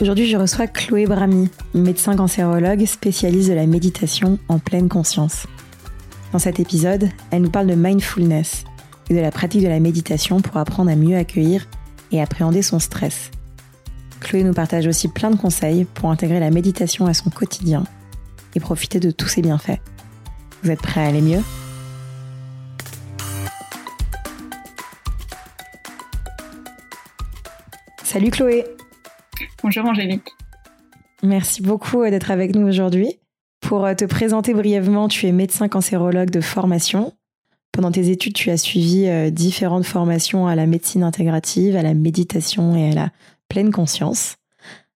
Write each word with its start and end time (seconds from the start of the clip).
Aujourd'hui, 0.00 0.28
je 0.28 0.36
reçois 0.36 0.68
Chloé 0.68 1.06
Brami, 1.06 1.50
médecin 1.74 2.14
cancérologue 2.14 2.84
spécialiste 2.86 3.48
de 3.48 3.54
la 3.54 3.66
méditation 3.66 4.38
en 4.46 4.60
pleine 4.60 4.88
conscience. 4.88 5.48
Dans 6.32 6.38
cet 6.38 6.60
épisode, 6.60 7.08
elle 7.32 7.42
nous 7.42 7.50
parle 7.50 7.66
de 7.66 7.74
mindfulness 7.74 8.62
et 9.10 9.14
de 9.14 9.18
la 9.18 9.32
pratique 9.32 9.64
de 9.64 9.68
la 9.68 9.80
méditation 9.80 10.40
pour 10.40 10.56
apprendre 10.56 10.88
à 10.88 10.94
mieux 10.94 11.16
accueillir 11.16 11.66
et 12.12 12.22
appréhender 12.22 12.62
son 12.62 12.78
stress. 12.78 13.32
Chloé 14.20 14.44
nous 14.44 14.54
partage 14.54 14.86
aussi 14.86 15.08
plein 15.08 15.32
de 15.32 15.36
conseils 15.36 15.84
pour 15.84 16.12
intégrer 16.12 16.38
la 16.38 16.52
méditation 16.52 17.06
à 17.06 17.14
son 17.14 17.30
quotidien 17.30 17.82
et 18.54 18.60
profiter 18.60 19.00
de 19.00 19.10
tous 19.10 19.26
ses 19.26 19.42
bienfaits. 19.42 19.80
Vous 20.62 20.70
êtes 20.70 20.80
prêts 20.80 21.02
à 21.02 21.08
aller 21.08 21.22
mieux? 21.22 21.42
Salut 28.04 28.30
Chloé 28.30 28.64
Bonjour 29.62 29.84
Angélique. 29.84 30.30
Merci 31.22 31.62
beaucoup 31.62 32.02
euh, 32.02 32.10
d'être 32.10 32.30
avec 32.30 32.54
nous 32.54 32.66
aujourd'hui. 32.66 33.18
Pour 33.60 33.84
euh, 33.84 33.94
te 33.94 34.04
présenter 34.04 34.54
brièvement, 34.54 35.08
tu 35.08 35.26
es 35.26 35.32
médecin 35.32 35.68
cancérologue 35.68 36.30
de 36.30 36.40
formation. 36.40 37.12
Pendant 37.72 37.90
tes 37.90 38.10
études, 38.10 38.34
tu 38.34 38.50
as 38.50 38.56
suivi 38.56 39.06
euh, 39.06 39.30
différentes 39.30 39.84
formations 39.84 40.46
à 40.46 40.54
la 40.54 40.66
médecine 40.66 41.02
intégrative, 41.02 41.76
à 41.76 41.82
la 41.82 41.94
méditation 41.94 42.76
et 42.76 42.90
à 42.90 42.94
la 42.94 43.10
pleine 43.48 43.72
conscience. 43.72 44.36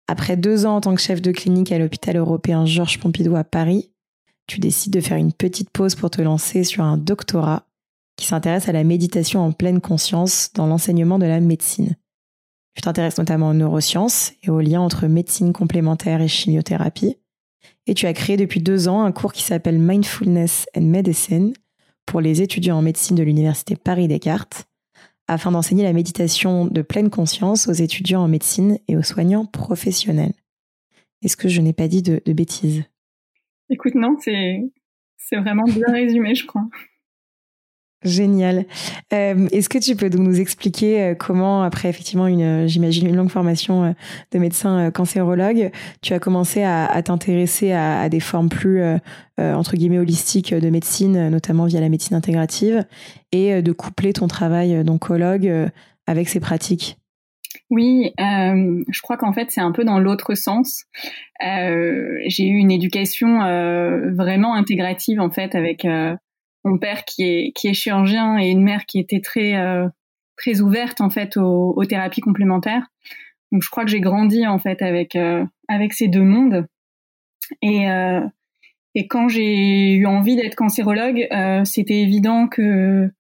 Après 0.09 0.37
deux 0.37 0.67
ans 0.67 0.77
en 0.77 0.81
tant 0.81 0.95
que 0.95 1.01
chef 1.01 1.21
de 1.21 1.33
clinique 1.33 1.71
à 1.71 1.79
l'hôpital 1.79 2.17
européen 2.17 2.67
Georges 2.67 2.99
Pompidou 2.99 3.37
à 3.37 3.45
Paris, 3.45 3.91
tu 4.47 4.59
décides 4.59 4.93
de 4.93 5.01
faire 5.01 5.19
une 5.19 5.33
petite 5.33 5.71
pause 5.71 5.95
pour 5.95 6.11
te 6.11 6.23
lancer 6.23 6.65
sur 6.65 6.83
un 6.83 6.97
doctorat 6.97 7.67
qui 8.17 8.27
s'intéresse 8.27 8.69
à 8.69 8.73
la 8.73 8.85
méditation 8.85 9.41
en 9.41 9.53
pleine 9.53 9.81
conscience 9.81 10.51
dans 10.55 10.67
l'enseignement 10.67 11.19
de 11.19 11.27
la 11.27 11.41
médecine. 11.41 11.95
Tu 12.79 12.83
t'intéresses 12.83 13.19
notamment 13.19 13.49
aux 13.49 13.55
neurosciences 13.55 14.35
et 14.45 14.51
aux 14.51 14.61
liens 14.61 14.81
entre 14.81 15.09
médecine 15.09 15.53
complémentaire 15.53 16.21
et 16.21 16.29
chimiothérapie. 16.29 17.17
Et 17.89 17.95
tu 17.95 18.07
as 18.07 18.13
créé 18.13 18.37
depuis 18.37 18.61
deux 18.61 18.87
ans 18.87 19.03
un 19.03 19.11
cours 19.11 19.33
qui 19.33 19.43
s'appelle 19.43 19.81
Mindfulness 19.81 20.67
and 20.77 20.83
Medicine 20.83 21.55
pour 22.07 22.21
les 22.21 22.41
étudiants 22.41 22.79
en 22.79 22.83
médecine 22.83 23.17
de 23.17 23.25
l'Université 23.25 23.75
Paris-Descartes, 23.75 24.69
afin 25.27 25.51
d'enseigner 25.51 25.83
la 25.83 25.93
méditation 25.93 26.67
de 26.67 26.83
pleine 26.83 27.11
conscience 27.11 27.67
aux 27.67 27.73
étudiants 27.73 28.23
en 28.23 28.29
médecine 28.29 28.79
et 28.87 28.97
aux 28.97 29.03
soignants 29.03 29.45
professionnels. 29.45 30.35
Est-ce 31.23 31.37
que 31.37 31.49
je 31.49 31.61
n'ai 31.61 31.73
pas 31.73 31.89
dit 31.89 32.03
de, 32.03 32.23
de 32.25 32.33
bêtises? 32.33 32.85
Écoute, 33.71 33.97
non, 33.97 34.17
c'est 34.21 35.37
vraiment 35.37 35.65
bien 35.65 35.93
résumé, 35.93 36.37
je 36.37 36.47
crois. 36.47 36.69
Génial. 38.05 38.65
Euh, 39.13 39.49
est-ce 39.51 39.69
que 39.69 39.79
tu 39.79 39.97
peux 39.97 40.09
donc 40.09 40.21
nous 40.21 40.41
expliquer 40.41 41.03
euh, 41.03 41.15
comment, 41.17 41.65
après 41.65 41.89
effectivement 41.89 42.29
une, 42.29 42.43
euh, 42.43 42.67
j'imagine 42.69 43.09
une 43.09 43.17
longue 43.17 43.29
formation 43.29 43.93
de 44.31 44.39
médecin 44.39 44.93
cancérologue, 44.93 45.73
tu 46.01 46.15
as 46.15 46.21
commencé 46.21 46.63
à, 46.63 47.03
t'intéresser 47.03 47.73
à, 47.73 48.09
des 48.09 48.21
formes 48.21 48.49
plus 48.49 48.83
entre 49.39 49.77
guillemets 49.77 49.99
holistiques 49.99 50.55
de 50.55 50.71
médecine, 50.71 51.29
notamment 51.29 51.67
via 51.67 51.81
la 51.81 51.89
médecine 51.89 52.17
intégrative, 52.17 52.85
et 53.33 53.63
de 53.63 53.73
coupler 53.73 54.13
ton 54.13 54.29
travail 54.29 54.85
d'oncologue 54.85 55.51
avec 56.07 56.29
ces 56.29 56.41
pratiques? 56.41 56.99
Oui, 57.71 58.13
je 58.19 59.03
crois 59.03 59.17
qu'en 59.17 59.33
fait 59.33 59.51
c'est 59.51 59.61
un 59.61 59.73
peu 59.73 59.85
dans 59.85 59.99
l'autre 59.99 60.35
sens. 60.35 60.85
j'ai 61.41 62.47
eu 62.47 62.57
une 62.57 62.71
éducation 62.71 63.39
vraiment 64.15 64.55
intégrative 64.55 65.21
en 65.21 65.31
fait 65.31 65.55
avec 65.55 65.87
mon 66.69 66.79
père 66.79 67.05
qui 67.05 67.23
est 67.25 67.73
chirurgien 67.73 68.39
et 68.39 68.49
une 68.49 68.63
mère 68.63 68.87
qui 68.87 68.99
était 68.99 69.21
très 69.21 69.57
euh, 69.57 69.89
très 70.37 70.61
ouverte 70.61 71.01
en 71.01 71.11
fait 71.11 71.37
aux, 71.37 71.85
thérapies 71.85 72.21
complémentaires. 72.21 72.87
Donc 73.51 73.63
je 73.63 73.71
crois 73.71 73.85
que 73.85 73.91
j'ai 73.91 74.01
grandi 74.01 74.47
en 74.47 74.59
fait 74.59 74.83
avec 74.83 75.17
euh, 75.17 75.45
avec 75.69 75.95
ces 75.95 76.09
deux 76.09 76.23
mondes 76.23 76.67
et 77.63 77.91
euh, 77.91 78.21
et 78.95 79.07
quand 79.07 79.29
j'ai 79.29 79.95
eu 79.95 80.07
envie 80.07 80.35
d'être 80.35 80.57
cancérologue, 80.57 81.29
c'était 81.65 82.01
évident 82.01 82.49
que 82.49 83.11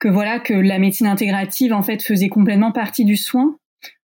que 0.00 0.08
voilà 0.08 0.40
que 0.40 0.54
la 0.54 0.78
médecine 0.78 1.06
intégrative 1.06 1.72
en 1.72 1.82
fait 1.82 2.02
faisait 2.02 2.28
complètement 2.28 2.72
partie 2.72 3.04
du 3.04 3.16
soin. 3.16 3.58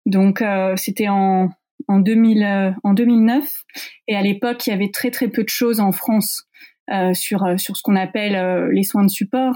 Donc 0.05 0.43
c'était 0.75 1.07
en 1.07 1.49
en 1.87 1.99
2000 1.99 2.75
en 2.83 2.93
2009 2.93 3.63
et 4.07 4.15
à 4.15 4.21
l'époque 4.21 4.67
il 4.67 4.71
y 4.71 4.73
avait 4.73 4.91
très 4.91 5.11
très 5.11 5.29
peu 5.29 5.43
de 5.43 5.49
choses 5.49 5.79
en 5.79 5.93
France 5.93 6.49
euh, 6.53 6.78
sur 7.13 7.43
euh, 7.43 7.57
sur 7.57 7.77
ce 7.77 7.81
qu'on 7.83 7.95
appelle 7.95 8.35
euh, 8.35 8.71
les 8.71 8.83
soins 8.83 9.03
de 9.03 9.09
support. 9.09 9.55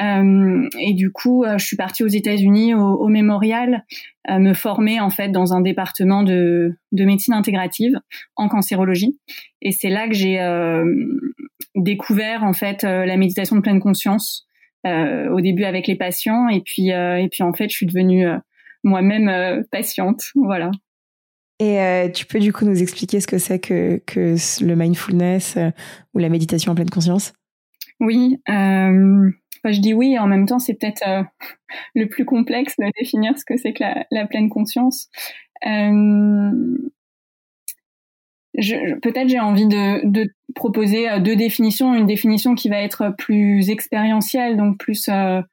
et 0.00 0.94
du 0.94 1.12
coup, 1.12 1.44
je 1.56 1.64
suis 1.64 1.76
partie 1.76 2.02
aux 2.02 2.08
États-Unis 2.08 2.74
au, 2.74 2.80
au 2.80 3.08
Mémorial 3.08 3.84
me 4.28 4.52
former 4.52 4.98
en 4.98 5.10
fait 5.10 5.28
dans 5.28 5.52
un 5.52 5.60
département 5.60 6.24
de, 6.24 6.76
de 6.90 7.04
médecine 7.04 7.34
intégrative 7.34 8.00
en 8.34 8.48
cancérologie. 8.48 9.20
Et 9.62 9.70
c'est 9.70 9.90
là 9.90 10.08
que 10.08 10.14
j'ai 10.14 10.40
découvert 11.76 12.42
en 12.42 12.54
fait 12.54 12.82
la 12.82 13.16
méditation 13.16 13.54
de 13.54 13.60
pleine 13.60 13.78
conscience. 13.78 14.48
au 14.84 15.40
début 15.40 15.64
avec 15.64 15.86
les 15.86 15.96
patients 15.96 16.48
et 16.48 16.60
puis 16.60 16.88
et 16.88 17.28
puis 17.30 17.44
en 17.44 17.52
fait 17.52 17.68
je 17.70 17.76
suis 17.76 17.86
devenue 17.86 18.26
moi-même 18.82 19.62
patiente. 19.70 20.22
Voilà. 20.34 20.72
Et 21.60 21.80
euh, 21.80 22.08
tu 22.08 22.26
peux 22.26 22.40
du 22.40 22.52
coup 22.52 22.64
nous 22.64 22.82
expliquer 22.82 23.20
ce 23.20 23.26
que 23.26 23.38
c'est 23.38 23.60
que, 23.60 24.02
que 24.06 24.34
le 24.64 24.74
mindfulness 24.74 25.56
euh, 25.56 25.70
ou 26.12 26.18
la 26.18 26.28
méditation 26.28 26.72
en 26.72 26.74
pleine 26.74 26.90
conscience? 26.90 27.32
Oui, 28.00 28.40
euh, 28.48 29.30
je 29.64 29.80
dis 29.80 29.94
oui, 29.94 30.14
et 30.14 30.18
en 30.18 30.26
même 30.26 30.46
temps 30.46 30.58
c'est 30.58 30.74
peut-être 30.74 31.04
le 31.94 32.08
plus 32.08 32.24
complexe 32.24 32.74
de 32.78 32.90
définir 32.98 33.38
ce 33.38 33.44
que 33.44 33.56
c'est 33.56 33.72
que 33.72 33.84
la, 34.10 34.26
pleine 34.26 34.48
conscience. 34.48 35.08
peut-être 35.62 36.48
j'ai 39.28 39.40
envie 39.40 39.68
de, 39.68 40.34
proposer 40.56 41.06
deux 41.20 41.36
définitions, 41.36 41.94
une 41.94 42.06
définition 42.06 42.54
qui 42.54 42.68
va 42.68 42.80
être 42.80 43.14
plus 43.16 43.70
expérientielle, 43.70 44.56
donc 44.56 44.78
plus 44.78 45.08
à 45.08 45.44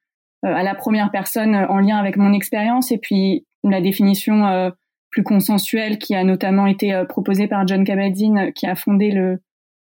la 0.42 0.76
première 0.76 1.12
personne 1.12 1.56
en 1.56 1.80
lien 1.80 1.98
avec 1.98 2.18
mon 2.18 2.34
expérience, 2.34 2.92
et 2.92 2.98
puis 2.98 3.46
la 3.64 3.82
définition 3.82 4.72
plus 5.12 5.24
consensuel 5.24 6.00
qui 6.00 6.16
a 6.16 6.24
notamment 6.24 6.68
été 6.68 6.94
euh, 6.94 7.06
proposé 7.06 7.48
par 7.48 7.68
John 7.68 7.84
Kabat-Zinn 7.84 8.54
qui 8.54 8.66
a 8.66 8.76
fondé 8.76 9.12
le, 9.12 9.40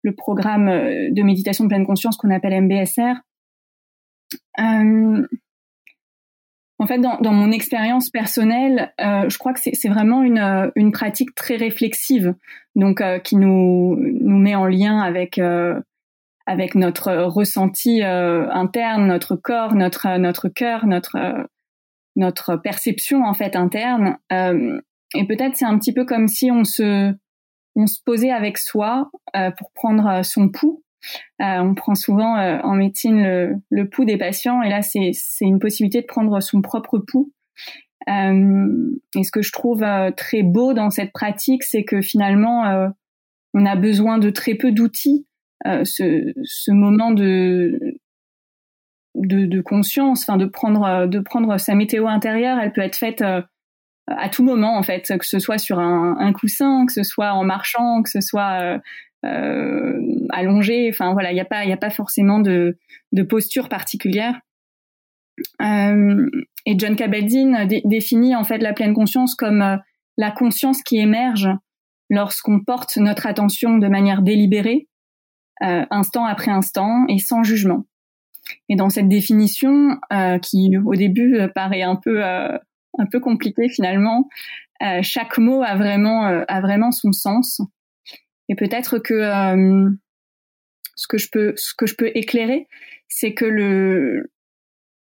le 0.03 0.15
programme 0.15 0.69
euh, 0.69 1.11
de 1.11 1.23
méditation 1.23 1.65
de 1.65 1.69
pleine 1.69 1.87
conscience 1.87 2.17
qu'on 2.17 2.31
appelle 2.31 2.61
MBSR. 2.63 3.17
Euh, 4.59 5.27
en 6.79 6.87
fait, 6.87 6.99
dans, 6.99 7.19
dans 7.19 7.33
mon 7.33 7.53
expérience 7.53 8.09
personnelle, 8.09 8.93
euh, 9.01 9.29
je 9.29 9.39
crois 9.39 9.53
que 9.53 9.61
c'est 9.61 9.89
vraiment 9.89 10.23
une, 10.23 10.73
une 10.77 10.93
pratique 10.93 11.35
très 11.35 11.57
réflexive, 11.57 12.35
donc 12.75 13.03
qui 13.23 13.37
nous 13.37 13.97
nous 13.99 14.39
met 14.39 14.55
en 14.55 14.65
lien 14.65 14.99
avec 14.99 15.39
avec 16.47 16.75
notre 16.75 17.13
ressenti 17.25 18.03
interne, 18.03 19.09
notre 19.09 19.37
corps, 19.37 19.75
notre 19.75 20.17
notre 20.17 20.49
cœur, 20.49 20.87
notre 20.87 21.19
notre 22.17 22.57
perception 22.57 23.25
en 23.25 23.35
fait 23.35 23.57
interne. 23.57 24.17
Et 25.15 25.27
peut-être 25.27 25.57
c'est 25.57 25.65
un 25.65 25.79
petit 25.79 25.93
peu 25.93 26.05
comme 26.05 26.29
si 26.29 26.51
on 26.51 26.65
se, 26.65 27.13
on 27.77 27.87
se 27.87 28.01
posait 28.05 28.31
avec 28.31 28.59
soi 28.59 29.11
euh, 29.37 29.51
pour 29.51 29.73
prendre 29.73 30.07
euh, 30.07 30.23
son 30.23 30.49
pouls. 30.49 30.83
Euh, 31.41 31.59
on 31.61 31.75
prend 31.75 31.95
souvent 31.95 32.37
euh, 32.37 32.59
en 32.63 32.75
médecine 32.75 33.23
le, 33.23 33.55
le, 33.71 33.89
pouls 33.89 34.05
des 34.05 34.19
patients 34.19 34.61
et 34.61 34.69
là 34.69 34.83
c'est, 34.83 35.13
c'est 35.15 35.47
une 35.47 35.59
possibilité 35.59 36.03
de 36.03 36.07
prendre 36.07 36.41
son 36.43 36.61
propre 36.61 36.99
pouls. 36.99 37.33
et 38.07 39.25
ce 39.25 39.31
que 39.31 39.41
je 39.41 39.53
trouve 39.53 39.85
très 40.17 40.43
beau 40.43 40.75
dans 40.75 40.91
cette 40.91 41.13
pratique, 41.13 41.63
c'est 41.65 41.85
que 41.85 42.03
finalement 42.03 42.91
on 43.55 43.65
a 43.67 43.77
besoin 43.77 44.19
de 44.19 44.31
très 44.31 44.55
peu 44.55 44.73
d'outils. 44.73 45.27
ce, 45.65 46.33
ce 46.45 46.71
moment 46.71 47.13
de, 47.13 47.79
de, 49.15 49.47
de 49.47 49.61
conscience, 49.63 50.23
enfin 50.23 50.37
de 50.37 50.47
prendre 50.47 51.07
de 51.07 51.19
prendre 51.21 51.57
sa 51.59 51.75
météo 51.75 52.09
intérieure, 52.09 52.59
elle 52.59 52.73
peut 52.73 52.83
être 52.83 52.97
faite 52.97 53.23
à 54.17 54.29
tout 54.29 54.43
moment 54.43 54.77
en 54.77 54.83
fait, 54.83 55.13
que 55.19 55.27
ce 55.27 55.39
soit 55.39 55.59
sur 55.59 55.79
un, 55.79 56.17
un 56.19 56.33
coussin, 56.33 56.85
que 56.87 56.93
ce 56.93 57.03
soit 57.03 57.33
en 57.33 57.45
marchant, 57.45 58.03
que 58.03 58.11
ce 58.11 58.21
soit 58.21 58.61
euh, 58.63 58.79
euh 59.25 60.01
allongé. 60.31 60.89
Enfin 60.91 61.13
voilà, 61.13 61.31
il 61.31 61.35
n'y 61.35 61.41
a 61.41 61.45
pas 61.45 61.65
il 61.65 61.73
a 61.73 61.77
pas 61.77 61.91
forcément 61.91 62.41
de, 62.41 62.79
de 63.13 63.23
posture 63.23 63.69
particulière. 63.69 64.41
Euh, 65.63 66.29
et 66.67 66.79
John 66.79 66.97
Kabat-Zinn 66.97 67.67
définit 67.85 68.37
en 68.37 68.45
fait 68.45 68.59
la 68.59 68.75
pleine 68.75 68.95
conscience 68.95 69.35
comme 69.35 69.63
euh, 69.63 69.77
la 70.19 70.31
conscience 70.31 70.83
qui 70.83 70.99
émerge 70.99 71.49
lorsqu'on 72.11 72.61
porte 72.61 72.97
notre 72.97 73.27
attention 73.27 73.79
de 73.79 73.89
manière 73.89 74.23
délibérée, 74.23 74.89
instant 75.61 76.25
après 76.25 76.51
instant 76.51 77.05
et 77.09 77.19
sans 77.19 77.45
jugement. 77.45 77.87
Et 78.69 78.75
dans 78.75 78.91
cette 78.91 79.09
définition, 79.09 79.97
qui 80.43 80.77
au 80.85 80.97
début 80.97 81.39
paraît 81.55 81.83
un 81.83 81.95
peu 81.95 82.21
un 83.01 83.07
peu 83.07 83.21
compliquée 83.21 83.69
finalement, 83.69 84.29
chaque 85.03 85.39
mot 85.39 85.63
a 85.63 85.75
vraiment 85.77 86.25
a 86.25 86.61
vraiment 86.61 86.93
son 86.93 87.13
sens. 87.13 87.61
Et 88.49 88.55
peut-être 88.55 88.99
que 88.99 89.23
ce 90.97 91.07
que 91.09 91.19
je 91.19 91.29
peux 91.31 91.55
ce 91.57 91.75
que 91.75 91.87
je 91.87 91.95
peux 91.95 92.11
éclairer, 92.15 92.69
c'est 93.09 93.35
que 93.35 93.45
le 93.45 94.31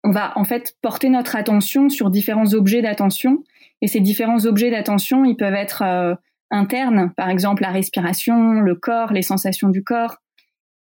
on 0.03 0.11
va 0.11 0.37
en 0.37 0.43
fait 0.43 0.75
porter 0.81 1.09
notre 1.09 1.35
attention 1.35 1.89
sur 1.89 2.09
différents 2.09 2.53
objets 2.53 2.81
d'attention. 2.81 3.43
Et 3.81 3.87
ces 3.87 4.01
différents 4.01 4.45
objets 4.45 4.71
d'attention, 4.71 5.23
ils 5.23 5.37
peuvent 5.37 5.53
être 5.53 5.81
euh, 5.81 6.15
internes, 6.51 7.13
par 7.15 7.29
exemple 7.29 7.61
la 7.61 7.71
respiration, 7.71 8.59
le 8.59 8.75
corps, 8.75 9.13
les 9.13 9.21
sensations 9.21 9.69
du 9.69 9.83
corps. 9.83 10.17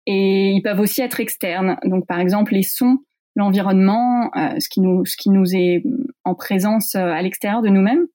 Et 0.08 0.52
ils 0.52 0.62
peuvent 0.62 0.80
aussi 0.80 1.02
être 1.02 1.20
externes. 1.20 1.78
Donc 1.84 2.08
par 2.08 2.20
exemple 2.20 2.54
les 2.54 2.64
sons, 2.64 3.00
l'environnement, 3.36 4.30
euh, 4.36 4.60
ce 4.60 4.70
qui 4.70 4.82
nous 4.82 5.06
ce 5.06 5.16
qui 5.18 5.30
nous 5.30 5.56
est 5.56 5.84
en 6.24 6.36
présence 6.36 6.96
euh, 6.96 7.00
à 7.00 7.22
l'extérieur 7.22 7.62
de 7.62 7.70
nous-mêmes. 7.70 8.06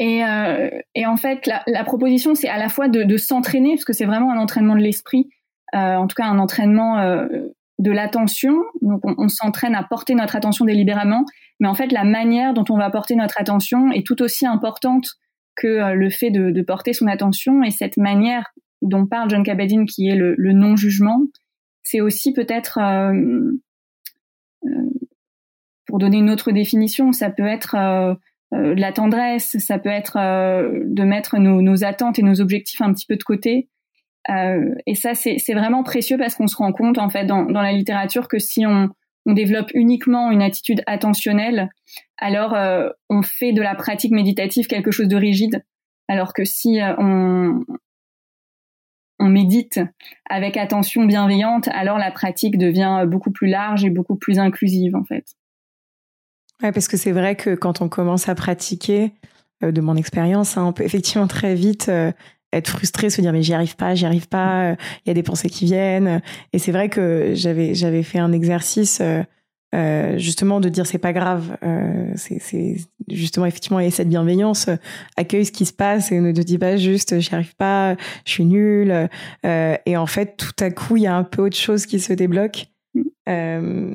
Et, 0.00 0.22
et, 0.94 1.06
en 1.06 1.16
fait, 1.16 1.50
la, 1.66 1.82
proposition, 1.82 2.36
c'est 2.36 2.48
à 2.48 2.56
la 2.56 2.68
fois 2.68 2.86
de, 2.86 3.16
s'entraîner, 3.16 3.70
parce 3.70 3.84
que 3.84 3.92
c'est 3.92 4.04
vraiment 4.04 4.30
un 4.30 4.38
entraînement 4.38 4.76
de 4.76 4.80
l'esprit, 4.80 5.28
en 5.72 6.06
tout 6.06 6.14
cas 6.14 6.26
un 6.26 6.38
entraînement 6.38 7.26
de 7.80 7.90
l'attention. 7.90 8.62
Donc, 8.80 9.00
on, 9.04 9.28
s'entraîne 9.28 9.74
à 9.74 9.82
porter 9.82 10.14
notre 10.14 10.36
attention 10.36 10.64
délibérément, 10.64 11.24
mais 11.58 11.66
en 11.66 11.74
fait, 11.74 11.90
la 11.90 12.04
manière 12.04 12.54
dont 12.54 12.64
on 12.70 12.76
va 12.76 12.90
porter 12.90 13.16
notre 13.16 13.40
attention 13.40 13.90
est 13.90 14.06
tout 14.06 14.22
aussi 14.22 14.46
importante 14.46 15.08
que 15.56 15.66
euh, 15.66 15.94
le 15.94 16.10
fait 16.10 16.30
de, 16.30 16.62
porter 16.62 16.92
son 16.92 17.06
attention. 17.06 17.62
Et 17.62 17.70
cette 17.70 17.96
manière 17.96 18.46
dont 18.82 19.06
parle 19.06 19.28
John 19.30 19.42
Kabat-Zinn, 19.42 19.86
qui 19.86 20.08
est 20.08 20.16
le, 20.16 20.52
non-jugement, 20.52 21.20
c'est 21.88 22.00
aussi 22.00 22.32
peut-être, 22.32 22.78
euh, 22.78 23.52
euh, 24.64 24.90
pour 25.86 25.98
donner 25.98 26.18
une 26.18 26.30
autre 26.30 26.52
définition, 26.52 27.12
ça 27.12 27.30
peut 27.30 27.46
être 27.46 27.76
de 28.52 28.80
la 28.80 28.92
tendresse, 28.92 29.56
ça 29.58 29.78
peut 29.78 29.88
être 29.88 30.16
de 30.16 31.02
mettre 31.04 31.38
nos, 31.38 31.84
attentes 31.84 32.18
et 32.18 32.22
nos 32.22 32.40
objectifs 32.40 32.80
un 32.80 32.92
petit 32.92 33.06
peu 33.06 33.16
de 33.16 33.22
côté 33.22 33.68
euh, 34.30 34.74
et 34.86 34.94
ça, 34.94 35.14
c'est 35.14 35.54
vraiment 35.54 35.82
précieux 35.82 36.18
parce 36.18 36.34
qu'on 36.34 36.46
se 36.46 36.56
rend 36.56 36.72
compte, 36.72 36.98
en 36.98 37.08
fait, 37.08 37.24
dans, 37.24 37.44
la 37.44 37.72
littérature, 37.72 38.28
que 38.28 38.38
si 38.38 38.66
on, 38.66 38.88
développe 39.26 39.70
uniquement 39.74 40.30
une 40.30 40.40
attitude 40.40 40.82
attentionnelle, 40.86 41.68
alors 42.16 42.54
euh, 42.54 42.88
on 43.10 43.20
fait 43.20 43.52
de 43.52 43.60
la 43.60 43.74
pratique 43.74 44.10
méditative 44.10 44.68
quelque 44.68 44.90
chose 44.90 45.06
de 45.06 45.16
rigide. 45.16 45.62
Alors 46.08 46.32
que 46.32 46.46
si 46.46 46.80
euh, 46.80 46.94
on, 46.96 47.60
on 49.18 49.28
médite 49.28 49.80
avec 50.28 50.56
attention 50.56 51.04
bienveillante, 51.04 51.68
alors 51.68 51.98
la 51.98 52.10
pratique 52.10 52.58
devient 52.58 53.04
beaucoup 53.06 53.30
plus 53.30 53.48
large 53.48 53.84
et 53.84 53.90
beaucoup 53.90 54.16
plus 54.16 54.38
inclusive, 54.38 54.94
en 54.94 55.04
fait. 55.04 55.24
Ouais, 56.62 56.72
parce 56.72 56.88
que 56.88 56.96
c'est 56.96 57.12
vrai 57.12 57.36
que 57.36 57.54
quand 57.54 57.80
on 57.80 57.88
commence 57.88 58.28
à 58.28 58.34
pratiquer, 58.34 59.12
de 59.60 59.80
mon 59.80 59.96
expérience, 59.96 60.56
hein, 60.56 60.64
on 60.64 60.72
peut 60.72 60.84
effectivement 60.84 61.26
très 61.26 61.56
vite 61.56 61.90
être 62.52 62.68
frustré, 62.68 63.10
se 63.10 63.20
dire 63.20 63.32
mais 63.32 63.42
j'y 63.42 63.54
arrive 63.54 63.76
pas, 63.76 63.94
j'y 63.94 64.06
arrive 64.06 64.28
pas, 64.28 64.76
il 65.04 65.08
y 65.08 65.10
a 65.10 65.14
des 65.14 65.22
pensées 65.22 65.50
qui 65.50 65.64
viennent. 65.64 66.22
Et 66.52 66.58
c'est 66.58 66.72
vrai 66.72 66.88
que 66.88 67.32
j'avais 67.34 67.74
j'avais 67.74 68.04
fait 68.04 68.20
un 68.20 68.32
exercice 68.32 69.02
euh, 69.74 70.16
justement 70.16 70.60
de 70.60 70.70
dire 70.70 70.86
c'est 70.86 70.98
pas 70.98 71.12
grave, 71.12 71.58
euh, 71.62 72.10
c'est 72.16 72.76
justement 73.08 73.44
effectivement 73.44 73.80
et 73.80 73.90
cette 73.90 74.08
bienveillance, 74.08 74.68
euh, 74.68 74.76
accueille 75.16 75.44
ce 75.44 75.52
qui 75.52 75.66
se 75.66 75.74
passe 75.74 76.10
et 76.10 76.20
ne 76.20 76.32
te 76.32 76.40
dis 76.40 76.56
pas 76.56 76.78
juste 76.78 77.20
j'y 77.20 77.34
arrive 77.34 77.54
pas, 77.54 77.94
je 78.24 78.30
suis 78.30 78.46
nul. 78.46 79.08
Euh, 79.44 79.76
et 79.84 79.96
en 79.98 80.06
fait 80.06 80.38
tout 80.38 80.64
à 80.64 80.70
coup 80.70 80.96
il 80.96 81.02
y 81.02 81.06
a 81.06 81.14
un 81.14 81.24
peu 81.24 81.42
autre 81.42 81.56
chose 81.56 81.84
qui 81.84 82.00
se 82.00 82.14
débloque. 82.14 82.66
Mm. 82.94 83.92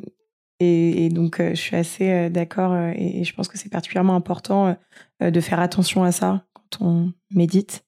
Et, 0.60 1.06
et, 1.06 1.08
donc 1.08 1.40
je 1.40 1.56
suis 1.56 1.74
assez 1.74 2.30
d'accord 2.30 2.76
et, 2.76 3.20
et, 3.20 3.24
je 3.24 3.34
pense 3.34 3.48
que 3.48 3.58
c'est 3.58 3.68
particulièrement 3.68 4.14
important 4.14 4.76
de 5.20 5.40
faire 5.40 5.58
attention 5.58 6.04
à 6.04 6.12
ça 6.12 6.44
quand 6.52 6.86
on 6.86 7.12
médite. 7.32 7.84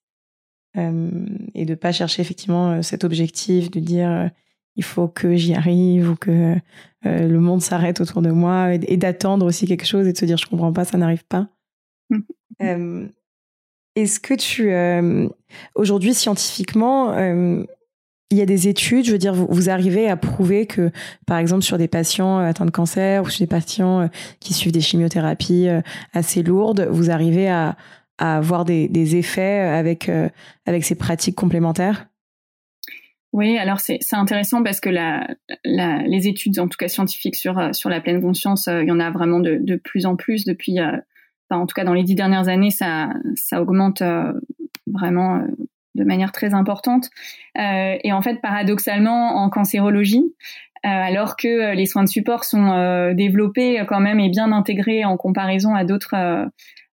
Et 0.75 1.65
de 1.65 1.75
pas 1.75 1.93
chercher 1.93 2.21
effectivement 2.21 2.83
cet 2.83 3.05
objectif 3.05 3.71
de 3.71 3.81
dire 3.81 4.31
il 4.77 4.85
faut 4.85 5.09
que 5.09 5.35
j'y 5.35 5.55
arrive 5.55 6.11
ou 6.11 6.17
que 6.17 6.55
le 7.07 7.39
monde 7.39 7.63
s'arrête 7.63 8.01
autour 8.01 8.23
de 8.23 8.31
moi 8.31 8.75
et, 8.75 8.97
d'attendre 8.97 9.47
aussi 9.47 9.67
quelque 9.67 9.87
chose 9.87 10.07
et 10.07 10.13
de 10.13 10.19
se 10.19 10.25
dire 10.25 10.37
je 10.37 10.47
comprends 10.47 10.73
pas, 10.73 10.85
ça 10.85 10.99
n'arrive 10.99 11.25
pas. 11.25 11.49
Mmh. 12.11 13.07
Est-ce 13.97 14.21
que 14.21 14.35
tu 14.35 14.73
aujourd'hui 15.75 16.15
scientifiquement 16.15 17.15
il 18.31 18.37
y 18.37 18.43
a 18.43 18.47
des 18.47 18.67
études, 18.67 19.05
je 19.07 19.13
veux 19.13 19.19
dire, 19.19 19.33
vous, 19.33 19.47
vous, 19.49 19.71
arrivez 19.71 20.09
à 20.09 20.17
prouver 20.17 20.67
que, 20.67 20.91
par 21.29 21.39
exemple, 21.39 21.63
sur 21.63 21.79
des 21.79 21.87
patients 21.87 22.39
atteints 22.39 22.67
de 22.67 22.73
cancer 22.73 23.23
ou 23.23 23.31
sur 23.31 23.45
des 23.45 23.47
patients 23.47 24.11
qui 24.41 24.53
suivent 24.53 24.73
des 24.73 24.81
chimiothérapies 24.81 25.69
assez 26.13 26.43
lourdes, 26.43 26.89
vous 26.91 27.11
arrivez 27.13 27.49
à, 27.49 27.77
à 28.19 28.37
avoir 28.37 28.65
des, 28.65 28.89
des 28.89 29.17
effets 29.17 29.61
avec, 29.61 30.09
euh, 30.09 30.29
avec 30.67 30.85
ces 30.85 30.95
pratiques 30.95 31.37
complémentaires? 31.37 32.09
Oui, 33.37 33.59
alors 33.59 33.81
c'est 33.81 34.01
intéressant 34.13 34.63
parce 34.63 34.81
que 34.81 34.89
la, 34.89 35.29
la, 35.63 35.99
les 36.05 36.27
études, 36.27 36.59
en 36.59 36.69
tout 36.69 36.79
cas 36.79 36.89
scientifiques, 36.89 37.37
sur, 37.37 37.59
euh, 37.59 37.73
sur 37.75 37.91
la 37.91 38.01
pleine 38.01 38.23
conscience, 38.23 38.67
euh, 38.67 38.83
il 38.83 38.89
y 38.89 38.91
en 38.91 38.99
a 38.99 39.11
vraiment 39.11 39.41
de, 39.41 39.59
de 39.61 39.77
plus 39.77 40.07
en 40.07 40.17
plus 40.17 40.47
depuis, 40.47 40.81
enfin, 40.81 41.61
en 41.61 41.67
tout 41.67 41.75
cas 41.75 41.85
dans 41.85 41.93
les 41.93 42.03
dix 42.03 42.15
dernières 42.15 42.49
années, 42.49 42.71
ça, 42.71 43.11
ça 43.35 43.61
augmente 43.61 44.03
vraiment 44.87 45.47
de 45.95 46.05
manière 46.05 46.33
très 46.33 46.55
importante. 46.55 47.11
et 47.57 48.13
en 48.13 48.23
fait, 48.23 48.41
paradoxalement, 48.41 49.37
en 49.37 49.51
cancérologie, 49.51 50.25
alors 50.83 51.37
que 51.37 51.75
les 51.75 51.87
soins 51.87 52.05
de 52.05 52.09
support 52.09 52.45
sont 52.45 53.13
développés 53.15 53.85
quand 53.87 54.01
même 54.01 54.19
et 54.19 54.31
bien 54.31 54.51
intégrés 54.51 55.05
en 55.05 55.19
comparaison 55.19 55.75
à 55.75 55.85
d'autres 55.85 56.49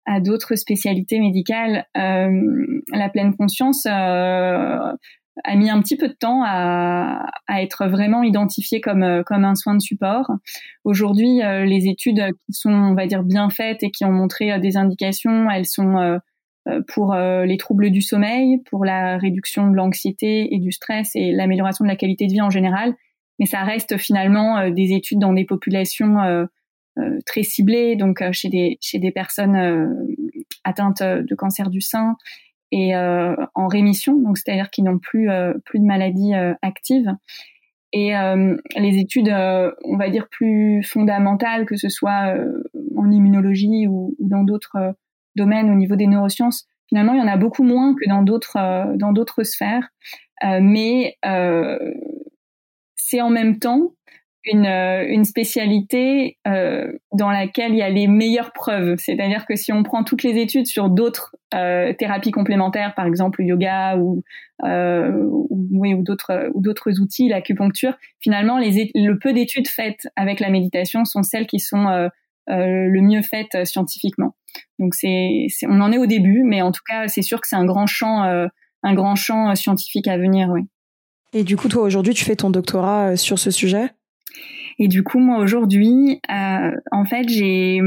à 0.05 0.19
d'autres 0.19 0.55
spécialités 0.55 1.19
médicales, 1.19 1.85
euh, 1.97 2.81
la 2.91 3.09
pleine 3.09 3.35
conscience 3.35 3.85
euh, 3.85 4.93
a 5.43 5.55
mis 5.55 5.69
un 5.69 5.81
petit 5.81 5.97
peu 5.97 6.07
de 6.07 6.13
temps 6.13 6.43
à, 6.43 7.25
à 7.47 7.61
être 7.61 7.87
vraiment 7.87 8.23
identifié 8.23 8.81
comme 8.81 9.03
euh, 9.03 9.23
comme 9.23 9.45
un 9.45 9.55
soin 9.55 9.75
de 9.75 9.81
support. 9.81 10.31
Aujourd'hui, 10.83 11.41
euh, 11.41 11.65
les 11.65 11.87
études 11.87 12.21
qui 12.45 12.53
sont, 12.53 12.71
on 12.71 12.93
va 12.93 13.07
dire, 13.07 13.23
bien 13.23 13.49
faites 13.49 13.83
et 13.83 13.91
qui 13.91 14.05
ont 14.05 14.11
montré 14.11 14.59
des 14.59 14.77
indications, 14.77 15.49
elles 15.49 15.65
sont 15.65 16.19
pour 16.93 17.15
les 17.15 17.57
troubles 17.57 17.89
du 17.89 18.01
sommeil, 18.01 18.59
pour 18.69 18.85
la 18.85 19.17
réduction 19.17 19.71
de 19.71 19.75
l'anxiété 19.75 20.53
et 20.53 20.59
du 20.59 20.71
stress 20.71 21.11
et 21.15 21.31
l'amélioration 21.31 21.83
de 21.85 21.89
la 21.89 21.95
qualité 21.95 22.27
de 22.27 22.33
vie 22.33 22.41
en 22.41 22.51
général. 22.51 22.93
Mais 23.39 23.47
ça 23.47 23.63
reste 23.63 23.97
finalement 23.97 24.69
des 24.69 24.93
études 24.93 25.17
dans 25.17 25.33
des 25.33 25.45
populations 25.45 26.47
euh, 26.99 27.19
très 27.25 27.43
ciblées, 27.43 27.95
donc 27.95 28.21
euh, 28.21 28.33
chez 28.33 28.49
des 28.49 28.77
chez 28.81 28.99
des 28.99 29.11
personnes 29.11 29.55
euh, 29.55 29.87
atteintes 30.65 31.01
de 31.01 31.35
cancer 31.35 31.69
du 31.69 31.79
sein 31.79 32.17
et 32.71 32.95
en 32.95 33.67
rémission, 33.67 34.17
donc 34.17 34.37
c'est-à-dire 34.37 34.69
qui 34.69 34.81
n'ont 34.81 34.99
plus 34.99 35.29
plus 35.65 35.79
de 35.79 35.85
maladies 35.85 36.33
actives. 36.61 37.11
Et 37.93 38.13
les 38.77 38.97
études, 38.97 39.29
on 39.29 39.97
va 39.97 40.09
dire 40.09 40.27
plus 40.29 40.81
fondamentales, 40.83 41.65
que 41.65 41.75
ce 41.75 41.89
soit 41.89 42.33
en 42.95 43.11
immunologie 43.11 43.87
ou, 43.87 44.15
ou 44.19 44.29
dans 44.29 44.43
d'autres 44.43 44.95
domaines 45.35 45.69
au 45.69 45.75
niveau 45.75 45.95
des 45.95 46.07
neurosciences, 46.07 46.67
finalement, 46.87 47.13
il 47.13 47.19
y 47.19 47.21
en 47.21 47.27
a 47.27 47.37
beaucoup 47.37 47.63
moins 47.63 47.93
que 47.93 48.07
dans 48.07 48.21
d'autres 48.21 48.95
dans 48.95 49.11
d'autres 49.11 49.43
sphères. 49.43 49.89
mais 50.61 51.17
c'est 52.95 53.21
en 53.21 53.29
même 53.29 53.59
temps 53.59 53.91
une, 54.43 54.65
euh, 54.65 55.05
une 55.07 55.23
spécialité 55.23 56.37
euh, 56.47 56.91
dans 57.13 57.29
laquelle 57.29 57.73
il 57.73 57.77
y 57.77 57.83
a 57.83 57.89
les 57.89 58.07
meilleures 58.07 58.51
preuves. 58.53 58.95
C'est-à-dire 58.97 59.45
que 59.45 59.55
si 59.55 59.71
on 59.71 59.83
prend 59.83 60.03
toutes 60.03 60.23
les 60.23 60.39
études 60.39 60.65
sur 60.65 60.89
d'autres 60.89 61.35
euh, 61.53 61.93
thérapies 61.93 62.31
complémentaires, 62.31 62.95
par 62.95 63.05
exemple 63.05 63.41
le 63.41 63.49
yoga 63.49 63.97
ou, 63.97 64.23
euh, 64.63 65.11
ou, 65.29 65.67
oui, 65.71 65.93
ou 65.93 66.03
d'autres 66.03 66.49
ou 66.53 66.61
d'autres 66.61 66.99
outils, 66.99 67.29
l'acupuncture, 67.29 67.93
finalement, 68.19 68.57
les, 68.57 68.91
le 68.95 69.19
peu 69.19 69.33
d'études 69.33 69.67
faites 69.67 70.07
avec 70.15 70.39
la 70.39 70.49
méditation 70.49 71.05
sont 71.05 71.23
celles 71.23 71.47
qui 71.47 71.59
sont 71.59 71.87
euh, 71.87 72.07
euh, 72.49 72.87
le 72.87 73.01
mieux 73.01 73.21
faites 73.21 73.65
scientifiquement. 73.65 74.35
Donc 74.79 74.95
c'est, 74.95 75.47
on 75.67 75.79
en 75.81 75.91
est 75.91 75.97
au 75.99 76.07
début, 76.07 76.43
mais 76.43 76.61
en 76.61 76.71
tout 76.71 76.81
cas, 76.87 77.07
c'est 77.07 77.21
sûr 77.21 77.39
que 77.39 77.47
c'est 77.47 77.55
un 77.55 77.65
grand 77.65 77.85
champ, 77.85 78.23
un 78.83 78.93
grand 78.93 79.15
champ 79.15 79.55
scientifique 79.55 80.07
à 80.07 80.17
venir, 80.17 80.49
oui. 80.49 80.63
Et 81.31 81.45
du 81.45 81.55
coup, 81.55 81.69
toi 81.69 81.83
aujourd'hui, 81.83 82.13
tu 82.13 82.25
fais 82.25 82.35
ton 82.35 82.49
doctorat 82.49 83.15
sur 83.15 83.39
ce 83.39 83.51
sujet? 83.51 83.91
Et 84.79 84.87
du 84.87 85.03
coup, 85.03 85.19
moi 85.19 85.39
aujourd'hui, 85.39 86.19
euh, 86.31 86.71
en 86.91 87.05
fait, 87.05 87.27
j'ai 87.29 87.79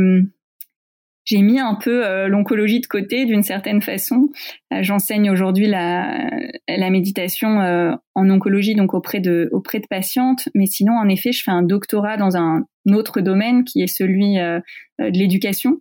j'ai 1.24 1.40
mis 1.40 1.58
un 1.58 1.74
peu 1.74 2.06
euh, 2.06 2.28
l'oncologie 2.28 2.80
de 2.80 2.86
côté 2.86 3.24
d'une 3.24 3.42
certaine 3.42 3.80
façon. 3.80 4.28
Euh, 4.72 4.82
j'enseigne 4.82 5.30
aujourd'hui 5.30 5.66
la, 5.66 6.30
la 6.68 6.90
méditation 6.90 7.60
euh, 7.60 7.92
en 8.14 8.28
oncologie, 8.28 8.74
donc 8.74 8.94
auprès 8.94 9.20
de 9.20 9.48
auprès 9.52 9.80
de 9.80 9.86
patientes. 9.86 10.48
Mais 10.54 10.66
sinon, 10.66 10.92
en 10.92 11.08
effet, 11.08 11.32
je 11.32 11.42
fais 11.42 11.50
un 11.50 11.62
doctorat 11.62 12.16
dans 12.16 12.36
un 12.36 12.64
autre 12.92 13.22
domaine 13.22 13.64
qui 13.64 13.80
est 13.80 13.86
celui 13.86 14.34
de 14.34 14.62
l'éducation 14.98 15.80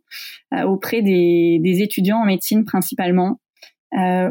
auprès 0.65 1.01
des, 1.01 1.59
des 1.61 1.81
étudiants 1.81 2.19
en 2.19 2.25
médecine 2.25 2.63
principalement. 2.63 3.41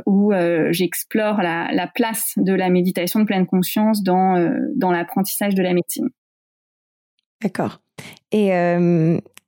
où 0.07 0.33
j'explore 0.71 1.43
la, 1.43 1.71
la, 1.71 1.87
place 1.87 2.33
de 2.39 2.55
la 2.55 2.71
méditation 2.71 3.21
de 3.21 3.27
pleine 3.27 3.45
conscience 3.45 4.03
dans, 4.03 4.51
dans 4.75 4.91
l'apprentissage 4.91 5.55
de 5.55 5.63
la 5.63 5.75
médecine. 5.75 6.09
D'accord. 7.43 7.81
Et, 8.31 8.53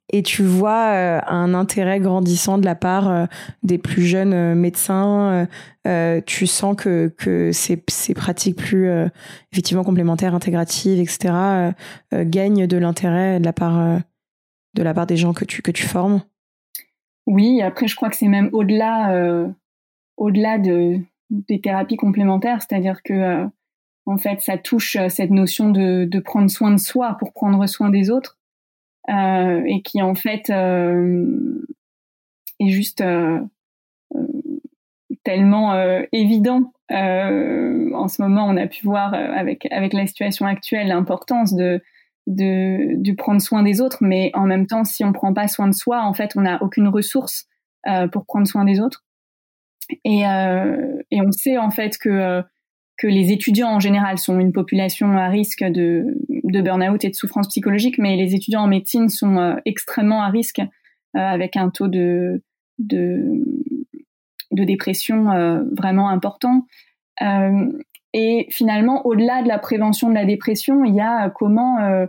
et 0.09 0.21
tu 0.21 0.43
vois 0.43 0.93
euh, 0.93 1.19
un 1.27 1.53
intérêt 1.53 1.99
grandissant 1.99 2.57
de 2.57 2.65
la 2.65 2.75
part 2.75 3.09
euh, 3.09 3.25
des 3.63 3.77
plus 3.77 4.03
jeunes 4.03 4.33
euh, 4.33 4.55
médecins. 4.55 5.47
tu 6.25 6.47
sens 6.47 6.75
que, 6.75 7.07
que 7.17 7.51
ces, 7.51 7.83
ces 7.89 8.13
pratiques 8.13 8.57
plus 8.57 8.89
effectivement 9.51 9.83
complémentaires, 9.83 10.33
intégratives, 10.33 10.99
etc., 10.99 11.73
gagnent 12.11 12.65
de 12.65 12.77
l'intérêt 12.77 13.39
de 13.39 13.45
la 13.45 13.53
part 13.53 13.99
de 14.73 14.83
la 14.83 14.93
part 14.95 15.05
des 15.05 15.15
gens 15.15 15.33
que 15.33 15.45
tu 15.45 15.61
que 15.61 15.71
tu 15.71 15.83
formes? 15.83 16.21
Oui, 17.27 17.61
après 17.61 17.87
je 17.87 17.95
crois 17.95 18.09
que 18.09 18.15
c'est 18.15 18.27
même 18.27 18.49
au-delà 18.51 19.45
au-delà 20.17 20.57
de 20.57 20.99
des 21.29 21.61
thérapies 21.61 21.97
complémentaires, 21.97 22.61
c'est-à-dire 22.61 23.03
que 23.03 23.45
en 24.05 24.17
fait 24.17 24.41
ça 24.41 24.57
touche 24.57 24.97
cette 25.09 25.31
notion 25.31 25.69
de, 25.69 26.05
de 26.05 26.19
prendre 26.19 26.49
soin 26.49 26.71
de 26.71 26.79
soi 26.79 27.17
pour 27.19 27.33
prendre 27.33 27.65
soin 27.67 27.89
des 27.89 28.09
autres 28.09 28.37
euh, 29.09 29.61
et 29.65 29.83
qui 29.83 30.01
en 30.01 30.15
fait 30.15 30.49
euh, 30.49 31.63
est 32.59 32.69
juste 32.69 33.01
euh, 33.01 33.39
tellement 35.23 35.75
évident. 36.11 36.71
en 36.89 38.07
ce 38.07 38.21
moment, 38.21 38.47
on 38.47 38.57
a 38.57 38.67
pu 38.67 38.85
voir 38.85 39.13
avec 39.13 39.67
avec 39.71 39.93
la 39.93 40.07
situation 40.07 40.45
actuelle 40.45 40.87
l'importance 40.87 41.53
de 41.53 41.81
de, 42.27 42.95
de 42.95 43.11
prendre 43.13 43.41
soin 43.41 43.61
des 43.61 43.81
autres, 43.81 43.99
mais 44.01 44.31
en 44.33 44.45
même 44.47 44.65
temps, 44.65 44.83
si 44.83 45.03
on 45.03 45.13
prend 45.13 45.33
pas 45.33 45.47
soin 45.47 45.67
de 45.67 45.75
soi, 45.75 46.01
en 46.01 46.13
fait, 46.13 46.31
on 46.35 46.41
n'a 46.41 46.61
aucune 46.63 46.87
ressource 46.87 47.47
pour 48.11 48.25
prendre 48.25 48.47
soin 48.47 48.65
des 48.65 48.79
autres. 48.79 49.03
Et, 50.03 50.21
et 50.21 51.21
on 51.21 51.31
sait 51.31 51.57
en 51.57 51.69
fait 51.69 51.97
que 51.99 52.43
que 52.97 53.07
les 53.07 53.31
étudiants 53.31 53.69
en 53.69 53.79
général 53.79 54.17
sont 54.17 54.39
une 54.39 54.53
population 54.53 55.17
à 55.17 55.27
risque 55.27 55.63
de, 55.63 56.17
burn-out 56.43 57.03
et 57.03 57.09
de 57.09 57.15
souffrance 57.15 57.49
psychologique, 57.49 57.97
mais 57.97 58.15
les 58.15 58.35
étudiants 58.35 58.61
en 58.61 58.67
médecine 58.67 59.09
sont 59.09 59.37
euh, 59.37 59.55
extrêmement 59.65 60.21
à 60.21 60.29
risque 60.29 60.59
euh, 60.59 61.19
avec 61.19 61.57
un 61.57 61.69
taux 61.69 61.87
de, 61.87 62.41
de, 62.79 63.43
dépression 64.51 65.31
euh, 65.31 65.63
vraiment 65.71 66.09
important. 66.09 66.65
et 68.13 68.47
finalement, 68.49 69.05
au-delà 69.05 69.43
de 69.43 69.47
la 69.49 69.59
prévention 69.59 70.09
de 70.09 70.15
la 70.15 70.25
dépression, 70.25 70.85
il 70.85 70.95
y 70.95 71.01
a 71.01 71.29
comment 71.29 72.07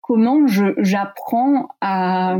comment 0.00 0.46
j'apprends 0.46 1.68
à, 1.80 2.36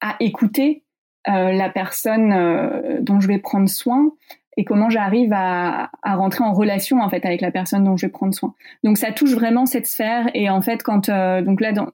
à 0.00 0.16
écouter 0.20 0.82
la 1.28 1.68
personne 1.68 2.32
euh, 2.32 2.98
dont 3.00 3.20
je 3.20 3.28
vais 3.28 3.38
prendre 3.38 3.68
soin 3.68 4.10
et 4.56 4.64
comment 4.64 4.90
j'arrive 4.90 5.32
à, 5.32 5.90
à, 6.02 6.16
rentrer 6.16 6.42
en 6.42 6.52
relation 6.52 7.00
en 7.00 7.08
fait 7.08 7.24
avec 7.24 7.40
la 7.40 7.50
personne 7.50 7.84
dont 7.84 7.96
je 7.96 8.06
vais 8.06 8.12
prendre 8.12 8.34
soin. 8.34 8.54
Donc 8.82 8.98
ça 8.98 9.12
touche 9.12 9.32
vraiment 9.32 9.66
cette 9.66 9.86
sphère 9.86 10.28
et 10.34 10.50
en 10.50 10.60
fait 10.60 10.82
quand 10.82 11.08
euh, 11.08 11.42
donc 11.42 11.60
là 11.60 11.72
dans 11.72 11.88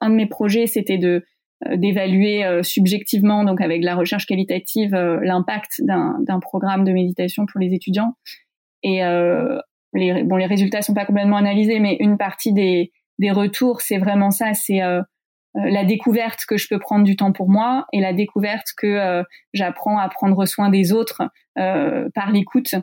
un 0.00 0.10
de 0.10 0.14
mes 0.14 0.26
projets 0.26 0.66
c'était 0.66 0.98
de 0.98 1.24
d'évaluer 1.76 2.42
subjectivement 2.62 3.44
donc 3.44 3.60
avec 3.60 3.84
la 3.84 3.94
recherche 3.94 4.24
qualitative 4.24 4.94
l'impact 4.94 5.82
d'un 5.82 6.40
programme 6.40 6.84
de 6.84 6.92
méditation 6.92 7.44
pour 7.44 7.60
les 7.60 7.74
étudiants 7.74 8.14
et 8.82 9.02
les 9.94 10.24
bon 10.24 10.36
les 10.36 10.46
résultats 10.46 10.82
sont 10.82 10.94
pas 10.94 11.04
complètement 11.04 11.36
analysés 11.36 11.80
mais 11.80 11.96
une 12.00 12.16
partie 12.16 12.52
des 12.52 12.92
des 13.18 13.30
retours 13.30 13.80
c'est 13.80 13.98
vraiment 13.98 14.30
ça 14.30 14.54
c'est 14.54 14.82
euh, 14.82 15.02
la 15.54 15.84
découverte 15.84 16.44
que 16.46 16.56
je 16.56 16.68
peux 16.68 16.78
prendre 16.78 17.04
du 17.04 17.16
temps 17.16 17.32
pour 17.32 17.48
moi 17.48 17.86
et 17.92 18.00
la 18.00 18.12
découverte 18.12 18.68
que 18.76 18.86
euh, 18.86 19.22
j'apprends 19.52 19.98
à 19.98 20.08
prendre 20.08 20.46
soin 20.46 20.70
des 20.70 20.92
autres 20.92 21.22
euh, 21.58 22.08
par 22.14 22.30
l'écoute 22.30 22.74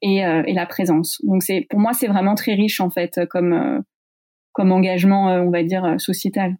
et, 0.00 0.22
la 0.22 0.66
présence. 0.66 1.18
Donc 1.24 1.42
c'est 1.42 1.66
pour 1.68 1.80
moi 1.80 1.92
c'est 1.92 2.06
vraiment 2.06 2.36
très 2.36 2.54
riche 2.54 2.80
en 2.80 2.88
fait 2.88 3.20
comme 3.28 3.82
comme 4.52 4.70
engagement 4.70 5.26
on 5.26 5.50
va 5.50 5.64
dire 5.64 5.96
sociétal. 5.98 6.56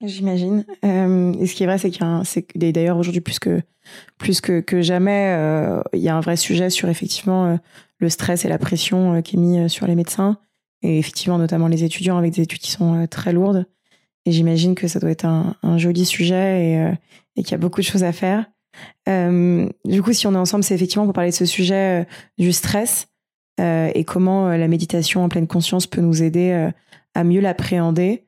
J'imagine. 0.00 0.64
et 0.82 1.46
ce 1.46 1.54
qui 1.54 1.64
est 1.64 1.66
vrai, 1.66 1.76
c'est 1.76 1.90
qu'il 1.90 2.64
y 2.64 2.68
a 2.68 2.72
d'ailleurs 2.72 2.96
aujourd'hui 2.96 3.20
plus 3.20 3.38
que 3.38 3.60
plus 4.16 4.40
que 4.40 4.80
jamais, 4.80 5.36
il 5.92 6.00
y 6.00 6.08
a 6.08 6.16
un 6.16 6.20
vrai 6.20 6.36
sujet 6.36 6.70
sur 6.70 6.88
effectivement 6.88 7.58
le 7.98 8.08
stress 8.08 8.46
et 8.46 8.48
la 8.48 8.58
pression 8.58 9.20
qui 9.20 9.36
est 9.36 9.38
mis 9.38 9.68
sur 9.68 9.86
les 9.86 9.94
médecins 9.94 10.38
et 10.82 10.98
effectivement 10.98 11.38
notamment 11.38 11.68
les 11.68 11.84
étudiants 11.84 12.18
avec 12.18 12.32
des 12.32 12.42
études 12.42 12.60
qui 12.60 12.70
sont 12.70 13.02
euh, 13.02 13.06
très 13.06 13.32
lourdes. 13.32 13.66
Et 14.24 14.32
j'imagine 14.32 14.74
que 14.74 14.86
ça 14.86 15.00
doit 15.00 15.10
être 15.10 15.24
un, 15.24 15.78
joli 15.78 16.04
sujet 16.04 16.70
et, 16.70 16.78
euh, 16.78 16.92
et 17.36 17.42
qu'il 17.42 17.52
y 17.52 17.54
a 17.54 17.58
beaucoup 17.58 17.80
de 17.80 17.86
choses 17.86 18.04
à 18.04 18.12
faire. 18.12 18.46
Euh, 19.08 19.68
du 19.84 20.02
coup, 20.02 20.12
si 20.12 20.26
on 20.26 20.34
est 20.34 20.38
ensemble, 20.38 20.62
c'est 20.62 20.74
effectivement 20.74 21.04
pour 21.04 21.12
parler 21.12 21.30
de 21.30 21.34
ce 21.34 21.44
sujet 21.44 22.06
du 22.38 22.52
stress 22.52 23.08
et 23.58 24.04
comment 24.04 24.48
la 24.48 24.66
méditation 24.66 25.22
en 25.22 25.28
pleine 25.28 25.46
conscience 25.46 25.86
peut 25.86 26.00
nous 26.00 26.22
aider 26.22 26.70
à 27.14 27.22
mieux 27.24 27.40
l'appréhender. 27.40 28.24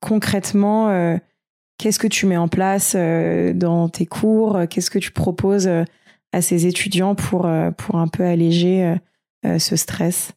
concrètement, 0.00 1.18
qu'est-ce 1.78 1.98
que 1.98 2.08
tu 2.08 2.26
mets 2.26 2.36
en 2.36 2.48
place 2.48 2.96
dans 2.96 3.88
tes 3.88 4.06
cours? 4.06 4.60
Qu'est-ce 4.70 4.90
que 4.90 4.98
tu 4.98 5.12
proposes 5.12 5.68
à 6.32 6.40
ces 6.40 6.66
étudiants 6.66 7.14
pour, 7.14 7.48
pour 7.76 7.96
un 7.96 8.08
peu 8.08 8.24
alléger 8.24 8.96
ce 9.44 9.76
stress? 9.76 10.32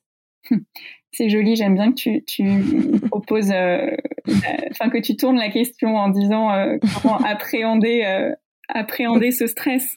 C'est 1.17 1.29
joli, 1.29 1.55
j'aime 1.55 1.75
bien 1.75 1.91
que 1.91 1.95
tu, 1.95 2.23
tu 2.25 2.43
proposes, 3.09 3.51
euh, 3.51 3.89
enfin 4.71 4.89
que 4.89 5.01
tu 5.01 5.15
tournes 5.15 5.37
la 5.37 5.49
question 5.49 5.95
en 5.95 6.09
disant 6.09 6.51
euh, 6.51 6.77
comment 7.01 7.17
appréhender, 7.25 8.03
euh, 8.05 8.31
appréhender 8.67 9.31
ce 9.31 9.47
stress. 9.47 9.95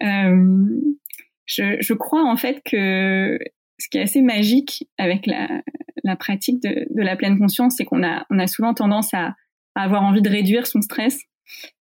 Je, 0.00 1.76
je, 1.78 1.94
crois 1.94 2.24
en 2.24 2.36
fait 2.36 2.60
que 2.64 3.38
ce 3.78 3.88
qui 3.88 3.98
est 3.98 4.02
assez 4.02 4.22
magique 4.22 4.88
avec 4.98 5.26
la, 5.26 5.62
la 6.02 6.16
pratique 6.16 6.60
de, 6.60 6.88
de, 6.90 7.02
la 7.02 7.14
pleine 7.14 7.38
conscience, 7.38 7.76
c'est 7.76 7.84
qu'on 7.84 8.02
a, 8.02 8.26
on 8.30 8.40
a 8.40 8.48
souvent 8.48 8.74
tendance 8.74 9.14
à, 9.14 9.36
à, 9.76 9.84
avoir 9.84 10.02
envie 10.02 10.22
de 10.22 10.28
réduire 10.28 10.66
son 10.66 10.82
stress. 10.82 11.20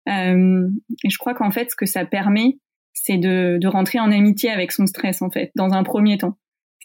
et 0.07 1.09
je 1.09 1.19
crois 1.19 1.33
qu'en 1.33 1.51
fait, 1.51 1.71
ce 1.71 1.77
que 1.77 1.87
ça 1.87 2.05
permet, 2.05 2.59
c'est 2.93 3.17
de, 3.17 3.57
de 3.59 3.67
rentrer 3.67 3.99
en 3.99 4.13
amitié 4.13 4.51
avec 4.51 4.73
son 4.73 4.85
stress 4.85 5.23
en 5.23 5.31
fait, 5.31 5.51
dans 5.55 5.73
un 5.73 5.83
premier 5.83 6.19
temps 6.19 6.37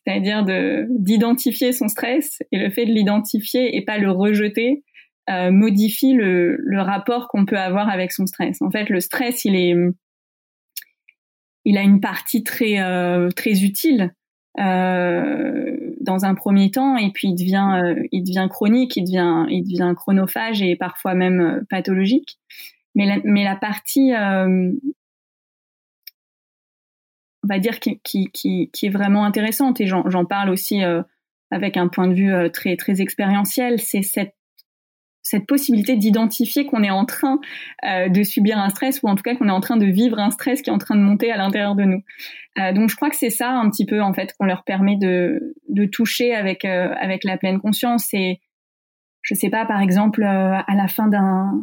c'est-à-dire 0.05 0.43
de 0.45 0.87
d'identifier 0.89 1.71
son 1.71 1.87
stress 1.87 2.39
et 2.51 2.59
le 2.59 2.69
fait 2.69 2.85
de 2.85 2.91
l'identifier 2.91 3.75
et 3.75 3.83
pas 3.83 3.97
le 3.97 4.11
rejeter 4.11 4.83
euh, 5.29 5.51
modifie 5.51 6.13
le, 6.13 6.57
le 6.57 6.81
rapport 6.81 7.27
qu'on 7.27 7.45
peut 7.45 7.59
avoir 7.59 7.89
avec 7.89 8.11
son 8.11 8.25
stress. 8.25 8.61
En 8.61 8.71
fait, 8.71 8.89
le 8.89 8.99
stress, 8.99 9.45
il 9.45 9.55
est 9.55 9.75
il 11.65 11.77
a 11.77 11.81
une 11.81 11.99
partie 11.99 12.43
très 12.43 12.79
euh, 12.79 13.29
très 13.29 13.63
utile 13.63 14.13
euh, 14.59 15.77
dans 16.01 16.25
un 16.25 16.33
premier 16.33 16.71
temps 16.71 16.97
et 16.97 17.11
puis 17.11 17.29
il 17.29 17.35
devient 17.35 17.81
euh, 17.83 18.03
il 18.11 18.23
devient 18.23 18.47
chronique, 18.49 18.97
il 18.97 19.03
devient 19.03 19.45
il 19.49 19.63
devient 19.63 19.93
chronophage 19.95 20.61
et 20.61 20.75
parfois 20.75 21.13
même 21.13 21.39
euh, 21.39 21.61
pathologique. 21.69 22.39
Mais 22.95 23.05
la, 23.05 23.17
mais 23.23 23.43
la 23.43 23.55
partie 23.55 24.11
on 27.43 27.47
va 27.47 27.59
dire, 27.59 27.79
qui, 27.79 27.99
qui, 28.03 28.29
qui, 28.31 28.69
qui 28.71 28.85
est 28.87 28.89
vraiment 28.89 29.25
intéressante. 29.25 29.79
Et 29.81 29.87
j'en 29.87 30.25
parle 30.25 30.49
aussi 30.49 30.83
euh, 30.83 31.01
avec 31.51 31.77
un 31.77 31.87
point 31.87 32.07
de 32.07 32.13
vue 32.13 32.33
euh, 32.33 32.49
très, 32.49 32.75
très 32.75 33.01
expérientiel. 33.01 33.79
C'est 33.79 34.01
cette, 34.01 34.35
cette 35.21 35.45
possibilité 35.45 35.95
d'identifier 35.95 36.65
qu'on 36.65 36.83
est 36.83 36.89
en 36.89 37.05
train 37.05 37.39
euh, 37.85 38.09
de 38.09 38.23
subir 38.23 38.57
un 38.57 38.69
stress 38.69 39.01
ou 39.03 39.07
en 39.07 39.15
tout 39.15 39.23
cas 39.23 39.35
qu'on 39.35 39.47
est 39.47 39.51
en 39.51 39.59
train 39.61 39.77
de 39.77 39.85
vivre 39.85 40.19
un 40.19 40.31
stress 40.31 40.61
qui 40.61 40.69
est 40.69 40.73
en 40.73 40.79
train 40.79 40.95
de 40.95 41.01
monter 41.01 41.31
à 41.31 41.37
l'intérieur 41.37 41.75
de 41.75 41.83
nous. 41.83 42.03
donc 42.73 42.89
je 42.89 42.95
crois 42.95 43.09
que 43.09 43.15
c'est 43.15 43.29
ça 43.29 43.51
un 43.51 43.69
petit 43.69 43.85
peu 43.85 44.01
en 44.01 44.13
fait 44.13 44.33
qu'on 44.37 44.45
leur 44.45 44.63
permet 44.63 44.95
de, 44.95 45.55
de 45.69 45.85
toucher 45.85 46.33
avec, 46.33 46.65
avec 46.65 47.23
la 47.23 47.37
pleine 47.37 47.59
conscience. 47.59 48.13
Et 48.13 48.39
je 49.21 49.35
sais 49.35 49.49
pas, 49.49 49.65
par 49.65 49.81
exemple, 49.81 50.23
à 50.23 50.75
la 50.75 50.87
fin 50.87 51.07
d'un... 51.07 51.61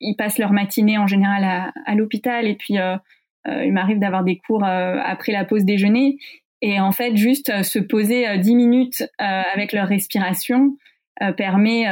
Ils 0.00 0.16
passent 0.16 0.38
leur 0.38 0.52
matinée 0.52 0.98
en 0.98 1.06
général 1.06 1.44
à, 1.44 1.72
à 1.86 1.94
l'hôpital 1.94 2.46
et 2.46 2.56
puis 2.56 2.78
euh, 2.78 2.96
il 3.46 3.72
m'arrive 3.72 3.98
d'avoir 3.98 4.24
des 4.24 4.38
cours 4.38 4.64
euh, 4.64 4.98
après 5.04 5.32
la 5.32 5.44
pause 5.44 5.64
déjeuner 5.64 6.16
et 6.62 6.80
en 6.80 6.92
fait 6.92 7.16
juste 7.16 7.50
euh, 7.50 7.62
se 7.62 7.78
poser 7.78 8.38
dix 8.38 8.54
minutes 8.54 9.04
avec 9.18 9.72
leur 9.72 9.88
respiration 9.88 10.76
permet 11.36 11.84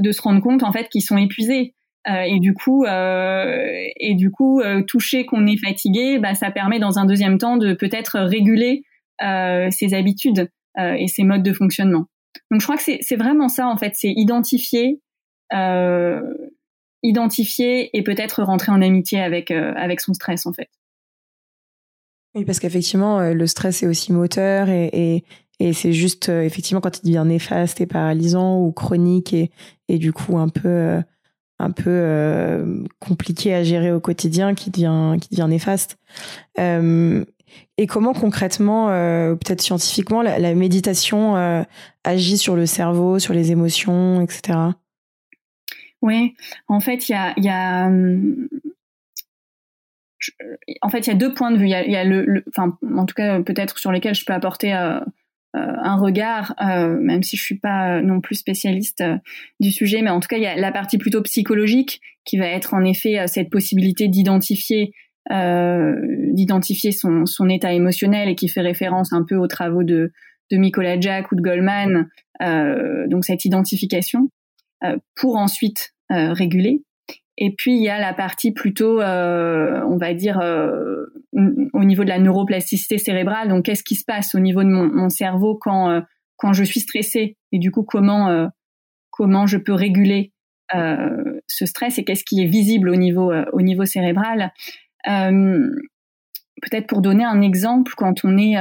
de 0.00 0.10
se 0.10 0.20
rendre 0.20 0.42
compte 0.42 0.64
en 0.64 0.72
fait 0.72 0.88
qu'ils 0.88 1.02
sont 1.02 1.16
épuisés. 1.16 1.72
et 2.08 2.40
du 2.40 2.52
coup, 2.52 2.84
et 2.84 4.14
du 4.16 4.32
coup, 4.32 4.60
toucher 4.88 5.24
qu'on 5.24 5.46
est 5.46 5.56
fatigué, 5.56 6.18
bah, 6.18 6.34
ça 6.34 6.50
permet 6.50 6.80
dans 6.80 6.98
un 6.98 7.06
deuxième 7.06 7.38
temps 7.38 7.56
de 7.56 7.74
peut-être 7.74 8.18
réguler 8.18 8.82
ses 9.20 9.94
habitudes 9.94 10.50
et 10.76 11.06
ses 11.06 11.22
modes 11.22 11.44
de 11.44 11.52
fonctionnement. 11.52 12.06
Donc, 12.50 12.60
je 12.60 12.66
crois 12.66 12.76
que 12.76 12.82
c'est 12.82 13.16
vraiment 13.16 13.48
ça 13.48 13.68
en 13.68 13.76
fait, 13.76 13.92
c'est 13.94 14.12
identifier, 14.16 15.00
identifier 17.02 17.96
et 17.96 18.02
peut-être 18.02 18.42
rentrer 18.42 18.72
en 18.72 18.82
amitié 18.82 19.20
avec 19.20 19.50
euh, 19.50 19.72
avec 19.76 20.00
son 20.00 20.14
stress 20.14 20.46
en 20.46 20.52
fait. 20.52 20.68
Oui, 22.34 22.44
parce 22.44 22.60
qu'effectivement, 22.60 23.18
euh, 23.18 23.32
le 23.32 23.46
stress 23.46 23.82
est 23.82 23.86
aussi 23.86 24.12
moteur 24.12 24.68
et, 24.68 25.24
et, 25.58 25.72
c'est 25.72 25.92
juste, 25.92 26.28
euh, 26.28 26.42
effectivement, 26.42 26.80
quand 26.80 26.98
il 26.98 27.06
devient 27.06 27.24
néfaste 27.26 27.80
et 27.80 27.86
paralysant 27.86 28.60
ou 28.60 28.72
chronique 28.72 29.34
et, 29.34 29.50
et 29.88 29.98
du 29.98 30.12
coup 30.12 30.38
un 30.38 30.48
peu, 30.48 31.02
un 31.58 31.70
peu 31.70 32.82
compliqué 32.98 33.52
à 33.54 33.62
gérer 33.62 33.92
au 33.92 34.00
quotidien, 34.00 34.54
qui 34.54 34.70
devient 34.70 35.16
qui 35.20 35.28
devient 35.30 35.48
néfaste. 35.48 35.98
et 36.56 37.86
comment 37.86 38.14
concrètement, 38.14 38.86
peut-être 38.86 39.60
scientifiquement, 39.60 40.22
la, 40.22 40.54
méditation 40.54 41.34
agit 42.04 42.38
sur 42.38 42.56
le 42.56 42.64
cerveau, 42.64 43.18
sur 43.18 43.34
les 43.34 43.50
émotions, 43.50 44.22
etc. 44.22 44.70
Oui, 46.02 46.34
en 46.68 46.80
fait, 46.80 47.08
il 47.08 47.12
y 47.12 47.48
a, 47.48 47.86
hum, 47.86 48.48
en 50.82 50.88
fait, 50.88 51.06
il 51.06 51.08
y 51.08 51.12
a 51.12 51.16
deux 51.16 51.32
points 51.32 51.50
de 51.50 51.58
vue. 51.58 51.66
Il 51.66 51.70
y 51.70 51.96
a, 51.96 52.04
le, 52.04 52.44
enfin, 52.48 52.76
en 52.96 53.06
tout 53.06 53.14
cas, 53.14 53.40
peut-être 53.42 53.78
sur 53.78 53.92
lesquels 53.92 54.14
je 54.14 54.24
peux 54.24 54.32
apporter 54.32 54.74
euh, 54.74 55.00
euh, 55.56 55.74
un 55.82 55.96
regard, 55.96 56.54
euh, 56.62 56.96
même 57.00 57.22
si 57.22 57.36
je 57.36 57.42
suis 57.42 57.58
pas 57.58 58.00
non 58.02 58.20
plus 58.20 58.36
spécialiste 58.36 59.02
du 59.60 59.70
sujet, 59.70 60.02
mais 60.02 60.10
en 60.10 60.20
tout 60.20 60.28
cas, 60.28 60.36
il 60.36 60.42
y 60.42 60.46
a 60.46 60.56
la 60.56 60.72
partie 60.72 60.98
plutôt 60.98 61.22
psychologique 61.22 62.00
qui 62.24 62.36
va 62.38 62.46
être 62.46 62.74
en 62.74 62.84
effet 62.84 63.26
cette 63.26 63.50
possibilité 63.50 64.08
d'identifier 64.08 64.92
d'identifier 65.30 66.90
son, 66.90 67.24
son 67.24 67.48
état 67.48 67.72
émotionnel 67.72 68.28
et 68.28 68.34
qui 68.34 68.48
fait 68.48 68.62
référence 68.62 69.12
un 69.12 69.22
peu 69.22 69.36
aux 69.36 69.46
travaux 69.46 69.84
de, 69.84 70.12
de 70.50 70.56
Nicolas 70.56 70.98
Jack 70.98 71.30
ou 71.30 71.36
de 71.36 71.40
Goldman, 71.40 72.08
donc 73.08 73.24
cette 73.24 73.44
identification, 73.44 74.30
pour 75.14 75.36
ensuite 75.36 75.94
réguler. 76.10 76.82
Et 77.40 77.54
puis 77.54 77.74
il 77.74 77.82
y 77.82 77.88
a 77.88 77.98
la 77.98 78.12
partie 78.12 78.52
plutôt, 78.52 79.00
euh, 79.00 79.80
on 79.88 79.96
va 79.96 80.12
dire, 80.12 80.38
euh, 80.40 81.06
au 81.72 81.84
niveau 81.84 82.04
de 82.04 82.08
la 82.10 82.18
neuroplasticité 82.18 82.98
cérébrale. 82.98 83.48
Donc 83.48 83.64
qu'est-ce 83.64 83.82
qui 83.82 83.96
se 83.96 84.04
passe 84.04 84.34
au 84.34 84.40
niveau 84.40 84.62
de 84.62 84.68
mon, 84.68 85.08
cerveau 85.08 85.58
quand 85.58 85.88
euh, 85.88 86.00
quand 86.36 86.52
je 86.52 86.62
suis 86.62 86.80
stressée? 86.80 87.38
Et 87.50 87.58
du 87.58 87.70
coup 87.70 87.82
comment 87.82 88.28
euh, 88.28 88.46
comment 89.10 89.46
je 89.46 89.56
peux 89.56 89.72
réguler 89.72 90.32
euh, 90.74 91.40
ce 91.48 91.64
stress 91.64 91.98
et 91.98 92.04
qu'est-ce 92.04 92.24
qui 92.24 92.42
est 92.42 92.46
visible 92.46 92.90
au 92.90 92.96
niveau 92.96 93.32
au 93.52 93.62
niveau 93.62 93.86
cérébral? 93.86 94.52
Peut-être 95.04 96.88
pour 96.88 97.00
donner 97.00 97.24
un 97.24 97.40
exemple, 97.40 97.94
quand 97.96 98.22
on 98.22 98.36
est 98.36 98.56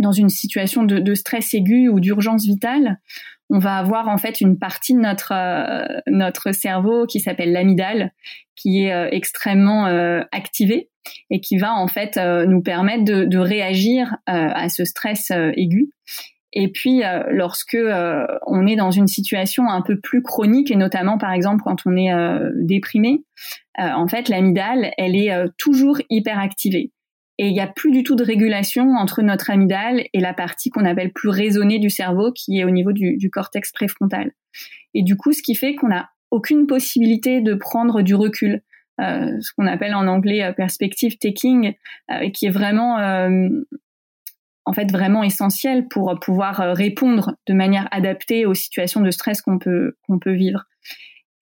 dans 0.00 0.10
une 0.10 0.28
situation 0.28 0.82
de 0.82 1.14
stress 1.14 1.54
aigu 1.54 1.88
ou 1.88 2.00
d'urgence 2.00 2.44
vitale, 2.46 2.98
on 3.50 3.58
va 3.58 3.76
avoir 3.76 4.08
en 4.08 4.16
fait 4.16 4.40
une 4.40 4.58
partie 4.58 4.94
de 4.94 5.00
notre 5.00 5.32
euh, 5.34 6.00
notre 6.06 6.52
cerveau 6.52 7.06
qui 7.06 7.20
s'appelle 7.20 7.52
l'amygdale, 7.52 8.12
qui 8.54 8.84
est 8.84 8.92
euh, 8.92 9.08
extrêmement 9.10 9.86
euh, 9.86 10.22
activée 10.32 10.88
et 11.30 11.40
qui 11.40 11.58
va 11.58 11.74
en 11.74 11.88
fait 11.88 12.18
nous 12.18 12.62
permettre 12.62 13.04
de, 13.04 13.38
réagir 13.38 14.16
à 14.26 14.68
ce 14.68 14.84
stress 14.84 15.30
aigu. 15.30 15.90
Et 16.52 16.70
puis, 16.70 17.00
lorsque 17.30 17.78
on 18.46 18.66
est 18.66 18.76
dans 18.76 18.90
une 18.90 19.06
situation 19.06 19.66
un 19.70 19.80
peu 19.80 19.98
plus 19.98 20.22
chronique, 20.22 20.70
et 20.70 20.76
notamment 20.76 21.16
par 21.16 21.32
exemple 21.32 21.62
quand 21.64 21.86
on 21.86 21.96
est 21.96 22.12
déprimé, 22.54 23.24
en 23.78 24.06
fait, 24.08 24.28
l'amygdale, 24.28 24.90
elle 24.98 25.16
est 25.16 25.32
toujours 25.56 25.96
hyper 26.10 26.38
activée 26.38 26.92
et 27.40 27.46
il 27.46 27.54
n'y 27.54 27.60
a 27.60 27.66
plus 27.66 27.90
du 27.90 28.02
tout 28.02 28.16
de 28.16 28.22
régulation 28.22 28.96
entre 28.96 29.22
notre 29.22 29.48
amygdale 29.48 30.04
et 30.12 30.20
la 30.20 30.34
partie 30.34 30.68
qu'on 30.68 30.84
appelle 30.84 31.10
plus 31.10 31.30
raisonnée 31.30 31.78
du 31.78 31.88
cerveau, 31.88 32.32
qui 32.32 32.58
est 32.58 32.64
au 32.64 32.70
niveau 32.70 32.92
du, 32.92 33.30
cortex 33.30 33.72
préfrontal. 33.72 34.32
Et 34.92 35.02
du 35.02 35.16
coup, 35.16 35.32
ce 35.32 35.40
qui 35.40 35.54
fait 35.54 35.74
qu'on 35.74 35.88
n'a 35.88 36.10
aucune 36.30 36.66
possibilité 36.66 37.40
de 37.40 37.54
prendre 37.54 38.02
du 38.02 38.14
recul, 38.14 38.60
euh, 39.00 39.40
ce 39.40 39.54
qu'on 39.56 39.66
appelle 39.66 39.94
en 39.94 40.06
anglais 40.06 40.42
euh, 40.44 40.52
perspective 40.52 41.16
taking, 41.16 41.72
euh, 42.10 42.28
qui 42.28 42.44
est 42.44 42.50
vraiment 42.50 42.98
en 44.66 44.72
fait 44.74 44.92
vraiment 44.92 45.22
essentiel 45.22 45.88
pour 45.88 46.14
pouvoir 46.20 46.58
répondre 46.76 47.36
de 47.48 47.54
manière 47.54 47.88
adaptée 47.90 48.44
aux 48.44 48.52
situations 48.52 49.00
de 49.00 49.10
stress 49.10 49.40
qu'on 49.40 49.58
peut 49.58 49.96
qu'on 50.06 50.18
peut 50.18 50.34
vivre. 50.34 50.64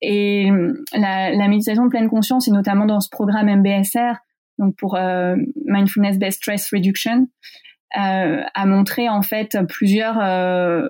Et 0.00 0.48
la, 0.94 1.32
la 1.32 1.48
méditation 1.48 1.86
de 1.86 1.90
pleine 1.90 2.08
conscience, 2.08 2.46
et 2.46 2.52
notamment 2.52 2.86
dans 2.86 3.00
ce 3.00 3.08
programme 3.10 3.48
MBSR, 3.48 4.14
donc 4.58 4.76
pour 4.76 4.96
euh, 4.96 5.36
Mindfulness 5.66 6.18
Based 6.18 6.38
Stress 6.38 6.70
Reduction, 6.72 7.28
euh, 7.98 8.42
a 8.54 8.66
montré 8.66 9.08
en 9.08 9.22
fait 9.22 9.56
plusieurs 9.68 10.20
euh, 10.20 10.86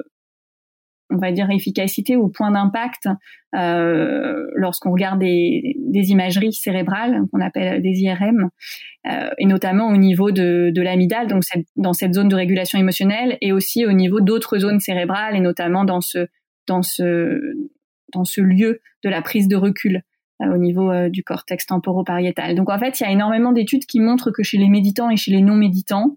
on 1.10 1.16
va 1.16 1.32
dire 1.32 1.50
efficacité 1.50 2.16
ou 2.16 2.28
points 2.28 2.50
d'impact 2.50 3.08
euh, 3.54 4.46
lorsqu'on 4.54 4.92
regarde 4.92 5.20
des, 5.20 5.76
des, 5.78 6.10
imageries 6.10 6.52
cérébrales 6.52 7.22
qu'on 7.32 7.40
appelle 7.40 7.80
des 7.80 8.00
IRM 8.00 8.50
euh, 9.06 9.30
et 9.38 9.46
notamment 9.46 9.88
au 9.88 9.96
niveau 9.96 10.32
de, 10.32 10.70
de 10.74 11.28
donc 11.28 11.44
dans 11.76 11.92
cette 11.92 12.14
zone 12.14 12.28
de 12.28 12.34
régulation 12.34 12.78
émotionnelle 12.78 13.38
et 13.40 13.52
aussi 13.52 13.86
au 13.86 13.92
niveau 13.92 14.20
d'autres 14.20 14.58
zones 14.58 14.80
cérébrales 14.80 15.36
et 15.36 15.40
notamment 15.40 15.84
dans 15.84 16.00
ce 16.00 16.26
dans 16.66 16.82
ce 16.82 17.40
dans 18.12 18.24
ce 18.24 18.40
lieu 18.40 18.80
de 19.04 19.08
la 19.08 19.22
prise 19.22 19.48
de 19.48 19.56
recul 19.56 20.02
au 20.40 20.56
niveau 20.56 20.90
euh, 20.90 21.08
du 21.08 21.24
cortex 21.24 21.66
temporopariétal. 21.66 22.54
Donc 22.54 22.70
en 22.70 22.78
fait, 22.78 23.00
il 23.00 23.02
y 23.02 23.06
a 23.06 23.10
énormément 23.10 23.52
d'études 23.52 23.86
qui 23.86 24.00
montrent 24.00 24.30
que 24.30 24.42
chez 24.42 24.58
les 24.58 24.68
méditants 24.68 25.10
et 25.10 25.16
chez 25.16 25.32
les 25.32 25.42
non-méditants, 25.42 26.16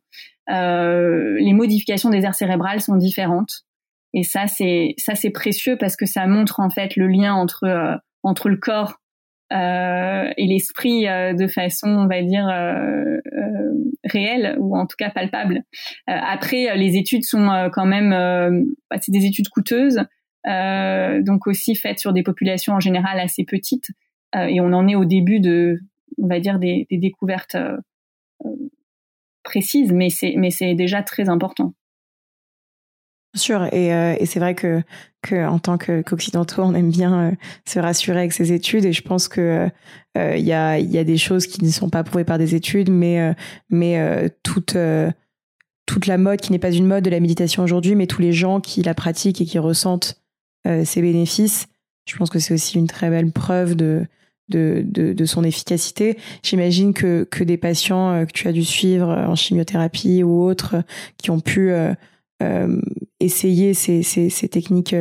euh, 0.49 1.37
les 1.39 1.53
modifications 1.53 2.09
des 2.09 2.23
aires 2.23 2.35
cérébrales 2.35 2.81
sont 2.81 2.95
différentes. 2.95 3.63
Et 4.13 4.23
ça, 4.23 4.47
c'est 4.47 4.95
ça 4.97 5.15
c'est 5.15 5.29
précieux 5.29 5.77
parce 5.77 5.95
que 5.95 6.05
ça 6.05 6.27
montre 6.27 6.59
en 6.59 6.69
fait 6.69 6.95
le 6.95 7.07
lien 7.07 7.33
entre 7.33 7.63
euh, 7.63 7.95
entre 8.23 8.49
le 8.49 8.57
corps 8.57 8.95
euh, 9.53 10.29
et 10.37 10.47
l'esprit 10.47 11.03
de 11.03 11.47
façon, 11.47 11.89
on 11.89 12.07
va 12.07 12.21
dire, 12.21 12.47
réelle 14.03 14.55
ou 14.59 14.77
en 14.77 14.85
tout 14.85 14.95
cas 14.97 15.09
palpable. 15.09 15.63
après, 16.07 16.77
les 16.77 16.95
études 16.95 17.23
sont 17.23 17.69
quand 17.73 17.85
même, 17.85 18.11
bah, 18.89 18.97
c'est 19.01 19.11
des 19.11 19.25
études 19.25 19.49
coûteuses, 19.49 19.99
donc 20.45 21.47
aussi 21.47 21.75
faites 21.75 21.99
sur 21.99 22.13
des 22.13 22.23
populations 22.23 22.73
en 22.73 22.79
général 22.79 23.19
assez 23.19 23.43
petites. 23.43 23.87
Euh, 24.35 24.45
et 24.45 24.61
on 24.61 24.73
en 24.73 24.87
est 24.87 24.95
au 24.95 25.05
début 25.05 25.39
de, 25.39 25.79
on 26.17 26.27
va 26.27 26.39
dire, 26.39 26.59
des, 26.59 26.87
découvertes 26.91 27.55
euh, 27.55 27.77
euh, 28.45 28.49
précises, 29.43 29.91
mais 29.91 30.09
c'est 30.09 30.35
mais 30.37 30.51
c'est 30.51 30.73
déjà 30.75 31.03
très 31.03 31.29
important. 31.29 31.73
Bien 33.33 33.41
sûr, 33.41 33.73
et, 33.73 33.87
et 33.87 34.25
c'est 34.25 34.41
vrai 34.41 34.55
que, 34.55 34.83
que 35.21 35.47
en 35.47 35.57
tant 35.57 35.77
qu'occidentaux, 35.77 36.63
on 36.63 36.73
aime 36.73 36.91
bien 36.91 37.37
se 37.65 37.79
rassurer 37.79 38.19
avec 38.19 38.33
ces 38.33 38.51
études, 38.51 38.83
et 38.83 38.91
je 38.91 39.01
pense 39.01 39.29
que 39.29 39.69
il 40.17 40.41
y, 40.45 40.51
a, 40.51 40.77
y 40.79 40.97
a 40.97 41.03
des 41.05 41.15
choses 41.15 41.47
qui 41.47 41.63
ne 41.63 41.69
sont 41.69 41.89
pas 41.89 42.03
prouvées 42.03 42.25
par 42.25 42.37
des 42.37 42.55
études, 42.55 42.89
mais 42.89 43.33
mais 43.69 44.29
toute 44.43 44.75
toute 45.85 46.07
la 46.07 46.17
mode 46.17 46.41
qui 46.41 46.51
n'est 46.51 46.59
pas 46.59 46.73
une 46.73 46.87
mode 46.87 47.05
de 47.05 47.09
la 47.09 47.21
méditation 47.21 47.63
aujourd'hui, 47.63 47.95
mais 47.95 48.05
tous 48.05 48.21
les 48.21 48.33
gens 48.33 48.59
qui 48.59 48.81
la 48.81 48.93
pratiquent 48.93 49.39
et 49.39 49.45
qui 49.45 49.59
ressentent 49.59 50.21
ses 50.65 51.01
bénéfices, 51.01 51.67
je 52.05 52.17
pense 52.17 52.29
que 52.29 52.39
c'est 52.39 52.53
aussi 52.53 52.77
une 52.77 52.87
très 52.87 53.09
belle 53.09 53.31
preuve 53.31 53.75
de 53.75 54.05
de, 54.51 55.25
son 55.25 55.43
efficacité. 55.43 56.17
J'imagine 56.43 56.93
que, 56.93 57.23
que 57.29 57.43
des 57.43 57.57
patients 57.57 58.11
euh, 58.11 58.25
que 58.25 58.31
tu 58.31 58.47
as 58.47 58.51
dû 58.51 58.63
suivre 58.63 59.09
euh, 59.09 59.25
en 59.25 59.35
chimiothérapie 59.35 60.23
ou 60.23 60.43
autres 60.43 60.75
euh, 60.75 60.81
qui 61.17 61.31
ont 61.31 61.39
pu 61.39 61.71
essayer 63.19 63.73
ces, 63.75 64.01
ces, 64.01 64.49
techniques 64.49 64.95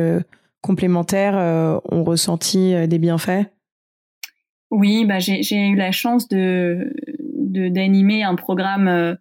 complémentaires 0.61 1.81
ont 1.89 2.03
ressenti 2.03 2.75
des 2.87 2.99
bienfaits? 2.99 3.47
Oui, 4.69 5.05
bah 5.05 5.17
j'ai 5.17 5.67
eu 5.67 5.75
la 5.75 5.91
chance 5.91 6.27
de 6.27 6.93
d'animer 7.43 8.21
un 8.21 8.35
programme 8.35 9.17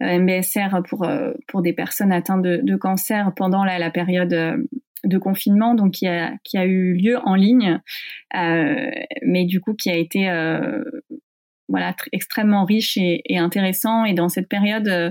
MBSR 0.00 0.82
pour 0.88 1.06
pour 1.46 1.62
des 1.62 1.72
personnes 1.72 2.10
atteintes 2.10 2.42
de, 2.42 2.76
cancer 2.76 3.32
pendant 3.36 3.62
la 3.64 3.90
période 3.90 4.66
de 5.04 5.18
confinement, 5.18 5.74
donc 5.74 5.92
qui 5.92 6.06
a, 6.06 6.32
qui 6.44 6.58
a 6.58 6.64
eu 6.64 6.94
lieu 6.94 7.18
en 7.24 7.34
ligne, 7.34 7.80
euh, 8.36 8.90
mais 9.22 9.44
du 9.44 9.60
coup 9.60 9.74
qui 9.74 9.90
a 9.90 9.96
été 9.96 10.28
euh, 10.28 10.82
voilà 11.70 11.94
extrêmement 12.12 12.64
riche 12.64 12.96
et, 12.96 13.22
et, 13.24 13.38
intéressant. 13.38 14.04
Et 14.04 14.12
dans 14.12 14.28
cette 14.28 14.48
période, 14.48 14.88
euh, 14.88 15.10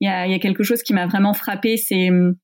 il 0.00 0.06
y, 0.06 0.08
a, 0.08 0.26
y, 0.26 0.34
a, 0.34 0.38
quelque 0.38 0.62
chose 0.62 0.82
qui 0.82 0.92
m'a 0.92 1.06
vraiment 1.06 1.34
frappé, 1.34 1.76
c'est 1.76 2.10
hum, 2.10 2.36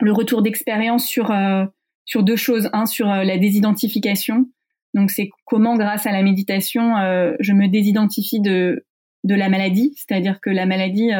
le 0.00 0.12
retour 0.12 0.42
d'expérience 0.42 1.06
sur 1.06 1.30
euh, 1.30 1.64
sur 2.04 2.22
deux 2.22 2.36
choses. 2.36 2.70
Un 2.72 2.86
sur 2.86 3.10
euh, 3.10 3.22
la 3.22 3.38
désidentification. 3.38 4.46
Donc 4.94 5.10
c'est 5.10 5.28
comment 5.44 5.76
grâce 5.76 6.06
à 6.06 6.12
la 6.12 6.22
méditation, 6.22 6.94
je 7.38 7.52
me 7.52 7.68
désidentifie 7.68 8.40
de 8.40 8.86
de 9.24 9.34
la 9.34 9.50
maladie, 9.50 9.92
c'est-à-dire 9.96 10.40
que 10.40 10.48
la 10.48 10.64
maladie 10.64 11.10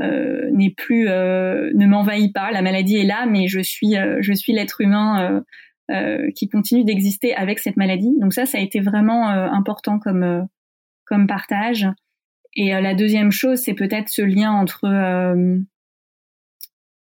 euh, 0.00 0.50
n'est 0.50 0.74
plus 0.76 1.08
euh, 1.08 1.70
ne 1.74 1.86
m'envahit 1.86 2.34
pas. 2.34 2.50
La 2.50 2.62
maladie 2.62 2.96
est 2.96 3.04
là 3.04 3.26
mais 3.26 3.46
je 3.46 3.60
suis 3.60 3.96
euh, 3.96 4.16
je 4.20 4.32
suis 4.32 4.52
l'être 4.52 4.80
humain 4.80 5.44
qui 6.34 6.48
continue 6.48 6.82
d'exister 6.82 7.34
avec 7.34 7.58
cette 7.58 7.76
maladie. 7.76 8.12
Donc 8.18 8.32
ça 8.32 8.46
ça 8.46 8.58
a 8.58 8.60
été 8.60 8.80
vraiment 8.80 9.28
important 9.28 9.98
comme 9.98 10.48
comme 11.04 11.26
partage. 11.26 11.86
Et 12.56 12.70
la 12.70 12.94
deuxième 12.94 13.30
chose 13.30 13.60
c'est 13.60 13.74
peut-être 13.74 14.08
ce 14.08 14.22
lien 14.22 14.50
entre 14.50 14.88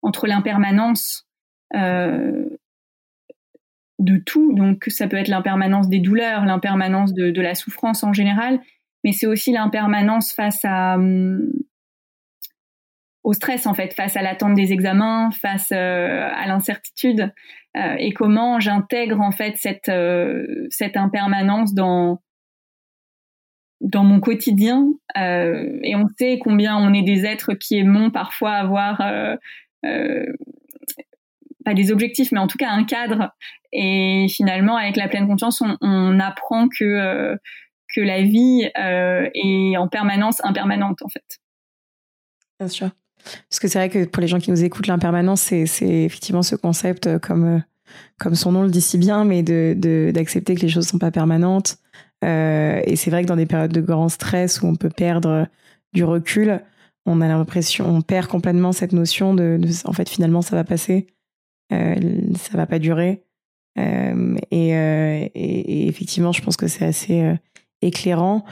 entre 0.03 0.27
l'impermanence 0.29 1.27
de 1.75 2.57
tout. 4.25 4.53
Donc 4.55 4.85
ça 4.87 5.09
peut 5.09 5.17
être 5.17 5.29
l'impermanence 5.29 5.89
des 5.89 5.99
douleurs 5.99 6.45
l'impermanence 6.45 7.13
de, 7.13 7.33
de 7.33 7.41
la 7.41 7.57
souffrance 7.57 8.05
en 8.05 8.13
général 8.13 8.61
mais 9.03 9.13
c'est 9.13 9.27
aussi 9.27 9.51
l'impermanence 9.51 10.33
face 10.33 10.65
à 10.65 10.97
au 13.23 13.33
stress 13.33 13.67
en 13.67 13.75
fait, 13.75 13.93
face 13.93 14.17
à 14.17 14.23
l'attente 14.23 14.55
des 14.55 14.73
examens, 14.73 15.31
face 15.31 15.73
à 15.73 16.47
l'incertitude, 16.47 17.33
et 17.77 18.13
comment 18.13 18.59
j'intègre 18.61 19.21
en 19.21 19.31
fait 19.31 19.57
cette 19.57 19.91
cette 20.71 20.97
impermanence 20.97 21.75
dans 21.75 22.21
dans 23.81 24.05
mon 24.05 24.21
quotidien. 24.21 24.89
et 25.17 25.95
on 25.97 26.07
sait 26.19 26.39
combien 26.43 26.77
on 26.77 26.93
est 26.93 27.03
des 27.03 27.27
êtres 27.27 27.55
qui 27.55 27.77
aimons 27.77 28.11
parfois 28.11 28.53
avoir 28.53 29.03
pas 31.65 31.75
des 31.75 31.93
objectifs, 31.93 32.33
mais 32.33 32.41
en 32.41 32.47
tout 32.47 32.59
cas 32.59 32.71
un 32.71 32.85
cadre. 32.85 33.35
Et 33.73 34.27
finalement, 34.29 34.77
avec 34.77 34.97
la 34.97 35.09
pleine 35.09 35.27
conscience, 35.27 35.61
on, 35.61 35.77
on 35.81 36.19
apprend 36.19 36.69
que 36.69 36.85
euh, 36.85 37.37
que 37.95 38.01
la 38.01 38.23
vie 38.23 38.71
euh, 38.79 39.29
est 39.35 39.77
en 39.77 39.89
permanence 39.89 40.45
impermanente, 40.45 41.03
en 41.03 41.09
fait. 41.09 41.39
Bien 42.59 42.69
sûr. 42.69 42.91
Parce 43.49 43.61
que 43.61 43.69
c'est 43.69 43.79
vrai 43.79 43.89
que 43.89 44.05
pour 44.05 44.21
les 44.21 44.29
gens 44.29 44.39
qui 44.39 44.51
nous 44.51 44.65
écoutent, 44.65 44.87
l'impermanence, 44.87 45.41
c'est, 45.43 45.65
effectivement 45.83 46.43
ce 46.43 46.57
concept, 46.57 47.07
euh, 47.07 47.19
comme, 47.19 47.63
comme 48.19 48.35
son 48.35 48.53
nom 48.53 48.63
le 48.63 48.71
dit 48.71 48.81
si 48.81 48.99
bien, 48.99 49.25
mais 49.25 49.43
de, 49.43 50.11
d'accepter 50.13 50.55
que 50.55 50.63
les 50.63 50.69
choses 50.69 50.87
ne 50.87 50.91
sont 50.91 50.99
pas 50.99 51.11
permanentes. 51.11 51.79
Euh, 52.25 52.81
et 52.85 52.97
c'est 52.97 53.11
vrai 53.11 53.23
que 53.23 53.29
dans 53.29 53.37
des 53.37 53.47
périodes 53.47 53.73
de 53.73 53.81
grand 53.81 54.09
stress 54.09 54.61
où 54.63 54.67
on 54.67 54.77
peut 54.77 54.91
perdre 54.91 55.47
du 55.93 56.05
recul, 56.05 56.61
on 57.07 57.21
a 57.21 57.29
l'impression, 57.29 57.89
on 57.89 58.03
perd 58.03 58.27
complètement 58.27 58.73
cette 58.73 58.93
notion 58.93 59.35
de, 59.35 59.59
en 59.85 59.93
fait, 59.93 60.09
finalement, 60.09 60.43
ça 60.43 60.55
va 60.55 60.65
passer. 60.65 61.07
Euh, 61.73 61.95
ça 62.37 62.57
va 62.57 62.67
pas 62.67 62.79
durer. 62.79 63.23
Euh, 63.79 64.37
euh, 64.53 65.29
et, 65.35 65.89
effectivement, 65.89 66.33
je 66.33 66.43
pense 66.43 66.57
que 66.57 66.67
c'est 66.67 66.85
assez 66.85 67.35
éclairant. 67.83 68.45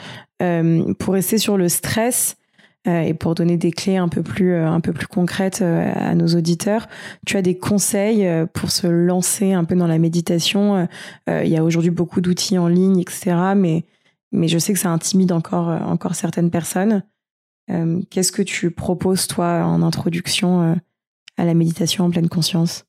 pour 0.99 1.15
rester 1.15 1.39
sur 1.39 1.57
le 1.57 1.69
stress, 1.69 2.37
et 2.85 3.13
pour 3.13 3.35
donner 3.35 3.57
des 3.57 3.71
clés 3.71 3.97
un 3.97 4.09
peu 4.09 4.23
plus 4.23 4.55
un 4.55 4.81
peu 4.81 4.93
plus 4.93 5.07
concrètes 5.07 5.63
à 5.63 6.15
nos 6.15 6.29
auditeurs, 6.29 6.87
tu 7.27 7.37
as 7.37 7.43
des 7.43 7.59
conseils 7.59 8.27
pour 8.55 8.71
se 8.71 8.87
lancer 8.87 9.53
un 9.53 9.65
peu 9.65 9.75
dans 9.75 9.87
la 9.87 9.99
méditation. 9.99 10.89
Il 11.27 11.49
y 11.49 11.57
a 11.57 11.65
aujourd'hui 11.65 11.91
beaucoup 11.91 12.21
d'outils 12.21 12.57
en 12.57 12.69
ligne, 12.69 13.01
etc. 13.01 13.37
Mais 13.57 13.85
mais 14.33 14.49
je 14.49 14.59
sais 14.59 14.73
que 14.73 14.79
ça 14.79 14.91
intimide 14.91 15.33
encore 15.33 15.69
encore 15.69 16.15
certaines 16.15 16.51
personnes. 16.51 17.03
Qu'est-ce 18.11 18.33
que 18.33 18.43
tu 18.43 18.71
proposes 18.71 19.27
toi 19.27 19.65
en 19.65 19.83
introduction 19.83 20.77
à 21.37 21.45
la 21.45 21.55
méditation 21.55 22.05
en 22.05 22.11
pleine 22.11 22.29
conscience? 22.29 22.87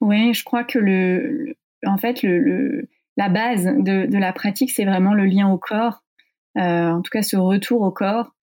Oui, 0.00 0.34
je 0.34 0.44
crois 0.44 0.64
que 0.64 0.78
le, 0.78 1.56
en 1.86 1.96
fait, 1.96 2.22
le, 2.22 2.88
la 3.16 3.28
base 3.28 3.64
de, 3.64 4.06
de 4.06 4.18
la 4.18 4.32
pratique, 4.32 4.70
c'est 4.70 4.84
vraiment 4.84 5.14
le 5.14 5.24
lien 5.26 5.48
au 5.48 5.58
corps, 5.58 6.02
euh, 6.58 6.90
en 6.90 7.02
tout 7.02 7.10
cas 7.10 7.22
ce 7.22 7.36
retour 7.36 7.82
au 7.82 7.90
corps, 7.90 8.34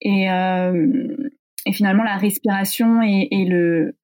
et, 0.00 0.30
euh, 0.30 1.16
et 1.64 1.72
finalement 1.72 2.04
la 2.04 2.16
respiration 2.16 3.02
et, 3.02 3.28
et 3.30 3.44
le 3.44 3.96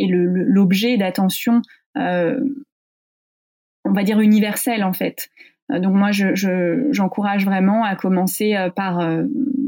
et 0.00 0.06
l'objet 0.06 0.96
d'attention, 0.96 1.60
euh, 1.96 2.38
on 3.84 3.92
va 3.92 4.04
dire 4.04 4.20
universel 4.20 4.84
en 4.84 4.92
fait. 4.92 5.28
Euh, 5.72 5.80
donc 5.80 5.94
moi, 5.94 6.12
je, 6.12 6.88
j'encourage 6.92 7.44
vraiment 7.44 7.84
à 7.84 7.96
commencer 7.96 8.54
par 8.76 9.04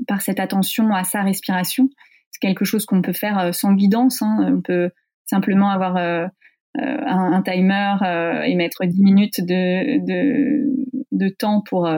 par 0.07 0.23
cette 0.23 0.39
attention 0.39 0.95
à 0.95 1.03
sa 1.05 1.23
respiration. 1.23 1.89
C'est 2.31 2.39
quelque 2.41 2.65
chose 2.65 2.87
qu'on 2.87 3.03
peut 3.03 3.13
faire 3.13 3.53
sans 3.53 3.73
guidance. 3.73 4.23
Hein. 4.23 4.53
On 4.57 4.61
peut 4.61 4.91
simplement 5.27 5.71
avoir 5.71 6.29
euh, 6.79 6.99
un, 7.05 7.43
timer 7.43 7.97
euh, 8.03 8.43
et 8.43 8.55
mettre 8.55 8.85
10 8.85 9.03
minutes 9.03 9.41
de, 9.41 9.99
de, 10.07 10.71
de 11.21 11.29
temps 11.29 11.61
pour, 11.61 11.89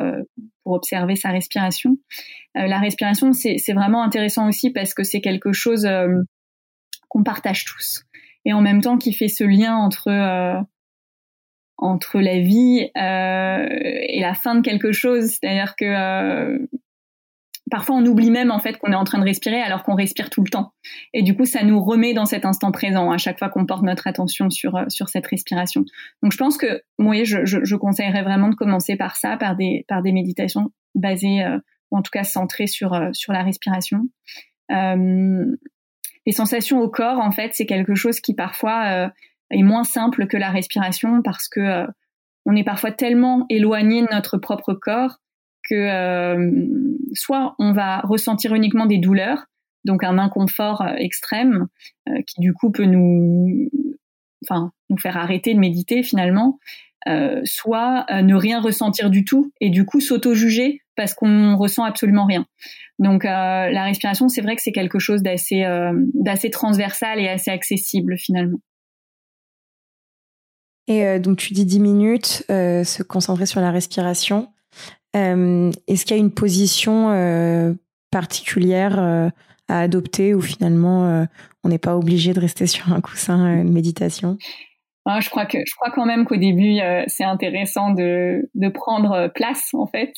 pour 0.62 0.72
observer 0.72 1.16
sa 1.16 1.30
respiration. 1.30 1.96
la 2.54 2.78
respiration, 2.78 3.32
c'est 3.32 3.72
vraiment 3.72 4.02
intéressant 4.02 4.48
aussi 4.48 4.70
parce 4.70 4.92
que 4.92 5.02
c'est 5.02 5.20
quelque 5.20 5.52
chose 5.52 5.88
qu'on 7.08 7.24
partage 7.24 7.64
tous 7.64 8.04
et 8.44 8.52
en 8.52 8.60
même 8.60 8.80
temps 8.80 8.98
qui 8.98 9.12
fait 9.12 9.28
ce 9.28 9.44
lien 9.44 9.76
entre 9.76 10.10
entre 11.82 12.20
la 12.20 12.38
vie 12.38 12.90
euh, 12.96 13.66
et 14.08 14.20
la 14.20 14.34
fin 14.34 14.54
de 14.54 14.60
quelque 14.60 14.92
chose. 14.92 15.30
C'est-à-dire 15.30 15.74
que 15.76 15.84
euh, 15.84 16.58
parfois 17.70 17.96
on 17.96 18.04
oublie 18.04 18.30
même 18.30 18.50
en 18.50 18.58
fait 18.58 18.78
qu'on 18.78 18.92
est 18.92 18.96
en 18.96 19.04
train 19.04 19.18
de 19.18 19.24
respirer 19.24 19.60
alors 19.60 19.82
qu'on 19.82 19.94
respire 19.94 20.30
tout 20.30 20.42
le 20.42 20.50
temps. 20.50 20.72
Et 21.12 21.22
du 21.22 21.36
coup, 21.36 21.44
ça 21.44 21.62
nous 21.62 21.82
remet 21.82 22.14
dans 22.14 22.24
cet 22.24 22.44
instant 22.44 22.72
présent 22.72 23.10
à 23.10 23.18
chaque 23.18 23.38
fois 23.38 23.48
qu'on 23.48 23.66
porte 23.66 23.82
notre 23.82 24.06
attention 24.06 24.50
sur 24.50 24.76
euh, 24.76 24.84
sur 24.88 25.08
cette 25.08 25.26
respiration. 25.26 25.84
Donc 26.22 26.32
je 26.32 26.36
pense 26.36 26.56
que 26.56 26.82
moi, 26.98 27.22
je, 27.24 27.44
je, 27.44 27.64
je, 27.64 27.76
conseillerais 27.76 28.22
vraiment 28.22 28.48
de 28.48 28.54
commencer 28.54 28.96
par 28.96 29.16
ça, 29.16 29.36
par 29.36 29.56
des 29.56 29.84
par 29.88 30.02
des 30.02 30.12
méditations 30.12 30.70
basées 30.94 31.42
euh, 31.42 31.58
ou 31.90 31.98
en 31.98 32.02
tout 32.02 32.10
cas 32.12 32.24
centrées 32.24 32.66
sur 32.66 32.94
euh, 32.94 33.10
sur 33.12 33.32
la 33.32 33.42
respiration. 33.42 34.08
les 34.70 36.32
sensations 36.32 36.80
au 36.80 36.88
corps, 36.88 37.18
en 37.18 37.32
fait, 37.32 37.50
c'est 37.54 37.66
quelque 37.66 37.94
chose 37.94 38.20
qui 38.20 38.34
parfois 38.34 39.10
est 39.50 39.62
moins 39.62 39.84
simple 39.84 40.26
que 40.26 40.36
la 40.36 40.50
respiration 40.50 41.20
parce 41.22 41.48
que 41.48 41.86
on 42.44 42.56
est 42.56 42.64
parfois 42.64 42.92
tellement 42.92 43.44
éloigné 43.50 44.02
de 44.02 44.08
notre 44.10 44.38
propre 44.38 44.72
corps 44.72 45.18
que 45.68 45.74
euh, 45.74 46.50
soit 47.14 47.54
on 47.58 47.72
va 47.72 48.00
ressentir 48.00 48.54
uniquement 48.54 48.86
des 48.86 48.98
douleurs, 48.98 49.46
donc 49.84 50.04
un 50.04 50.18
inconfort 50.18 50.82
euh, 50.82 50.94
extrême 50.96 51.66
euh, 52.08 52.22
qui 52.26 52.40
du 52.40 52.52
coup 52.52 52.70
peut 52.70 52.84
nous, 52.84 53.70
enfin, 54.44 54.72
nous 54.90 54.98
faire 54.98 55.16
arrêter 55.16 55.54
de 55.54 55.58
méditer 55.58 56.02
finalement, 56.02 56.58
soit 57.42 58.06
ne 58.22 58.34
rien 58.36 58.60
ressentir 58.60 59.10
du 59.10 59.24
tout 59.24 59.52
et 59.60 59.70
du 59.70 59.84
coup 59.84 59.98
s'auto-juger 59.98 60.82
parce 60.94 61.14
qu'on 61.14 61.56
ressent 61.56 61.82
absolument 61.82 62.26
rien. 62.26 62.46
Donc 63.00 63.24
la 63.24 63.82
respiration, 63.82 64.28
c'est 64.28 64.40
vrai 64.40 64.54
que 64.54 64.62
c'est 64.62 64.70
quelque 64.70 65.00
chose 65.00 65.20
d'assez 65.20 65.64
d'assez 66.14 66.50
transversal 66.50 67.18
et 67.18 67.28
assez 67.28 67.50
accessible 67.50 68.16
finalement. 68.18 68.58
Et 70.86 71.18
donc 71.18 71.38
tu 71.38 71.54
dis 71.54 71.66
10 71.66 71.80
minutes, 71.80 72.44
se 72.46 73.02
concentrer 73.02 73.46
sur 73.46 73.60
la 73.60 73.72
respiration. 73.72 74.52
Euh, 75.16 75.70
est-ce 75.88 76.04
qu'il 76.04 76.16
y 76.16 76.20
a 76.20 76.22
une 76.22 76.32
position 76.32 77.10
euh, 77.10 77.74
particulière 78.10 78.98
euh, 78.98 79.28
à 79.68 79.80
adopter 79.80 80.34
ou 80.34 80.40
finalement 80.40 81.26
on 81.64 81.68
n'est 81.68 81.78
pas 81.78 81.96
obligé 81.96 82.32
de 82.32 82.40
rester 82.40 82.66
sur 82.66 82.92
un 82.92 83.00
coussin 83.00 83.62
de 83.64 83.70
méditation? 83.70 84.36
Ah, 85.04 85.20
je 85.20 85.30
crois 85.30 85.46
que 85.46 85.58
je 85.58 85.74
crois 85.74 85.90
quand 85.90 86.06
même 86.06 86.24
qu'au 86.24 86.36
début 86.36 86.78
c'est 87.06 87.24
intéressant 87.24 87.90
de, 87.90 88.50
de 88.54 88.68
prendre 88.68 89.28
place 89.34 89.72
en 89.72 89.86
fait. 89.86 90.12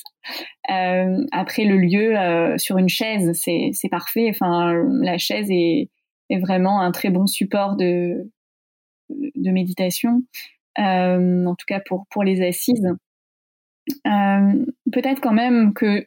Après 0.67 1.65
le 1.65 1.77
lieu 1.77 2.59
sur 2.59 2.79
une 2.79 2.89
chaise 2.89 3.31
c'est 3.35 3.71
c'est 3.73 3.89
parfait. 3.89 4.29
Enfin 4.31 4.75
la 5.03 5.19
chaise 5.19 5.49
est 5.51 5.91
est 6.31 6.39
vraiment 6.39 6.81
un 6.81 6.91
très 6.91 7.11
bon 7.11 7.27
support 7.27 7.77
de 7.77 8.31
de 9.11 9.51
méditation. 9.51 10.23
en 10.79 11.55
tout 11.57 11.67
cas 11.69 11.81
pour 11.87 12.07
pour 12.11 12.25
les 12.25 12.45
assises. 12.45 12.89
Euh, 14.07 14.65
peut-être 14.93 15.21
quand 15.21 15.33
même 15.33 15.75
que 15.75 16.07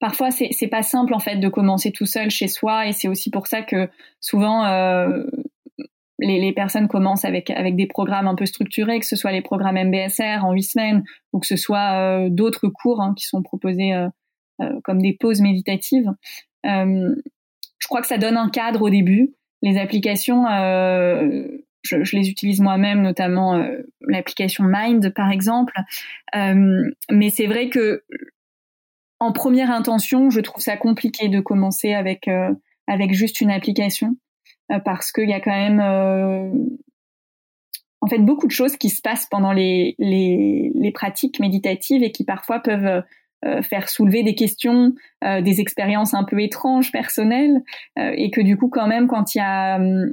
parfois 0.00 0.30
c'est 0.30 0.48
c'est 0.52 0.68
pas 0.68 0.82
simple 0.82 1.14
en 1.14 1.18
fait 1.18 1.36
de 1.36 1.48
commencer 1.48 1.92
tout 1.92 2.06
seul 2.06 2.30
chez 2.30 2.48
soi 2.48 2.86
et 2.86 2.92
c'est 2.92 3.08
aussi 3.08 3.30
pour 3.30 3.46
ça 3.46 3.62
que 3.62 3.88
souvent 4.20 4.64
euh, 4.66 5.24
les, 6.18 6.40
les, 6.40 6.52
personnes 6.52 6.88
commencent 6.88 7.24
avec 7.24 7.50
avec 7.50 7.76
des 7.76 7.86
programmes 7.86 8.26
un 8.26 8.34
peu 8.34 8.46
structurés, 8.46 9.00
que 9.00 9.06
ce 9.06 9.16
soit 9.16 9.32
les 9.32 9.42
programmes 9.42 9.76
MBSR 9.76 10.44
en 10.44 10.52
huit 10.52 10.62
semaines 10.62 11.04
ou 11.32 11.40
que 11.40 11.46
ce 11.46 11.56
soit 11.56 11.94
euh, 11.94 12.28
d'autres 12.30 12.68
cours 12.68 13.00
hein, 13.00 13.14
qui 13.16 13.26
sont 13.26 13.42
proposés 13.42 13.92
euh, 13.92 14.08
euh, 14.62 14.80
comme 14.84 15.00
des 15.00 15.14
pauses 15.14 15.40
méditatives. 15.40 16.10
je 16.64 17.88
crois 17.88 18.00
que 18.00 18.06
ça 18.06 18.18
donne 18.18 18.36
un 18.36 18.48
cadre 18.48 18.82
au 18.82 18.90
début. 18.90 19.34
Les 19.62 19.78
applications 19.78 20.44
je, 21.86 22.16
les 22.16 22.28
utilise 22.28 22.60
moi-même, 22.60 23.02
notamment 23.02 23.56
euh, 23.56 23.82
l'application 24.00 24.64
Mind 24.66 25.12
par 25.14 25.30
exemple. 25.30 25.74
Euh, 26.34 26.90
mais 27.10 27.30
c'est 27.30 27.46
vrai 27.46 27.68
que 27.68 28.02
en 29.18 29.32
première 29.32 29.70
intention, 29.70 30.30
je 30.30 30.40
trouve 30.40 30.62
ça 30.62 30.76
compliqué 30.76 31.28
de 31.28 31.40
commencer 31.40 31.94
avec 31.94 32.28
euh, 32.28 32.52
avec 32.86 33.12
juste 33.12 33.40
une 33.40 33.50
application 33.50 34.16
parce 34.84 35.12
qu'il 35.12 35.28
y 35.28 35.32
a 35.32 35.40
quand 35.40 35.52
même 35.52 35.80
en 38.00 38.06
fait 38.08 38.18
beaucoup 38.18 38.48
de 38.48 38.52
choses 38.52 38.76
qui 38.76 38.90
se 38.90 39.00
passent 39.00 39.26
pendant 39.30 39.52
les, 39.52 39.94
les, 39.98 40.72
les 40.74 40.90
pratiques 40.90 41.38
méditatives 41.38 42.02
et 42.02 42.10
qui 42.10 42.24
parfois 42.24 42.58
peuvent 42.60 43.02
faire 43.62 43.88
soulever 43.88 44.24
des 44.24 44.34
questions, 44.34 44.92
des 45.22 45.60
expériences 45.60 46.14
un 46.14 46.24
peu 46.24 46.40
étranges, 46.40 46.90
personnelles, 46.90 47.62
et 47.96 48.30
que 48.30 48.40
du 48.40 48.56
coup 48.56 48.68
quand 48.68 48.88
même 48.88 49.06
quand 49.06 49.34
il 49.36 49.38
y 49.38 49.40
a 49.40 49.76
hum, 49.76 50.12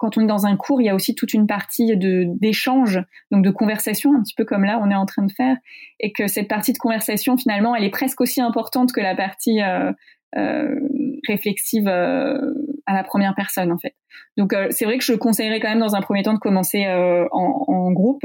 quand 0.00 0.16
on 0.16 0.22
est 0.22 0.26
dans 0.26 0.46
un 0.46 0.56
cours, 0.56 0.80
il 0.80 0.86
y 0.86 0.88
a 0.88 0.94
aussi 0.94 1.14
toute 1.14 1.34
une 1.34 1.46
partie 1.46 1.94
de 1.94 2.24
d'échange, 2.40 2.98
donc 3.30 3.44
de 3.44 3.50
conversation, 3.50 4.14
un 4.14 4.22
petit 4.22 4.34
peu 4.34 4.46
comme 4.46 4.64
là 4.64 4.80
on 4.82 4.90
est 4.90 4.94
en 4.94 5.04
train 5.04 5.22
de 5.24 5.30
faire, 5.30 5.56
et 6.00 6.10
que 6.12 6.26
cette 6.26 6.48
partie 6.48 6.72
de 6.72 6.78
conversation 6.78 7.36
finalement, 7.36 7.76
elle 7.76 7.84
est 7.84 7.90
presque 7.90 8.20
aussi 8.22 8.40
importante 8.40 8.92
que 8.92 9.00
la 9.00 9.14
partie 9.14 9.60
euh, 9.62 9.92
euh, 10.36 10.74
réflexive 11.28 11.86
euh, 11.86 12.54
à 12.86 12.94
la 12.94 13.04
première 13.04 13.34
personne 13.34 13.70
en 13.70 13.78
fait. 13.78 13.94
Donc 14.38 14.54
euh, 14.54 14.68
c'est 14.70 14.86
vrai 14.86 14.96
que 14.96 15.04
je 15.04 15.12
conseillerais 15.12 15.60
quand 15.60 15.68
même 15.68 15.80
dans 15.80 15.94
un 15.94 16.00
premier 16.00 16.22
temps 16.22 16.32
de 16.32 16.38
commencer 16.38 16.86
euh, 16.86 17.26
en, 17.32 17.64
en, 17.68 17.92
groupe. 17.92 18.24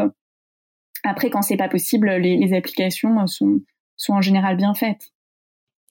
Après, 1.04 1.30
quand 1.30 1.42
c'est 1.42 1.58
pas 1.58 1.68
possible, 1.68 2.10
les, 2.10 2.38
les, 2.38 2.54
applications 2.56 3.28
sont 3.28 3.60
sont 3.98 4.14
en 4.14 4.22
général 4.22 4.56
bien 4.56 4.74
faites. 4.74 5.12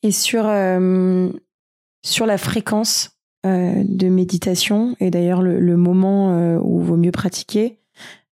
Et 0.02 0.12
sur 0.12 0.44
sur 2.02 2.26
la 2.26 2.38
fréquence 2.38 3.13
de 3.44 4.08
méditation 4.08 4.96
et 5.00 5.10
d'ailleurs 5.10 5.42
le, 5.42 5.76
moment 5.76 6.58
où 6.58 6.80
il 6.80 6.86
vaut 6.86 6.96
mieux 6.96 7.12
pratiquer. 7.12 7.78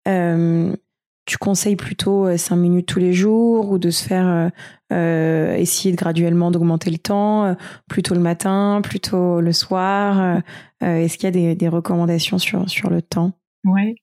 tu 0.07 1.38
conseilles 1.38 1.77
plutôt 1.77 2.37
5 2.37 2.57
minutes 2.57 2.87
tous 2.87 3.01
les 3.01 3.12
jours 3.12 3.70
ou 3.70 3.79
de 3.79 3.90
se 3.90 4.05
faire 4.05 4.51
essayer 4.90 5.92
de 5.92 5.96
graduellement 5.96 6.51
d'augmenter 6.51 6.90
le 6.90 6.99
temps, 6.99 7.57
plutôt 7.88 8.14
le 8.14 8.20
matin, 8.20 8.81
plutôt 8.83 9.40
le 9.40 9.53
soir. 9.53 10.42
Est-ce 10.81 11.18
qu'il 11.18 11.35
y 11.37 11.49
a 11.49 11.55
des, 11.55 11.68
recommandations 11.68 12.38
sur, 12.38 12.68
sur 12.70 12.90
le 12.90 13.03
temps? 13.03 13.33
Ouais, 13.64 13.94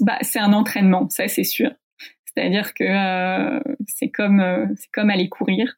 bah 0.00 0.18
c'est 0.22 0.38
un 0.38 0.52
entraînement, 0.52 1.08
ça 1.10 1.28
c'est 1.28 1.44
sûr. 1.44 1.70
C'est-à-dire 2.34 2.74
que 2.74 2.84
euh, 2.84 3.60
c'est 3.86 4.08
comme 4.08 4.40
euh, 4.40 4.66
c'est 4.76 4.90
comme 4.92 5.10
aller 5.10 5.28
courir. 5.28 5.74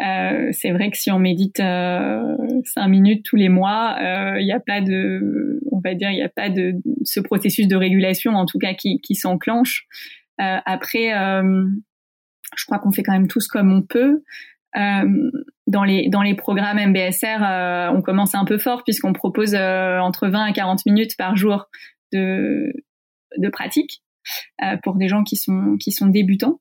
Euh, 0.00 0.48
c'est 0.52 0.70
vrai 0.70 0.90
que 0.90 0.98
si 0.98 1.10
on 1.10 1.18
médite 1.18 1.58
cinq 1.58 2.88
minutes 2.88 3.24
tous 3.24 3.36
les 3.36 3.48
mois, 3.48 3.96
il 4.38 4.44
n'y 4.44 4.52
a 4.52 4.60
pas 4.60 4.80
de, 4.80 5.60
on 5.70 5.80
va 5.80 5.94
dire, 5.94 6.10
il 6.10 6.16
n'y 6.16 6.22
a 6.22 6.28
pas 6.28 6.50
de 6.50 6.74
ce 7.04 7.20
processus 7.20 7.68
de 7.68 7.76
régulation 7.76 8.34
en 8.34 8.44
tout 8.46 8.58
cas 8.58 8.74
qui, 8.74 9.00
qui 9.00 9.14
s'enclenche. 9.14 9.86
après, 10.38 11.10
je 12.56 12.64
crois 12.66 12.78
qu'on 12.78 12.92
fait 12.92 13.02
quand 13.02 13.12
même 13.12 13.28
tous 13.28 13.46
comme 13.46 13.72
on 13.72 13.82
peut. 13.82 14.22
dans 14.74 15.84
les 15.84 16.08
dans 16.08 16.22
les 16.22 16.34
programmes 16.34 16.90
MBSR, 16.90 17.92
on 17.94 18.02
commence 18.02 18.34
un 18.34 18.44
peu 18.44 18.58
fort 18.58 18.82
puisqu'on 18.84 19.12
propose 19.12 19.54
entre 19.54 20.28
20 20.28 20.48
et 20.48 20.52
40 20.52 20.84
minutes 20.86 21.16
par 21.16 21.36
jour 21.36 21.66
de 22.12 22.72
de 23.38 23.48
pratique. 23.48 24.03
Euh, 24.62 24.76
pour 24.82 24.96
des 24.96 25.08
gens 25.08 25.24
qui 25.24 25.36
sont 25.36 25.76
qui 25.78 25.92
sont 25.92 26.06
débutants. 26.06 26.60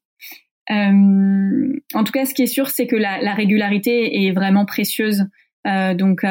Euh, 0.72 1.82
en 1.94 2.04
tout 2.04 2.12
cas, 2.12 2.26
ce 2.26 2.34
qui 2.34 2.44
est 2.44 2.48
sûr, 2.48 2.70
c'est 2.70 2.88
que 2.88 2.96
la, 2.96 3.22
la, 3.22 3.34
régularité 3.34 4.26
est 4.26 4.32
vraiment 4.32 4.66
précieuse. 4.66 5.26
Euh, 5.68 5.94
donc, 5.94 6.22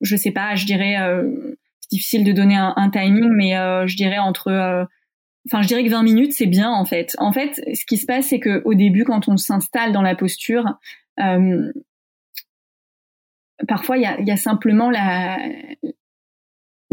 je 0.00 0.16
sais 0.16 0.30
pas, 0.30 0.54
je 0.54 0.66
dirais, 0.66 0.96
c'est 1.80 1.90
difficile 1.90 2.24
de 2.24 2.32
donner 2.32 2.56
un, 2.56 2.90
timing, 2.90 3.30
mais 3.30 3.52
je 3.86 3.96
dirais 3.96 4.18
entre, 4.18 4.86
enfin, 5.48 5.62
je 5.62 5.66
dirais 5.68 5.84
que 5.84 5.90
20 5.90 6.02
minutes, 6.02 6.32
c'est 6.32 6.46
bien 6.46 6.70
en 6.70 6.84
fait. 6.84 7.16
En 7.18 7.32
fait, 7.32 7.60
ce 7.74 7.84
qui 7.86 7.96
se 7.96 8.06
passe, 8.06 8.26
c'est 8.28 8.40
que 8.40 8.62
au 8.64 8.74
début, 8.74 9.04
quand 9.04 9.28
on 9.28 9.36
s'installe 9.36 9.92
dans 9.92 10.02
la 10.02 10.14
posture, 10.14 10.78
parfois 13.66 13.96
il 13.96 14.02
y 14.02 14.30
a, 14.30 14.36
simplement 14.36 14.90
la, 14.90 15.38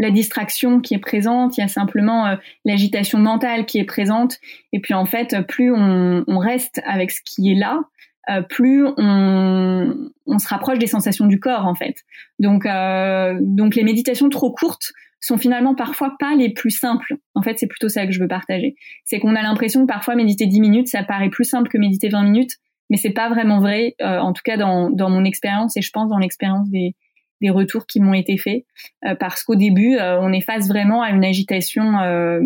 la 0.02 0.10
distraction 0.10 0.80
qui 0.80 0.94
est 0.94 0.98
présente, 0.98 1.56
il 1.56 1.60
y 1.60 1.64
a 1.64 1.68
simplement 1.68 2.26
euh, 2.26 2.36
l'agitation 2.64 3.18
mentale 3.20 3.66
qui 3.66 3.78
est 3.78 3.84
présente. 3.84 4.38
Et 4.72 4.80
puis 4.80 4.94
en 4.94 5.06
fait, 5.06 5.46
plus 5.46 5.72
on, 5.72 6.24
reste 6.38 6.82
avec 6.84 7.12
ce 7.12 7.20
qui 7.24 7.52
est 7.52 7.54
là, 7.54 7.80
euh, 8.28 8.42
plus 8.42 8.84
on, 8.96 10.08
se 10.38 10.48
rapproche 10.48 10.80
des 10.80 10.88
sensations 10.88 11.26
du 11.26 11.38
corps 11.38 11.66
en 11.66 11.76
fait. 11.76 12.02
Donc, 12.40 12.66
euh, 12.66 13.38
donc 13.40 13.76
les 13.76 13.84
méditations 13.84 14.28
trop 14.28 14.52
courtes 14.52 14.92
sont 15.20 15.38
finalement 15.38 15.76
parfois 15.76 16.16
pas 16.18 16.34
les 16.34 16.52
plus 16.52 16.72
simples. 16.72 17.14
En 17.36 17.42
fait, 17.42 17.56
c'est 17.60 17.68
plutôt 17.68 17.88
ça 17.88 18.04
que 18.04 18.12
je 18.12 18.18
veux 18.18 18.26
partager. 18.26 18.74
C'est 19.04 19.20
qu'on 19.20 19.36
a 19.36 19.42
l'impression 19.42 19.82
que 19.82 19.86
parfois 19.86 20.16
méditer 20.16 20.46
10 20.46 20.60
minutes, 20.60 20.88
ça 20.88 21.04
paraît 21.04 21.30
plus 21.30 21.44
simple 21.44 21.68
que 21.68 21.78
méditer 21.78 22.08
20 22.08 22.24
minutes, 22.24 22.56
mais 22.90 22.96
c'est 22.96 23.10
pas 23.10 23.28
vraiment 23.28 23.60
vrai, 23.60 23.94
en 24.00 24.32
tout 24.32 24.42
cas 24.44 24.56
dans, 24.56 24.90
dans 24.90 25.10
mon 25.10 25.24
expérience 25.24 25.76
et 25.76 25.80
je 25.80 25.90
pense 25.92 26.10
dans 26.10 26.18
l'expérience 26.18 26.68
des, 26.70 26.96
des 27.42 27.50
retours 27.50 27.86
qui 27.86 28.00
m'ont 28.00 28.14
été 28.14 28.38
faits 28.38 28.64
euh, 29.04 29.14
parce 29.14 29.42
qu'au 29.42 29.56
début 29.56 29.96
euh, 29.96 30.18
on 30.20 30.32
est 30.32 30.40
face 30.40 30.68
vraiment 30.68 31.02
à 31.02 31.10
une 31.10 31.24
agitation 31.24 31.98
euh, 31.98 32.40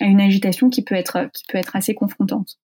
à 0.00 0.06
une 0.06 0.20
agitation 0.20 0.70
qui 0.70 0.82
peut 0.82 0.94
être 0.94 1.28
qui 1.34 1.44
peut 1.48 1.58
être 1.58 1.76
assez 1.76 1.94
confrontante. 1.94 2.58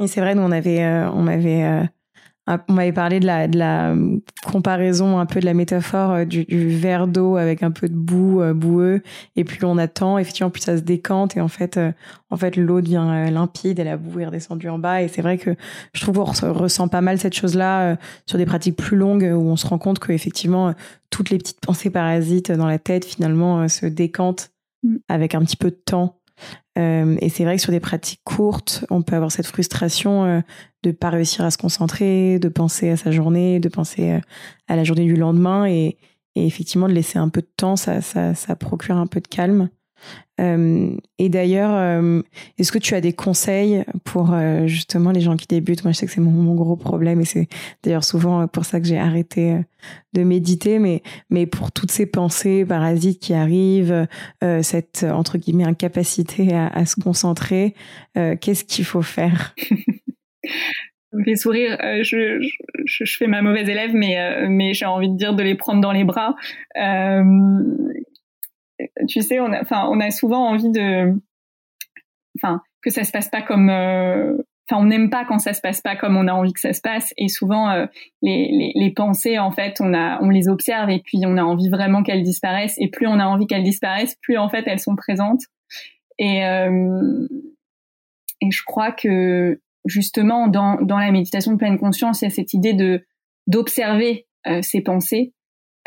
Et 0.00 0.06
c'est 0.06 0.20
vrai, 0.20 0.34
nous 0.34 0.42
on 0.42 0.52
avait 0.52 0.84
on 1.12 1.22
m'avait 1.22 1.88
on 2.68 2.72
m'avait 2.72 2.92
parlé 2.92 3.20
de 3.20 3.26
la, 3.26 3.46
de 3.46 3.58
la 3.58 3.94
comparaison, 4.44 5.18
un 5.18 5.26
peu 5.26 5.40
de 5.40 5.44
la 5.44 5.54
métaphore 5.54 6.12
euh, 6.12 6.24
du, 6.24 6.44
verre 6.68 7.06
d'eau 7.06 7.36
avec 7.36 7.62
un 7.62 7.70
peu 7.70 7.88
de 7.88 7.94
boue, 7.94 8.40
euh, 8.40 8.54
boueux, 8.54 9.02
et 9.36 9.44
plus 9.44 9.64
on 9.64 9.76
attend, 9.76 10.18
effectivement, 10.18 10.50
plus 10.50 10.62
ça 10.62 10.76
se 10.76 10.82
décante, 10.82 11.36
et 11.36 11.40
en 11.40 11.48
fait, 11.48 11.76
euh, 11.76 11.92
en 12.30 12.36
fait, 12.36 12.56
l'eau 12.56 12.80
devient 12.80 13.28
limpide 13.30 13.78
et 13.78 13.84
la 13.84 13.96
boue 13.96 14.20
est 14.20 14.26
redescendue 14.26 14.68
en 14.68 14.78
bas. 14.78 15.02
Et 15.02 15.08
c'est 15.08 15.22
vrai 15.22 15.38
que 15.38 15.56
je 15.92 16.00
trouve 16.00 16.16
qu'on 16.16 16.52
ressent 16.52 16.88
pas 16.88 17.00
mal 17.00 17.18
cette 17.18 17.34
chose-là 17.34 17.96
sur 18.26 18.36
des 18.36 18.44
pratiques 18.44 18.76
plus 18.76 18.98
longues 18.98 19.24
où 19.34 19.48
on 19.48 19.56
se 19.56 19.66
rend 19.66 19.78
compte 19.78 19.98
que 19.98 20.12
effectivement, 20.12 20.74
toutes 21.08 21.30
les 21.30 21.38
petites 21.38 21.60
pensées 21.60 21.88
parasites 21.88 22.52
dans 22.52 22.66
la 22.66 22.78
tête 22.78 23.06
finalement 23.06 23.66
se 23.68 23.86
décantent 23.86 24.50
mm. 24.82 24.96
avec 25.08 25.34
un 25.34 25.40
petit 25.40 25.56
peu 25.56 25.70
de 25.70 25.80
temps. 25.82 26.18
Euh, 26.78 27.16
et 27.20 27.28
c'est 27.28 27.44
vrai 27.44 27.56
que 27.56 27.62
sur 27.62 27.72
des 27.72 27.80
pratiques 27.80 28.20
courtes, 28.24 28.84
on 28.90 29.02
peut 29.02 29.16
avoir 29.16 29.32
cette 29.32 29.46
frustration 29.46 30.24
euh, 30.24 30.40
de 30.82 30.92
pas 30.92 31.10
réussir 31.10 31.44
à 31.44 31.50
se 31.50 31.58
concentrer, 31.58 32.38
de 32.38 32.48
penser 32.48 32.90
à 32.90 32.96
sa 32.96 33.10
journée, 33.10 33.58
de 33.58 33.68
penser 33.68 34.12
euh, 34.12 34.20
à 34.68 34.76
la 34.76 34.84
journée 34.84 35.04
du 35.04 35.16
lendemain. 35.16 35.66
Et, 35.66 35.98
et, 36.36 36.46
effectivement, 36.46 36.88
de 36.88 36.92
laisser 36.92 37.18
un 37.18 37.28
peu 37.30 37.40
de 37.40 37.50
temps, 37.56 37.76
ça, 37.76 38.00
ça, 38.00 38.34
ça 38.34 38.54
procure 38.54 38.96
un 38.96 39.06
peu 39.06 39.20
de 39.20 39.26
calme. 39.26 39.70
Euh, 40.40 40.96
et 41.18 41.28
d'ailleurs, 41.28 41.72
euh, 41.72 42.22
est-ce 42.58 42.70
que 42.70 42.78
tu 42.78 42.94
as 42.94 43.00
des 43.00 43.12
conseils 43.12 43.84
pour 44.04 44.32
euh, 44.32 44.66
justement 44.66 45.10
les 45.10 45.20
gens 45.20 45.36
qui 45.36 45.46
débutent? 45.46 45.84
Moi, 45.84 45.92
je 45.92 45.98
sais 45.98 46.06
que 46.06 46.12
c'est 46.12 46.20
mon, 46.20 46.54
gros 46.54 46.76
problème 46.76 47.20
et 47.20 47.24
c'est 47.24 47.48
d'ailleurs 47.82 48.04
souvent 48.04 48.46
pour 48.46 48.64
ça 48.64 48.80
que 48.80 48.86
j'ai 48.86 48.98
arrêté 48.98 49.56
de 50.12 50.22
méditer. 50.22 50.78
Mais, 50.78 51.02
mais 51.30 51.46
pour 51.46 51.72
toutes 51.72 51.90
ces 51.90 52.06
pensées 52.06 52.64
parasites 52.64 53.20
qui 53.20 53.34
arrivent, 53.34 54.06
cette 54.62 55.04
entre 55.08 55.38
guillemets 55.38 55.64
incapacité 55.64 56.54
à, 56.54 56.86
se 56.86 57.00
concentrer, 57.00 57.74
qu'est-ce 58.14 58.64
qu'il 58.64 58.84
faut 58.84 59.02
faire? 59.02 59.54
Me 61.12 61.24
fait 61.24 61.36
sourire. 61.36 61.78
je, 62.02 62.38
fais 63.06 63.26
ma 63.26 63.40
mauvaise 63.40 63.68
élève, 63.68 63.92
mais, 63.94 64.48
mais 64.48 64.74
j'ai 64.74 64.84
envie 64.84 65.08
de 65.08 65.16
dire 65.16 65.34
de 65.34 65.42
les 65.42 65.54
prendre 65.54 65.80
dans 65.80 65.92
les 65.92 66.04
bras. 66.04 66.34
Tu 69.06 69.22
sais, 69.22 69.40
on 69.40 69.52
a, 69.52 69.60
enfin, 69.60 69.86
on 69.90 70.00
a 70.00 70.10
souvent 70.10 70.48
envie 70.48 70.70
de, 70.70 71.14
enfin, 72.36 72.60
que 72.82 72.90
ça 72.90 73.04
se 73.04 73.12
passe 73.12 73.28
pas 73.28 73.42
comme, 73.42 73.70
euh, 73.70 74.36
enfin, 74.68 74.82
on 74.82 74.86
n'aime 74.86 75.10
pas 75.10 75.24
quand 75.24 75.38
ça 75.38 75.52
se 75.52 75.60
passe 75.60 75.80
pas 75.80 75.96
comme 75.96 76.16
on 76.16 76.28
a 76.28 76.32
envie 76.32 76.52
que 76.52 76.60
ça 76.60 76.72
se 76.72 76.80
passe. 76.80 77.12
Et 77.16 77.28
souvent, 77.28 77.70
euh, 77.70 77.86
les, 78.22 78.50
les, 78.50 78.72
les, 78.74 78.92
pensées, 78.92 79.38
en 79.38 79.50
fait, 79.50 79.76
on 79.80 79.94
a, 79.94 80.22
on 80.22 80.30
les 80.30 80.48
observe 80.48 80.90
et 80.90 81.00
puis 81.00 81.20
on 81.24 81.36
a 81.36 81.42
envie 81.42 81.68
vraiment 81.68 82.02
qu'elles 82.02 82.22
disparaissent. 82.22 82.76
Et 82.78 82.88
plus 82.88 83.06
on 83.06 83.18
a 83.18 83.26
envie 83.26 83.46
qu'elles 83.46 83.64
disparaissent, 83.64 84.16
plus 84.22 84.38
en 84.38 84.48
fait 84.48 84.64
elles 84.66 84.80
sont 84.80 84.96
présentes. 84.96 85.42
Et 86.18 86.44
euh, 86.44 87.26
et 88.40 88.50
je 88.50 88.62
crois 88.64 88.92
que 88.92 89.60
justement 89.84 90.48
dans 90.48 90.80
dans 90.80 90.98
la 90.98 91.10
méditation 91.10 91.52
de 91.52 91.56
pleine 91.56 91.78
conscience, 91.78 92.22
il 92.22 92.24
y 92.24 92.28
a 92.28 92.30
cette 92.30 92.54
idée 92.54 92.74
de 92.74 93.04
d'observer 93.46 94.26
ces 94.62 94.80
pensées 94.80 95.34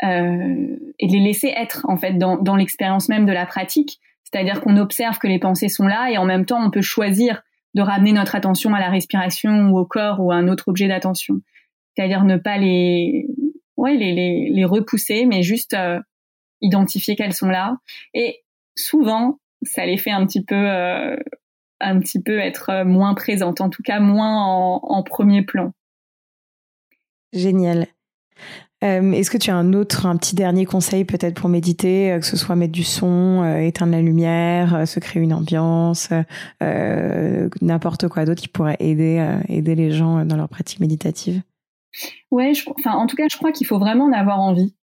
euh, 0.04 0.76
et 0.98 1.06
de 1.06 1.12
les 1.12 1.20
laisser 1.20 1.52
être 1.56 1.86
en 1.88 1.96
fait 1.96 2.14
dans, 2.14 2.36
dans 2.36 2.56
l'expérience 2.56 3.08
même 3.08 3.26
de 3.26 3.32
la 3.32 3.46
pratique. 3.46 4.00
C'est-à-dire 4.24 4.60
qu'on 4.60 4.76
observe 4.76 5.18
que 5.18 5.26
les 5.26 5.38
pensées 5.38 5.68
sont 5.68 5.86
là 5.86 6.10
et 6.10 6.18
en 6.18 6.24
même 6.24 6.46
temps 6.46 6.64
on 6.64 6.70
peut 6.70 6.82
choisir 6.82 7.42
de 7.74 7.82
ramener 7.82 8.12
notre 8.12 8.34
attention 8.34 8.74
à 8.74 8.80
la 8.80 8.88
respiration 8.88 9.70
ou 9.70 9.78
au 9.78 9.86
corps 9.86 10.20
ou 10.20 10.32
à 10.32 10.36
un 10.36 10.48
autre 10.48 10.68
objet 10.68 10.88
d'attention. 10.88 11.40
C'est-à-dire 11.94 12.24
ne 12.24 12.36
pas 12.36 12.58
les, 12.58 13.26
ouais, 13.76 13.94
les, 13.94 14.12
les, 14.12 14.50
les 14.50 14.64
repousser, 14.64 15.26
mais 15.26 15.42
juste 15.42 15.74
euh, 15.74 16.00
identifier 16.60 17.16
qu'elles 17.16 17.34
sont 17.34 17.48
là. 17.48 17.76
Et 18.14 18.42
souvent, 18.76 19.38
ça 19.62 19.86
les 19.86 19.98
fait 19.98 20.10
un 20.10 20.26
petit 20.26 20.44
peu, 20.44 20.54
euh, 20.54 21.16
un 21.80 21.98
petit 22.00 22.22
peu 22.22 22.38
être 22.38 22.84
moins 22.84 23.14
présentes, 23.14 23.60
en 23.60 23.70
tout 23.70 23.82
cas 23.82 24.00
moins 24.00 24.36
en, 24.36 24.80
en 24.82 25.02
premier 25.02 25.42
plan. 25.42 25.72
Génial. 27.32 27.86
Euh, 28.82 29.12
est-ce 29.12 29.30
que 29.30 29.38
tu 29.38 29.50
as 29.50 29.56
un 29.56 29.72
autre, 29.74 30.06
un 30.06 30.16
petit 30.16 30.34
dernier 30.34 30.64
conseil 30.64 31.04
peut-être 31.04 31.40
pour 31.40 31.48
méditer, 31.48 32.12
euh, 32.12 32.18
que 32.18 32.26
ce 32.26 32.36
soit 32.36 32.56
mettre 32.56 32.72
du 32.72 32.82
son, 32.82 33.42
euh, 33.42 33.58
éteindre 33.58 33.92
la 33.92 34.02
lumière, 34.02 34.88
se 34.88 34.98
créer 34.98 35.22
une 35.22 35.32
ambiance, 35.32 36.10
n'importe 37.60 38.08
quoi 38.08 38.24
d'autre 38.24 38.42
qui 38.42 38.48
pourrait 38.48 38.76
aider, 38.80 39.24
aider 39.48 39.74
les 39.74 39.90
gens 39.90 40.24
dans 40.24 40.36
leur 40.36 40.48
pratique 40.48 40.80
méditative? 40.80 41.42
Ouais, 42.30 42.52
enfin, 42.78 42.92
en 42.92 43.06
tout 43.06 43.16
cas, 43.16 43.26
je 43.30 43.36
crois 43.36 43.52
qu'il 43.52 43.66
faut 43.66 43.78
vraiment 43.78 44.06
en 44.06 44.12
avoir 44.12 44.40
envie. 44.40 44.74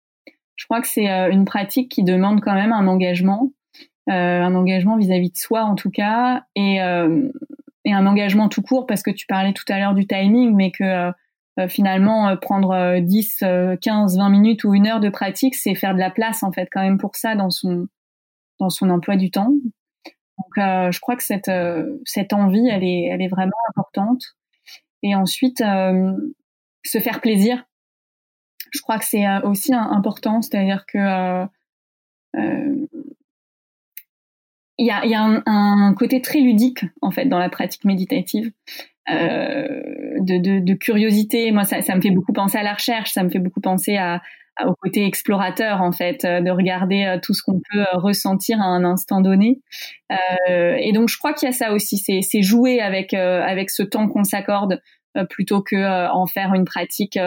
Je 0.56 0.66
crois 0.66 0.82
que 0.82 0.88
c'est 0.88 1.08
une 1.32 1.46
pratique 1.46 1.90
qui 1.90 2.04
demande 2.04 2.42
quand 2.42 2.54
même 2.54 2.72
un 2.72 2.88
engagement, 2.88 3.52
un 4.08 4.56
engagement 4.56 4.98
vis-à-vis 4.98 5.32
de 5.32 5.38
soi 5.38 5.64
en 5.64 5.76
tout 5.76 5.90
cas, 5.90 6.44
et, 6.56 6.76
et 6.76 7.94
un 7.94 8.06
engagement 8.06 8.50
tout 8.50 8.62
court 8.62 8.86
parce 8.86 9.02
que 9.02 9.12
tu 9.12 9.26
parlais 9.26 9.54
tout 9.54 9.66
à 9.70 9.80
l'heure 9.80 9.96
du 9.96 10.06
timing, 10.06 10.56
mais 10.56 10.72
que 10.72 11.12
finalement 11.68 12.30
euh, 12.30 12.36
prendre 12.36 13.00
10, 13.00 13.44
15, 13.82 14.18
20 14.18 14.30
minutes 14.30 14.64
ou 14.64 14.74
une 14.74 14.88
heure 14.88 15.00
de 15.00 15.10
pratique, 15.10 15.56
c'est 15.56 15.76
faire 15.76 15.94
de 15.94 16.00
la 16.00 16.12
place 16.12 16.44
en 16.44 16.52
fait 16.52 16.68
quand 16.72 16.82
même 16.82 16.98
pour 16.98 17.16
ça 17.16 17.36
dans 17.36 17.50
son 17.50 17.88
dans 18.60 18.70
son 18.70 18.90
emploi 18.90 19.16
du 19.16 19.32
temps. 19.32 19.52
Donc 19.52 20.58
euh, 20.58 20.92
je 20.92 21.00
crois 21.00 21.16
que 21.16 21.24
cette 21.24 21.52
cette 22.06 22.34
envie, 22.34 22.68
elle 22.68 22.84
est 22.84 23.06
elle 23.06 23.22
est 23.22 23.28
vraiment 23.28 23.52
importante. 23.70 24.22
Et 25.02 25.16
ensuite 25.16 25.60
se 25.60 27.00
faire 27.00 27.22
plaisir. 27.22 27.64
Je 28.72 28.82
crois 28.82 29.00
que 29.00 29.06
c'est 29.06 29.26
aussi 29.44 29.74
important, 29.74 30.42
c'est-à-dire 30.42 30.86
que 30.86 31.48
il 34.80 34.86
y 34.86 34.92
a, 34.92 35.06
y 35.06 35.14
a 35.14 35.22
un, 35.22 35.44
un, 35.46 35.94
côté 35.94 36.22
très 36.22 36.40
ludique 36.40 36.86
en 37.02 37.12
fait 37.12 37.26
dans 37.26 37.38
la 37.38 37.50
pratique 37.50 37.84
méditative. 37.84 38.52
Euh, 39.12 39.68
de, 40.20 40.60
de, 40.60 40.74
curiosité. 40.74 41.52
Moi, 41.52 41.64
ça, 41.64 41.82
ça 41.82 41.96
me 41.96 42.02
fait 42.02 42.12
beaucoup 42.12 42.34
penser 42.34 42.58
à 42.58 42.64
la 42.64 42.74
recherche, 42.74 43.12
ça 43.12 43.24
me 43.24 43.30
fait 43.30 43.40
beaucoup 43.40 43.62
penser 43.62 43.96
à, 43.98 44.22
au 44.66 44.74
côté 44.76 45.06
explorateur 45.06 45.82
en 45.82 45.92
fait, 45.92 46.26
de 46.26 46.52
regarder 46.52 47.18
tout 47.24 47.34
ce 47.34 47.42
qu'on 47.42 47.62
peut 47.72 47.86
ressentir 47.94 48.60
à 48.60 48.66
un 48.66 48.84
instant 48.84 49.22
donné. 49.22 49.62
Euh, 50.12 50.76
et 50.78 50.92
donc 50.92 51.08
je 51.08 51.18
crois 51.18 51.34
qu'il 51.34 51.48
y 51.48 51.50
a 51.50 51.54
ça 51.54 51.72
aussi, 51.72 51.98
c'est 51.98 52.42
jouer 52.42 52.82
avec 52.82 53.14
avec 53.14 53.70
ce 53.70 53.82
temps 53.82 54.10
qu'on 54.10 54.26
s'accorde 54.26 54.82
plutôt 55.30 55.62
que 55.62 56.10
en 56.12 56.28
faire 56.28 56.54
une 56.54 56.66
pratique 56.66 57.18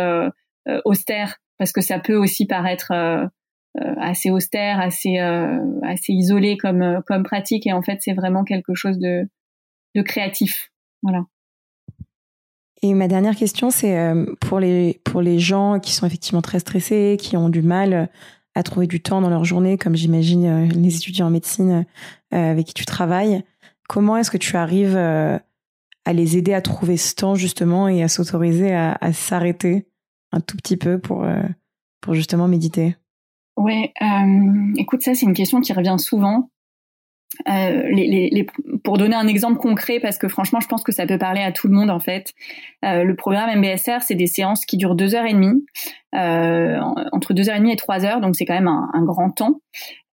austère, 0.85 1.39
parce 1.59 1.73
que 1.73 1.81
ça 1.81 1.99
peut 1.99 2.17
aussi 2.17 2.47
paraître 2.47 2.93
assez 3.97 4.31
austère, 4.31 4.79
assez 4.81 5.19
assez 5.19 6.13
isolé 6.13 6.59
comme 6.59 7.03
comme 7.07 7.23
pratique, 7.23 7.67
et 7.67 7.73
en 7.73 7.83
fait 7.83 7.99
c'est 8.01 8.13
vraiment 8.13 8.45
quelque 8.45 8.75
chose 8.75 8.99
de 8.99 9.27
de 9.95 10.03
créatif. 10.03 10.71
Voilà. 11.03 11.25
Et 12.85 12.95
ma 12.95 13.07
dernière 13.07 13.37
question, 13.37 13.71
c'est 13.71 13.97
euh, 13.97 14.27
pour 14.41 14.59
les 14.59 15.01
pour 15.05 15.23
les 15.23 15.39
gens 15.39 15.79
qui 15.79 15.93
sont 15.93 16.05
effectivement 16.05 16.43
très 16.43 16.59
stressés, 16.59 17.17
qui 17.19 17.37
ont 17.37 17.49
du 17.49 17.63
mal 17.63 17.93
euh, 17.93 18.07
à 18.57 18.65
trouver 18.65 18.89
du 18.89 19.01
temps 19.01 19.21
dans 19.21 19.31
leur 19.31 19.45
journée, 19.45 19.79
comme 19.79 19.95
j'imagine 19.95 20.47
euh, 20.47 20.67
les 20.67 20.97
étudiants 20.97 21.29
en 21.29 21.31
médecine 21.31 21.87
avec 22.33 22.67
qui 22.67 22.75
tu 22.75 22.85
travailles. 22.85 23.45
Comment 23.89 24.17
est-ce 24.17 24.31
que 24.31 24.39
tu 24.39 24.57
arrives 24.57 24.97
à 24.97 26.13
les 26.15 26.39
aider 26.39 26.55
à 26.55 26.63
trouver 26.63 26.97
ce 26.97 27.15
temps 27.15 27.35
justement 27.35 27.89
et 27.89 28.03
à 28.03 28.09
s'autoriser 28.09 28.73
à, 28.73 28.97
à 29.03 29.13
s'arrêter 29.13 29.87
un 30.33 30.41
tout 30.41 30.57
petit 30.57 30.79
peu 30.79 30.99
pour 30.99 31.27
pour 32.01 32.15
justement 32.15 32.49
méditer? 32.49 32.97
Ouais, 33.59 33.93
écoute, 34.79 35.03
ça 35.03 35.15
c'est 35.15 35.27
une 35.27 35.35
question 35.35 35.61
qui 35.61 35.75
revient 35.75 35.97
souvent. 35.99 36.49
Euh, 37.49 38.45
pour 38.85 38.99
donner 38.99 39.17
un 39.17 39.27
exemple 39.27 39.59
concret, 39.59 40.01
parce 40.01 40.19
que 40.19 40.29
franchement, 40.29 40.61
je 40.61 40.69
pense 40.69 40.83
que 40.83 40.93
ça 40.93 41.07
peut 41.07 41.19
parler 41.19 41.43
à 41.43 41.53
tout 41.53 41.67
le 41.67 41.75
monde 41.75 41.91
en 41.91 42.01
fait. 42.01 42.33
Euh, 42.85 43.05
le 43.05 43.17
programme 43.17 43.59
MBSR, 43.59 44.03
c'est 44.03 44.15
des 44.15 44.27
séances 44.27 44.67
qui 44.67 44.77
durent 44.77 44.95
deux 44.95 45.15
heures 45.15 45.25
et 45.25 45.33
demie, 45.33 45.65
euh, 46.15 46.79
entre 47.13 47.33
deux 47.33 47.49
heures 47.49 47.57
et 47.57 47.61
demie 47.61 47.73
et 47.73 47.77
trois 47.77 48.05
heures, 48.05 48.21
donc 48.21 48.37
c'est 48.37 48.45
quand 48.45 48.55
même 48.55 48.69
un 48.69 49.03
grand 49.03 49.31
temps. 49.31 49.61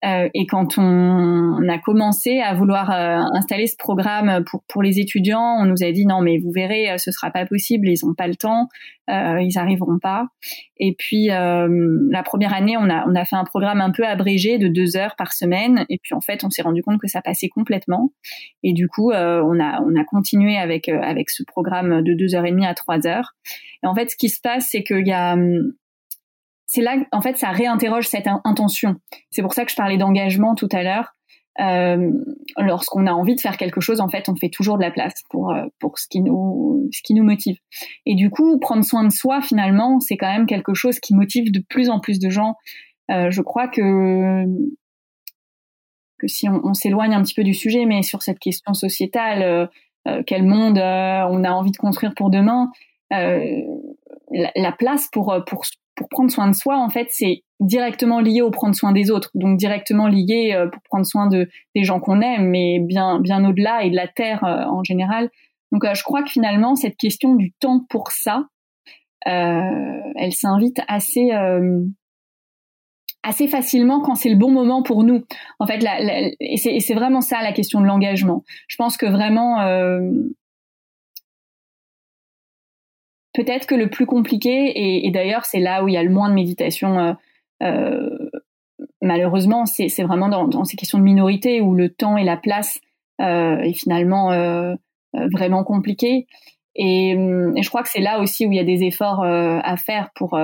Euh, 0.08 0.30
et 0.34 0.46
quand 0.46 0.78
on, 0.78 1.68
a 1.68 1.78
commencé 1.80 2.40
à 2.40 2.54
vouloir 2.54 2.92
euh, 2.92 3.18
installer 3.34 3.68
ce 3.68 3.76
programme 3.78 4.44
pour 4.46 4.64
pour 4.68 4.82
les 4.82 5.00
étudiants, 5.00 5.58
on 5.60 5.66
nous 5.66 5.84
a 5.84 5.92
dit 5.92 6.06
non 6.06 6.22
mais 6.22 6.38
vous 6.38 6.52
verrez, 6.52 6.92
euh, 6.92 6.98
ce 6.98 7.12
sera 7.12 7.30
pas 7.30 7.46
possible, 7.46 7.90
ils 7.90 8.06
ont 8.06 8.14
pas 8.14 8.28
le 8.28 8.36
temps, 8.36 8.68
ils 9.10 9.58
arriveront 9.58 10.00
pas. 10.00 10.28
Et 10.78 10.96
puis 10.98 11.28
la 11.28 12.24
première 12.24 12.54
année, 12.54 12.78
on 12.78 12.90
a 12.90 13.06
on 13.08 13.16
a 13.16 13.26
fait 13.26 13.36
un 13.36 13.44
programme 13.44 13.82
un 13.82 13.92
peu 13.92 14.06
abrégé 14.06 14.58
de 14.58 14.68
deux 14.68 14.96
heures 14.98 15.16
par 15.18 15.34
semaine. 15.34 15.86
Et 15.90 16.00
puis 16.02 16.14
en 16.14 16.22
fait, 16.22 16.44
on 16.44 16.50
s'est 16.50 16.62
rendu 16.62 16.84
compte 16.84 17.00
que 17.00 17.08
ça 17.08 17.22
passait 17.22 17.50
complètement. 17.50 18.12
Et 18.64 18.74
du 18.74 18.88
coup, 18.88 19.12
on 19.12 19.60
a 19.60 19.82
on 19.82 19.96
a 19.96 20.04
continué 20.06 20.58
avec 20.58 20.90
avec 20.90 21.30
ce 21.30 21.44
programme 21.44 22.02
de 22.02 22.14
deux 22.14 22.36
heures 22.36 22.46
et 22.46 22.52
demie 22.52 22.66
à 22.66 22.74
trois 22.74 23.08
heures. 23.08 23.34
Et 23.84 23.88
en 23.88 23.96
fait, 23.96 24.10
ce 24.10 24.16
qui 24.16 24.30
se 24.30 24.42
passe, 24.42 24.70
c'est 24.72 24.84
qu'il 24.84 25.08
y 25.08 25.14
a 25.14 25.38
c'est 26.68 26.82
là, 26.82 26.98
en 27.12 27.22
fait, 27.22 27.38
ça 27.38 27.50
réinterroge 27.50 28.08
cette 28.08 28.28
intention. 28.44 28.98
C'est 29.32 29.42
pour 29.42 29.54
ça 29.54 29.66
que 29.66 29.72
je 29.72 29.76
parlais 29.76 29.98
d'engagement 29.98 30.54
tout 30.54 30.70
à 30.72 30.84
l'heure. 30.84 31.14
Euh, 31.60 32.12
lorsqu'on 32.58 33.08
a 33.08 33.12
envie 33.12 33.34
de 33.34 33.42
faire 33.42 33.58
quelque 33.58 33.82
chose, 33.82 34.00
en 34.00 34.10
fait, 34.10 34.30
on 34.30 34.36
fait 34.36 34.50
toujours 34.50 34.78
de 34.78 34.84
la 34.84 34.92
place 34.92 35.24
pour 35.32 35.52
euh, 35.52 35.66
pour 35.80 35.98
ce 35.98 36.08
qui 36.08 36.22
nous 36.22 36.88
ce 36.94 37.02
qui 37.02 37.16
nous 37.16 37.24
motive. 37.24 37.58
Et 38.06 38.14
du 38.14 38.30
coup, 38.30 38.60
prendre 38.60 38.84
soin 38.84 39.04
de 39.04 39.12
soi, 39.12 39.42
finalement, 39.42 40.00
c'est 40.00 40.18
quand 40.18 40.32
même 40.32 40.46
quelque 40.46 40.76
chose 40.76 41.00
qui 41.00 41.16
motive 41.16 41.52
de 41.52 41.64
plus 41.68 41.90
en 41.90 42.00
plus 42.00 42.20
de 42.20 42.30
gens. 42.30 42.56
Euh, 43.10 43.32
je 43.32 43.42
crois 43.42 43.68
que 43.68 44.46
que 46.20 46.28
si 46.28 46.50
on, 46.50 46.74
s'éloigne 46.74 47.14
un 47.14 47.22
petit 47.22 47.36
peu 47.36 47.44
du 47.44 47.54
sujet, 47.54 47.86
mais 47.86 48.02
sur 48.02 48.24
cette 48.24 48.40
question 48.40 48.74
sociétale, 48.74 49.44
euh, 49.44 49.68
euh, 50.08 50.24
quel 50.26 50.44
monde 50.44 50.80
on 50.80 51.44
a 51.44 51.52
envie 51.52 51.72
de 51.72 51.78
construire 51.78 52.16
pour 52.16 52.32
demain, 52.32 52.72
la, 53.12 54.52
la, 54.56 54.72
place 54.72 55.10
pour 55.12 55.36
pour 55.46 55.64
pour 55.98 56.08
prendre 56.10 56.32
soin 56.32 56.48
de 56.48 56.56
soi, 56.56 56.78
en 56.78 56.90
fait, 56.90 57.08
c'est 57.10 57.44
directement 57.60 58.20
lié 58.22 58.42
au 58.42 58.52
prendre 58.52 58.76
soin 58.76 58.92
des 58.92 59.10
autres, 59.10 59.32
donc 59.34 59.58
directement 59.58 60.08
lié 60.08 60.54
euh, 60.54 60.68
pour 60.68 60.82
prendre 60.84 61.06
soin 61.06 61.28
de 61.28 61.50
des 61.76 61.84
gens 61.84 62.00
qu'on 62.00 62.22
aime, 62.22 62.50
mais 62.50 62.80
bien 62.80 63.20
bien 63.20 63.44
au-delà 63.44 63.84
et 63.84 63.90
de 63.90 63.96
la 63.96 64.08
terre 64.08 64.44
euh, 64.44 64.64
en 64.66 64.84
général. 64.84 65.30
Donc, 65.72 65.84
euh, 65.84 65.96
je 65.96 66.04
crois 66.04 66.24
que 66.24 66.30
finalement, 66.30 66.76
cette 66.76 66.96
question 66.96 67.36
du 67.36 67.52
temps 67.60 67.84
pour 67.90 68.12
ça, 68.12 68.46
elle 69.26 70.32
s'invite 70.32 70.80
assez 70.88 71.32
assez 73.24 73.48
facilement 73.50 74.00
quand 74.00 74.16
c'est 74.16 74.30
le 74.30 74.38
bon 74.38 74.52
moment 74.52 74.84
pour 74.84 75.04
nous. 75.04 75.26
En 75.60 75.68
fait, 75.68 75.84
et 76.40 76.56
c'est 76.56 76.94
vraiment 76.94 77.20
ça 77.20 77.42
la 77.42 77.52
question 77.52 77.82
de 77.82 77.86
l'engagement. 77.86 78.46
Je 78.70 78.78
pense 78.78 78.96
que 78.96 79.06
vraiment 79.06 79.58
peut-être 83.38 83.68
que 83.68 83.76
le 83.76 83.88
plus 83.88 84.08
compliqué, 84.08 85.06
et, 85.06 85.12
d'ailleurs 85.12 85.46
c'est 85.46 85.60
là 85.60 85.84
où 85.84 85.88
il 85.88 85.94
y 85.94 85.98
a 85.98 86.02
le 86.02 86.10
moins 86.10 86.28
de 86.28 86.34
méditation, 86.34 87.00
euh, 87.00 87.14
euh, 87.62 88.30
malheureusement, 89.00 89.68
c'est 89.68 90.02
vraiment 90.02 90.28
dans, 90.28 90.64
ces 90.64 90.76
questions 90.76 90.98
de 90.98 91.04
minorité 91.04 91.62
où 91.62 91.76
le 91.76 91.90
temps 91.90 92.18
et 92.18 92.24
la 92.24 92.36
place 92.36 92.80
euh, 93.22 93.60
est 93.60 93.74
finalement 93.74 94.32
vraiment 95.14 95.64
compliqué. 95.64 96.26
Et, 96.76 97.14
je 97.16 97.70
crois 97.70 97.84
que 97.84 97.90
c'est 97.90 98.02
là 98.02 98.20
aussi 98.20 98.48
où 98.48 98.52
il 98.52 98.56
y 98.56 98.60
a 98.60 98.64
des 98.64 98.84
efforts 98.84 99.24
à 99.24 99.78
faire 99.78 100.10
pour 100.16 100.40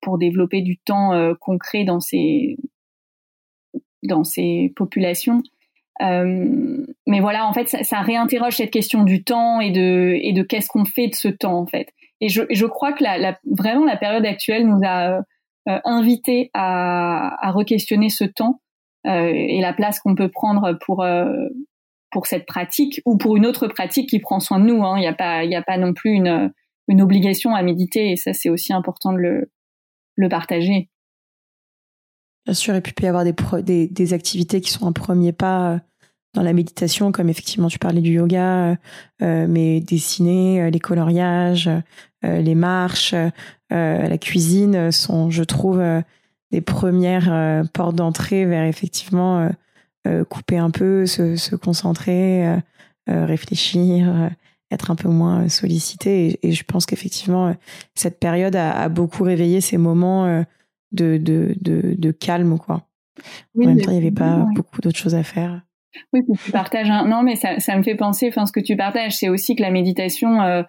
pour 0.00 0.18
développer 0.18 0.60
du 0.60 0.78
temps 0.78 1.34
concret 1.40 1.82
dans 1.82 1.98
ces 1.98 2.56
dans 4.04 4.22
ces 4.22 4.72
populations. 4.76 5.42
mais 6.00 7.20
voilà, 7.20 7.46
en 7.46 7.52
fait, 7.52 7.68
ça, 7.68 7.82
ça, 7.82 8.00
réinterroge 8.02 8.56
cette 8.56 8.70
question 8.70 9.02
du 9.02 9.24
temps 9.24 9.60
et 9.60 9.72
de 9.72 10.16
et 10.22 10.32
de 10.32 10.42
qu'est-ce 10.42 10.68
qu'on 10.68 10.84
fait 10.84 11.08
de 11.08 11.14
ce 11.16 11.28
temps 11.28 11.58
en 11.58 11.66
fait. 11.66 11.92
Et 12.24 12.28
je, 12.30 12.64
crois 12.64 12.94
que 12.94 13.04
vraiment 13.54 13.84
la 13.84 13.96
période 13.98 14.24
actuelle 14.24 14.66
nous 14.66 14.80
a 14.82 15.18
euh, 15.68 15.78
invité 15.84 16.50
à, 16.54 17.46
à 17.46 17.52
re-questionner 17.52 18.08
ce 18.08 18.24
temps 18.24 18.62
euh, 19.06 19.30
et 19.30 19.60
la 19.60 19.74
place 19.74 20.00
qu'on 20.00 20.14
peut 20.14 20.30
prendre 20.30 20.78
pour 20.86 21.02
euh, 21.02 21.48
pour 22.10 22.26
cette 22.26 22.46
pratique 22.46 23.02
ou 23.04 23.18
pour 23.18 23.36
une 23.36 23.44
autre 23.44 23.68
pratique 23.68 24.08
qui 24.08 24.20
prend 24.20 24.40
soin 24.40 24.58
de 24.58 24.64
nous. 24.64 24.82
Hein. 24.84 24.96
Il 24.96 25.00
n'y 25.00 25.06
a 25.06 25.12
pas 25.12 25.44
il 25.44 25.54
a 25.54 25.62
pas 25.62 25.76
non 25.76 25.92
plus 25.92 26.12
une 26.12 27.02
obligation 27.02 27.54
à 27.54 27.62
méditer 27.62 28.12
et 28.12 28.16
ça 28.16 28.32
c'est 28.32 28.48
aussi 28.48 28.72
important 28.72 29.12
de 29.12 29.46
le 30.16 30.28
partager. 30.30 30.88
Bien 32.44 32.54
sûr, 32.54 32.74
et 32.74 32.80
puis 32.80 32.92
il 32.92 32.94
peut 32.94 33.04
y 33.04 33.08
avoir 33.08 33.24
des, 33.24 34.12
activités 34.12 34.60
qui 34.60 34.70
sont 34.70 34.86
un 34.86 34.92
premier 34.92 35.32
pas 35.32 35.72
euh, 35.72 35.78
dans 36.34 36.42
la 36.42 36.52
méditation, 36.52 37.10
comme 37.10 37.30
effectivement 37.30 37.68
tu 37.68 37.78
parlais 37.78 38.02
du 38.02 38.12
yoga, 38.12 38.70
euh, 38.70 38.76
euh 39.22 39.46
mais 39.48 39.80
dessiner, 39.80 40.62
euh, 40.62 40.70
les 40.70 40.80
coloriages, 40.80 41.68
euh, 41.68 41.80
les 42.24 42.54
marches, 42.54 43.14
la 43.70 44.18
cuisine 44.18 44.90
sont, 44.92 45.30
je 45.30 45.42
trouve, 45.42 45.82
des 46.50 46.60
premières 46.60 47.64
portes 47.72 47.96
d'entrée 47.96 48.44
vers 48.46 48.64
effectivement 48.64 49.50
couper 50.28 50.58
un 50.58 50.70
peu, 50.70 51.06
se, 51.06 51.36
se 51.36 51.56
concentrer, 51.56 52.56
réfléchir, 53.06 54.30
être 54.70 54.90
un 54.90 54.96
peu 54.96 55.08
moins 55.08 55.48
sollicité. 55.48 56.38
Et, 56.42 56.52
je 56.52 56.64
pense 56.64 56.86
qu'effectivement, 56.86 57.54
cette 57.94 58.18
période 58.20 58.56
a, 58.56 58.72
a, 58.72 58.88
beaucoup 58.88 59.24
réveillé 59.24 59.60
ces 59.60 59.76
moments 59.76 60.44
de, 60.94 61.18
de, 61.18 61.54
de, 61.60 61.94
de 61.98 62.10
calme, 62.12 62.58
quoi. 62.58 62.86
en 63.56 63.66
même 63.66 63.80
temps, 63.80 63.90
il 63.90 63.98
n'y 63.98 64.00
avait 64.00 64.10
pas 64.10 64.46
beaucoup 64.54 64.80
d'autres 64.80 64.98
choses 64.98 65.14
à 65.14 65.22
faire. 65.22 65.62
Oui, 66.12 66.22
tu 66.44 66.50
partages 66.50 66.90
un... 66.90 67.06
Non, 67.06 67.22
mais 67.22 67.36
ça, 67.36 67.58
ça 67.60 67.76
me 67.76 67.82
fait 67.82 67.94
penser, 67.94 68.28
enfin, 68.28 68.46
ce 68.46 68.52
que 68.52 68.60
tu 68.60 68.76
partages, 68.76 69.16
c'est 69.16 69.28
aussi 69.28 69.56
que 69.56 69.62
la 69.62 69.70
méditation, 69.70 70.40
euh, 70.42 70.62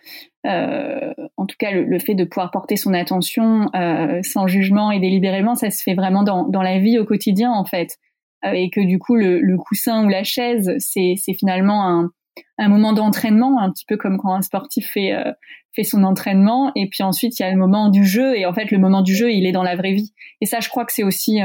euh, 0.46 1.14
en 1.38 1.46
tout 1.46 1.56
cas, 1.58 1.72
le, 1.72 2.00
fait 2.00 2.16
de 2.16 2.24
pouvoir 2.24 2.52
porter 2.52 2.76
son 2.76 2.94
attention 2.94 3.70
euh, 3.76 4.20
sans 4.24 4.48
jugement 4.48 4.92
et 4.92 5.00
délibérément, 5.00 5.56
ça 5.56 5.72
se 5.72 5.82
fait 5.84 5.96
vraiment 5.96 6.24
dans, 6.24 6.48
dans 6.48 6.62
la 6.62 6.80
vie 6.80 7.00
au 7.00 7.06
quotidien, 7.06 7.52
en 7.52 7.66
fait. 7.66 7.98
Euh, 8.46 8.52
et 8.52 8.70
que 8.70 8.86
du 8.86 9.00
coup, 9.00 9.16
le, 9.16 9.40
le 9.40 9.58
coussin 9.58 10.06
ou 10.06 10.10
la 10.10 10.24
chaise, 10.24 10.74
c'est 10.78 11.16
finalement 11.38 11.88
un, 11.88 12.12
un 12.58 12.70
moment 12.70 12.94
d'entraînement, 12.94 13.60
un 13.60 13.72
petit 13.72 13.86
peu 13.88 13.98
comme 13.98 14.18
quand 14.18 14.34
un 14.34 14.42
sportif 14.42 14.88
fait, 14.92 15.14
euh, 15.14 15.32
fait 15.76 15.84
son 15.84 16.04
entraînement. 16.04 16.72
Et 16.76 16.88
puis 16.90 17.04
ensuite, 17.04 17.40
il 17.40 17.44
y 17.44 17.46
a 17.46 17.52
le 17.52 17.58
moment 17.58 17.90
du 17.90 18.06
jeu. 18.06 18.38
Et 18.38 18.46
en 18.46 18.54
fait, 18.54 18.72
le 18.72 18.78
moment 18.78 19.02
du 19.02 19.16
jeu, 19.16 19.32
il 19.32 19.46
est 19.46 19.52
dans 19.52 19.64
la 19.64 19.76
vraie 19.76 19.94
vie. 19.94 20.14
Et 20.42 20.46
ça, 20.46 20.60
je 20.60 20.70
crois 20.70 20.86
que 20.86 20.94
c'est 20.94 21.04
aussi 21.04 21.40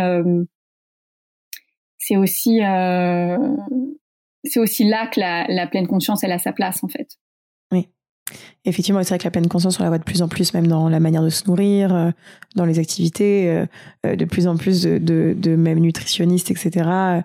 c'est 2.00 2.16
aussi 2.16 2.64
euh, 2.64 3.38
c'est 4.44 4.58
aussi 4.58 4.84
là 4.84 5.06
que 5.06 5.20
la, 5.20 5.46
la, 5.48 5.66
pleine 5.66 5.86
conscience 5.86 6.24
elle 6.24 6.32
a 6.32 6.38
sa 6.38 6.52
place 6.52 6.82
en 6.82 6.88
fait. 6.88 7.18
Oui. 7.70 7.88
Effectivement, 8.64 9.02
c'est 9.02 9.10
vrai 9.10 9.18
que 9.18 9.24
la 9.24 9.30
pleine 9.30 9.48
conscience, 9.48 9.80
on 9.80 9.82
la 9.82 9.88
voit 9.90 9.98
de 9.98 10.04
plus 10.04 10.22
en 10.22 10.28
plus, 10.28 10.54
même 10.54 10.66
dans 10.66 10.88
la 10.88 11.00
manière 11.00 11.22
de 11.22 11.30
se 11.30 11.46
nourrir, 11.46 11.94
euh, 11.94 12.10
dans 12.54 12.64
les 12.64 12.78
activités, 12.78 13.66
euh, 14.06 14.16
de 14.16 14.24
plus 14.24 14.46
en 14.46 14.56
plus 14.56 14.82
de, 14.82 14.98
de, 14.98 15.34
de 15.36 15.56
même 15.56 15.80
nutritionnistes, 15.80 16.50
etc., 16.50 17.22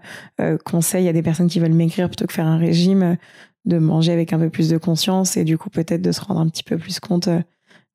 conseillent 0.66 1.08
à 1.08 1.14
des 1.14 1.22
personnes 1.22 1.48
qui 1.48 1.60
veulent 1.60 1.74
maigrir 1.74 2.10
plutôt 2.10 2.26
que 2.26 2.34
faire 2.34 2.48
un 2.48 2.58
régime, 2.58 3.18
de 3.66 3.78
manger 3.78 4.12
avec 4.12 4.34
un 4.34 4.40
peu 4.40 4.50
plus 4.50 4.70
de 4.70 4.78
conscience 4.78 5.38
et 5.38 5.44
du 5.44 5.58
coup 5.58 5.70
peut-être 5.70 6.02
de 6.02 6.12
se 6.12 6.22
rendre 6.22 6.40
un 6.40 6.50
petit 6.50 6.64
peu 6.64 6.78
plus 6.78 7.00
compte 7.00 7.30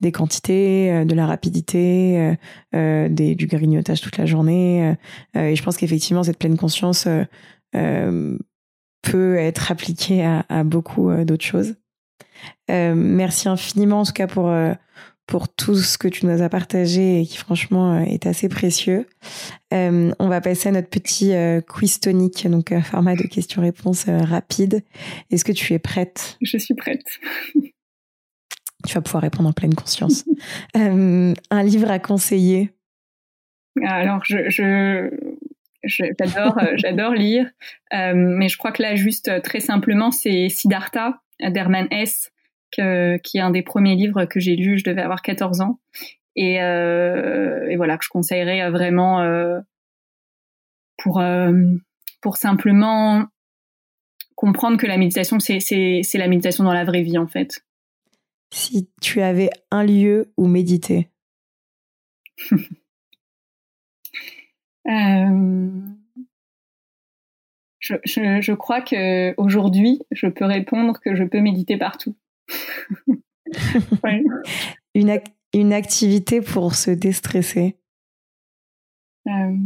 des 0.00 0.12
quantités, 0.12 0.92
euh, 0.92 1.04
de 1.04 1.14
la 1.14 1.26
rapidité, 1.26 2.18
euh, 2.18 2.34
euh, 2.74 3.08
des, 3.08 3.34
du 3.34 3.46
grignotage 3.46 4.00
toute 4.00 4.16
la 4.16 4.26
journée. 4.26 4.94
et 5.34 5.56
je 5.56 5.62
pense 5.62 5.76
qu'effectivement, 5.76 6.22
cette 6.22 6.38
pleine 6.38 6.56
conscience 6.56 7.06
peut 9.02 9.36
être 9.36 9.72
appliquée 9.72 10.24
à, 10.24 10.44
à 10.48 10.64
beaucoup 10.64 11.12
d'autres 11.24 11.44
choses. 11.44 11.74
merci 12.68 13.48
infiniment 13.48 14.00
en 14.00 14.04
tout 14.04 14.12
cas 14.12 14.26
pour 14.26 14.50
pour 15.30 15.48
tout 15.48 15.76
ce 15.76 15.96
que 15.96 16.08
tu 16.08 16.26
nous 16.26 16.42
as 16.42 16.48
partagé 16.48 17.20
et 17.20 17.26
qui 17.26 17.36
franchement 17.38 17.94
euh, 17.94 18.00
est 18.00 18.26
assez 18.26 18.48
précieux. 18.48 19.06
Euh, 19.72 20.12
on 20.18 20.28
va 20.28 20.40
passer 20.40 20.68
à 20.68 20.72
notre 20.72 20.88
petit 20.88 21.32
euh, 21.32 21.60
quiz 21.60 22.00
tonique, 22.00 22.48
donc 22.48 22.74
format 22.82 23.14
de 23.14 23.22
questions-réponses 23.22 24.06
rapide. 24.08 24.82
Est-ce 25.30 25.44
que 25.44 25.52
tu 25.52 25.72
es 25.72 25.78
prête? 25.78 26.36
Je 26.42 26.58
suis 26.58 26.74
prête. 26.74 27.06
tu 28.86 28.94
vas 28.94 29.00
pouvoir 29.00 29.22
répondre 29.22 29.48
en 29.48 29.52
pleine 29.52 29.74
conscience. 29.74 30.24
un 30.74 31.62
livre 31.62 31.90
à 31.90 31.98
conseiller 31.98 32.72
Alors, 33.84 34.24
je, 34.24 35.10
j'adore, 35.84 36.58
j'adore 36.74 37.12
lire, 37.12 37.46
mais 37.92 38.48
je 38.48 38.58
crois 38.58 38.72
que 38.72 38.82
là, 38.82 38.94
juste 38.94 39.42
très 39.42 39.60
simplement, 39.60 40.10
c'est 40.10 40.48
Siddhartha 40.48 41.20
d'Herman 41.40 41.86
S 41.90 42.30
qui 42.70 43.38
est 43.38 43.40
un 43.40 43.50
des 43.50 43.62
premiers 43.62 43.96
livres 43.96 44.24
que 44.24 44.40
j'ai 44.40 44.56
lu. 44.56 44.78
Je 44.78 44.84
devais 44.84 45.02
avoir 45.02 45.22
14 45.22 45.60
ans. 45.60 45.80
Et, 46.36 46.62
euh, 46.62 47.68
et 47.68 47.76
voilà, 47.76 47.98
que 47.98 48.04
je 48.04 48.08
conseillerais 48.08 48.70
vraiment 48.70 49.20
euh, 49.20 49.60
pour, 50.98 51.20
euh, 51.20 51.52
pour 52.20 52.36
simplement 52.36 53.26
comprendre 54.36 54.78
que 54.78 54.86
la 54.86 54.96
méditation, 54.96 55.38
c'est 55.40 56.02
la 56.14 56.28
méditation 56.28 56.64
dans 56.64 56.72
la 56.72 56.84
vraie 56.84 57.02
vie, 57.02 57.18
en 57.18 57.26
fait. 57.26 57.64
Si 58.52 58.90
tu 59.00 59.20
avais 59.20 59.50
un 59.70 59.84
lieu 59.84 60.32
où 60.36 60.46
méditer 60.46 61.08
euh, 64.88 65.70
je, 67.78 67.94
je, 68.04 68.40
je, 68.40 68.52
crois 68.52 68.80
que 68.80 69.34
aujourd'hui, 69.36 70.00
je 70.10 70.26
peux 70.26 70.46
répondre 70.46 70.98
que 71.00 71.14
je 71.14 71.24
peux 71.24 71.40
méditer 71.40 71.76
partout. 71.76 72.16
une, 74.94 75.20
une 75.54 75.72
activité 75.72 76.40
pour 76.40 76.74
se 76.74 76.90
déstresser 76.90 77.76
euh, 79.26 79.56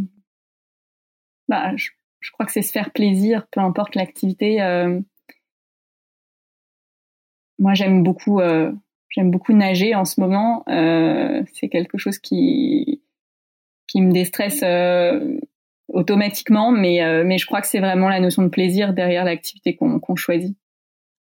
bah, 1.48 1.76
je, 1.76 1.90
crois 2.32 2.46
que 2.46 2.52
c'est 2.52 2.62
se 2.62 2.72
faire 2.72 2.92
plaisir, 2.92 3.46
peu 3.50 3.60
importe 3.60 3.94
l'activité. 3.94 4.62
Euh. 4.62 5.00
Moi, 7.58 7.74
j'aime 7.74 8.02
beaucoup, 8.02 8.40
euh, 8.40 8.72
j'aime 9.10 9.30
beaucoup 9.30 9.52
nager 9.52 9.94
en 9.94 10.04
ce 10.04 10.20
moment. 10.20 10.64
c'est 10.66 11.68
quelque 11.68 11.98
chose 11.98 12.18
qui, 12.18 13.02
qui 13.86 14.00
me 14.00 14.12
déstresse 14.12 14.64
automatiquement, 15.88 16.72
mais, 16.72 17.22
mais 17.24 17.38
je 17.38 17.46
crois 17.46 17.60
que 17.60 17.66
c'est 17.66 17.80
vraiment 17.80 18.08
la 18.08 18.20
notion 18.20 18.42
de 18.42 18.48
plaisir 18.48 18.92
derrière 18.92 19.24
l'activité 19.24 19.76
qu'on 19.76 20.16
choisit 20.16 20.56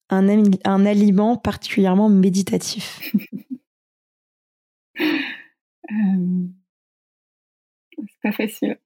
un, 0.09 0.85
aliment 0.85 1.37
particulièrement 1.37 2.09
méditatif 2.09 3.13
euh, 4.99 6.47
C'est 7.95 8.21
pas 8.21 8.31
facile. 8.31 8.79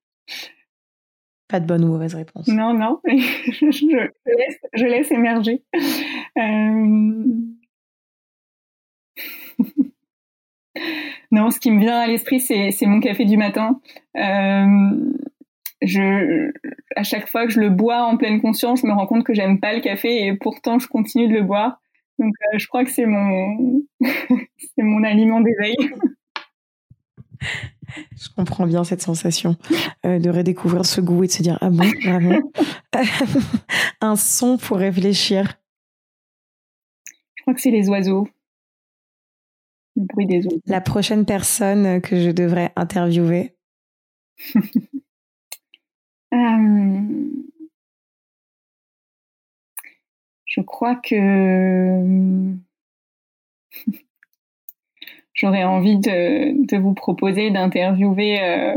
Pas 1.48 1.60
de 1.62 1.66
bonne 1.66 1.84
ou 1.86 1.88
mauvaise 1.88 2.14
réponse. 2.14 2.48
Non, 2.48 2.74
non, 2.74 3.00
je, 3.06 4.86
laisse, 4.86 5.12
émerger. 5.12 5.64
Euh, 6.38 7.24
non, 11.32 11.50
ce 11.50 11.60
qui 11.60 11.72
me 11.72 11.80
vient 11.80 12.00
à 12.00 12.08
l'esprit, 12.08 12.40
c'est 12.42 12.86
mon 12.86 13.00
café 13.00 13.24
du 13.24 13.38
matin. 13.38 13.80
Euh, 14.18 15.14
je, 15.82 16.52
à 16.96 17.04
chaque 17.04 17.30
fois 17.30 17.46
que 17.46 17.54
je 17.54 17.60
le 17.62 17.70
bois 17.70 18.04
en 18.04 18.18
pleine 18.18 18.42
conscience, 18.42 18.82
je 18.82 18.88
me 18.88 18.94
rends 18.94 19.08
compte 19.08 19.24
que 19.24 19.34
j'aime 19.34 19.60
pas 19.60 19.74
le 19.74 19.80
café 19.82 20.26
et 20.26 20.34
pourtant 20.34 20.80
je 20.80 20.88
continue 20.88 21.28
de 21.28 21.34
le 21.34 21.44
boire. 21.44 21.80
Donc 22.20 22.34
euh, 22.54 22.58
je 22.58 22.68
crois 22.68 22.84
que 22.84 22.92
c'est 22.92 23.06
mon, 23.06 23.82
c'est 24.02 24.84
mon 24.84 25.04
aliment 25.04 25.40
d'éveil. 25.40 25.76
Je 28.12 28.30
comprends 28.36 28.68
bien 28.68 28.84
cette 28.84 29.02
sensation 29.02 29.56
euh, 30.06 30.20
de 30.20 30.30
redécouvrir 30.30 30.86
ce 30.86 31.02
goût 31.02 31.24
et 31.24 31.28
de 31.28 31.32
se 31.32 31.42
dire 31.42 31.58
ah 31.62 31.70
bon 31.70 31.90
vraiment? 32.04 32.40
Un 34.02 34.16
son 34.16 34.58
pour 34.58 34.78
réfléchir. 34.78 35.60
Je 37.36 37.42
crois 37.44 37.54
que 37.54 37.62
c'est 37.62 37.72
les 37.72 37.90
oiseaux. 37.90 38.28
Le 39.96 40.04
bruit 40.04 40.28
des 40.28 40.46
oiseaux. 40.46 40.62
La 40.66 40.82
prochaine 40.82 41.26
personne 41.26 42.02
que 42.02 42.22
je 42.22 42.32
devrais 42.32 42.72
interviewer. 42.76 43.56
Euh, 46.34 47.00
je 50.46 50.60
crois 50.60 50.98
que 50.98 51.14
j'aurais 55.38 55.64
envie 55.64 55.98
de, 55.98 56.78
vous 56.78 56.94
proposer 56.94 57.50
d'interviewer 57.52 58.42
euh, 58.42 58.76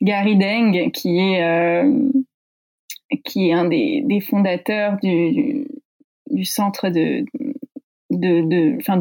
Gary 0.00 0.36
Deng, 0.36 0.92
qui 0.92 1.18
est 1.18 1.42
euh, 1.42 2.08
un 3.10 3.64
des, 3.64 4.20
fondateurs 4.20 4.98
du, 5.02 5.66
centre 6.44 6.88
du 6.90 7.24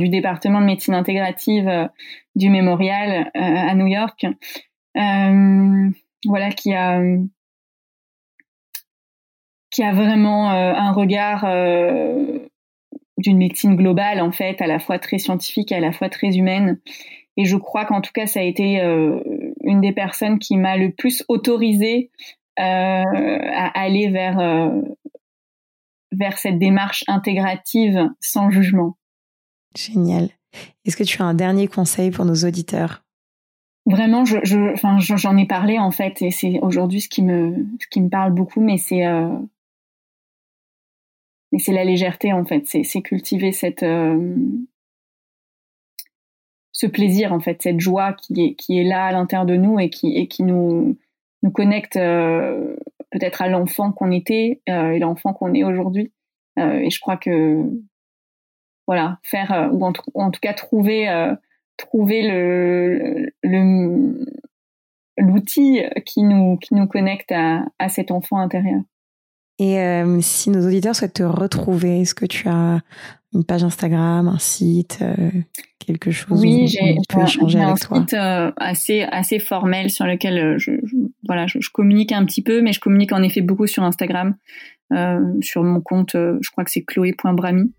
département 0.09 0.61
de 0.61 0.65
médecine 0.65 0.95
intégrative 0.95 1.89
du 2.35 2.49
Mémorial 2.49 3.29
à 3.35 3.75
New 3.75 3.87
York. 3.87 4.25
voilà, 4.95 6.49
qui 6.51 6.73
a 9.83 9.93
vraiment 9.93 10.51
euh, 10.51 10.73
un 10.73 10.91
regard 10.91 11.43
euh, 11.45 12.36
d'une 13.17 13.37
médecine 13.37 13.75
globale 13.75 14.21
en 14.21 14.31
fait, 14.31 14.61
à 14.61 14.67
la 14.67 14.79
fois 14.79 14.99
très 14.99 15.17
scientifique 15.17 15.71
et 15.71 15.75
à 15.75 15.79
la 15.79 15.91
fois 15.91 16.09
très 16.09 16.37
humaine. 16.37 16.79
Et 17.35 17.45
je 17.45 17.57
crois 17.57 17.85
qu'en 17.85 18.01
tout 18.01 18.11
cas, 18.13 18.25
ça 18.25 18.39
a 18.39 18.43
été 18.43 18.81
euh, 18.81 19.19
une 19.63 19.81
des 19.81 19.91
personnes 19.91 20.39
qui 20.39 20.57
m'a 20.57 20.75
le 20.77 20.91
plus 20.91 21.23
autorisé 21.27 22.09
à 22.59 23.03
aller 23.79 24.09
vers 24.09 24.39
vers 26.11 26.37
cette 26.37 26.59
démarche 26.59 27.03
intégrative 27.07 28.09
sans 28.19 28.49
jugement. 28.49 28.97
Génial. 29.75 30.29
Est-ce 30.85 30.97
que 30.97 31.03
tu 31.03 31.21
as 31.21 31.25
un 31.25 31.33
dernier 31.33 31.67
conseil 31.67 32.11
pour 32.11 32.25
nos 32.25 32.45
auditeurs? 32.45 33.03
Vraiment, 33.85 34.25
je, 34.25 34.73
enfin, 34.73 34.97
j'en 34.99 35.37
ai 35.37 35.45
parlé 35.45 35.79
en 35.79 35.91
fait, 35.91 36.21
et 36.21 36.31
c'est 36.31 36.59
aujourd'hui 36.61 36.99
ce 36.99 37.07
qui 37.07 37.21
me, 37.21 37.65
ce 37.79 37.87
qui 37.87 38.01
me 38.01 38.09
parle 38.09 38.33
beaucoup, 38.33 38.59
mais 38.59 38.77
c'est 38.77 39.05
mais 41.57 41.63
c'est 41.63 41.73
la 41.73 41.83
légèreté 41.83 42.33
en 42.33 42.45
fait, 42.45 42.67
c'est 42.67 43.01
cultiver 43.01 43.51
cette 43.51 43.81
euh, 43.81 44.35
ce 46.71 46.85
plaisir 46.85 47.33
en 47.33 47.39
fait, 47.39 47.63
cette 47.63 47.79
joie 47.79 48.13
qui 48.13 48.43
est 48.43 48.53
qui 48.53 48.77
est 48.79 48.83
là 48.83 49.05
à 49.05 49.11
l'intérieur 49.11 49.47
de 49.47 49.55
nous 49.55 49.79
et 49.79 49.89
qui 49.89 50.15
et 50.15 50.27
qui 50.27 50.43
nous 50.43 50.99
nous 51.41 51.49
connecte 51.49 51.95
euh, 51.95 52.75
peut-être 53.09 53.41
à 53.41 53.47
l'enfant 53.47 53.91
qu'on 53.91 54.11
était 54.11 54.61
euh, 54.69 54.91
et 54.91 54.99
l'enfant 54.99 55.33
qu'on 55.33 55.55
est 55.55 55.63
aujourd'hui. 55.63 56.11
et 56.57 56.91
je 56.91 56.99
crois 56.99 57.17
que 57.17 57.63
voilà, 58.85 59.17
faire 59.23 59.71
ou 59.73 59.83
en, 59.83 59.93
en, 60.13 60.29
tout 60.29 60.39
cas 60.39 60.53
trouver 60.53 61.07
trouver 61.75 62.21
le 63.41 64.25
l'outil 65.17 65.81
qui 66.05 66.21
nous 66.21 66.57
qui 66.57 66.75
nous 66.75 66.85
connecte 66.85 67.31
à, 67.31 67.65
à 67.79 67.89
cet 67.89 68.11
enfant 68.11 68.37
intérieur. 68.37 68.81
Et 69.59 69.79
euh, 69.79 70.19
si 70.21 70.49
nos 70.49 70.65
auditeurs 70.65 70.95
souhaitent 70.95 71.13
te 71.13 71.23
retrouver, 71.23 72.01
est-ce 72.01 72.13
que 72.13 72.25
tu 72.25 72.47
as 72.47 72.81
une 73.33 73.43
page 73.43 73.63
Instagram, 73.63 74.27
un 74.27 74.37
site, 74.37 74.99
euh, 75.01 75.31
quelque 75.79 76.11
chose 76.11 76.39
Oui, 76.41 76.67
j'ai 76.67 77.59
un 77.59 77.75
site 77.75 78.13
euh, 78.13 78.51
assez 78.57 79.01
assez 79.01 79.39
formel 79.39 79.89
sur 79.89 80.05
lequel 80.05 80.57
je, 80.59 80.71
voilà 81.27 81.47
je, 81.47 81.69
communique 81.71 82.11
un 82.11 82.23
petit 82.25 82.43
peu, 82.43 82.61
mais 82.61 82.71
je 82.71 82.79
communique 82.79 83.11
en 83.13 83.23
effet 83.23 83.41
beaucoup 83.41 83.67
sur 83.67 83.83
Instagram. 83.83 84.35
sur 85.41 85.63
mon 85.63 85.81
compte, 85.81 86.11
je 86.13 86.51
crois 86.51 86.63
que 86.63 86.71
c'est 86.71 86.83
chloé.brami. 86.83 87.71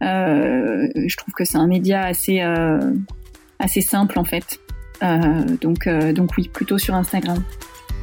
je 0.00 1.16
trouve 1.16 1.34
que 1.34 1.44
c'est 1.44 1.58
un 1.58 1.66
média 1.66 2.02
assez 2.02 2.40
assez 3.58 3.80
simple 3.80 4.18
en 4.18 4.24
fait. 4.24 4.60
donc 5.62 5.88
donc 5.88 6.30
oui, 6.36 6.50
plutôt 6.52 6.78
sur 6.78 6.94
Instagram. 6.94 7.42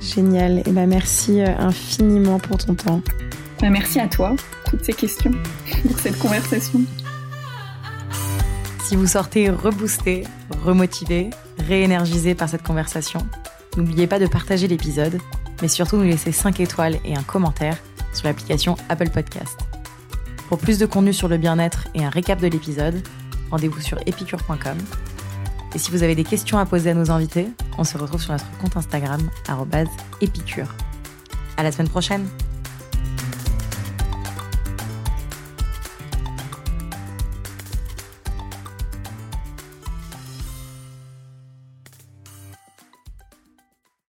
Génial. 0.02 0.60
Et 0.60 0.64
eh 0.68 0.72
ben 0.72 0.88
merci 0.88 1.42
euh, 1.42 1.58
infiniment 1.58 2.40
pour 2.40 2.58
ton 2.58 2.76
temps. 2.76 3.02
Ben, 3.62 3.72
merci 3.72 4.00
à 4.00 4.08
toi 4.08 4.36
pour 4.64 4.72
toutes 4.72 4.86
ces 4.86 4.94
questions, 4.94 5.32
pour 5.88 6.00
cette 6.00 6.18
conversation. 6.18 6.82
Si 8.84 8.96
vous 8.96 9.08
sortez 9.08 9.50
reboosté, 9.50 10.24
remotivé, 10.64 11.30
réénergisé 11.68 12.34
par 12.36 12.50
cette 12.50 12.64
conversation, 12.64 13.20
n'oubliez 13.78 14.08
pas 14.08 14.18
de 14.18 14.28
partager 14.28 14.68
l'épisode, 14.68 15.20
mais 15.62 15.68
surtout 15.68 15.98
nous 15.98 16.04
laisser 16.04 16.32
5 16.32 16.60
étoiles 16.60 16.98
et 17.06 17.16
un 17.16 17.24
commentaire 17.24 17.78
sur 18.14 18.26
l'application 18.26 18.78
Apple 18.88 19.10
Podcast. 19.10 19.60
Pour 20.48 20.58
plus 20.58 20.80
de 20.80 20.86
contenu 20.86 21.14
sur 21.14 21.28
le 21.28 21.38
bien-être 21.38 21.88
et 21.94 22.04
un 22.04 22.10
récap 22.10 22.40
de 22.40 22.48
l'épisode, 22.48 23.04
rendez-vous 23.52 23.82
sur 23.82 24.00
epicure.com 24.08 24.78
et 25.74 25.78
si 25.78 25.92
vous 25.92 26.04
avez 26.04 26.16
des 26.16 26.24
questions 26.24 26.58
à 26.58 26.66
poser 26.66 26.92
à 26.92 26.94
nos 26.94 27.12
invités, 27.12 27.48
on 27.78 27.84
se 27.84 27.98
retrouve 27.98 28.22
sur 28.22 28.32
notre 28.32 28.50
compte 28.58 28.76
Instagram, 28.78 29.22
épicure. 30.22 30.68
À 31.58 31.64
la 31.64 31.72
semaine 31.72 31.90
prochaine! 31.90 32.28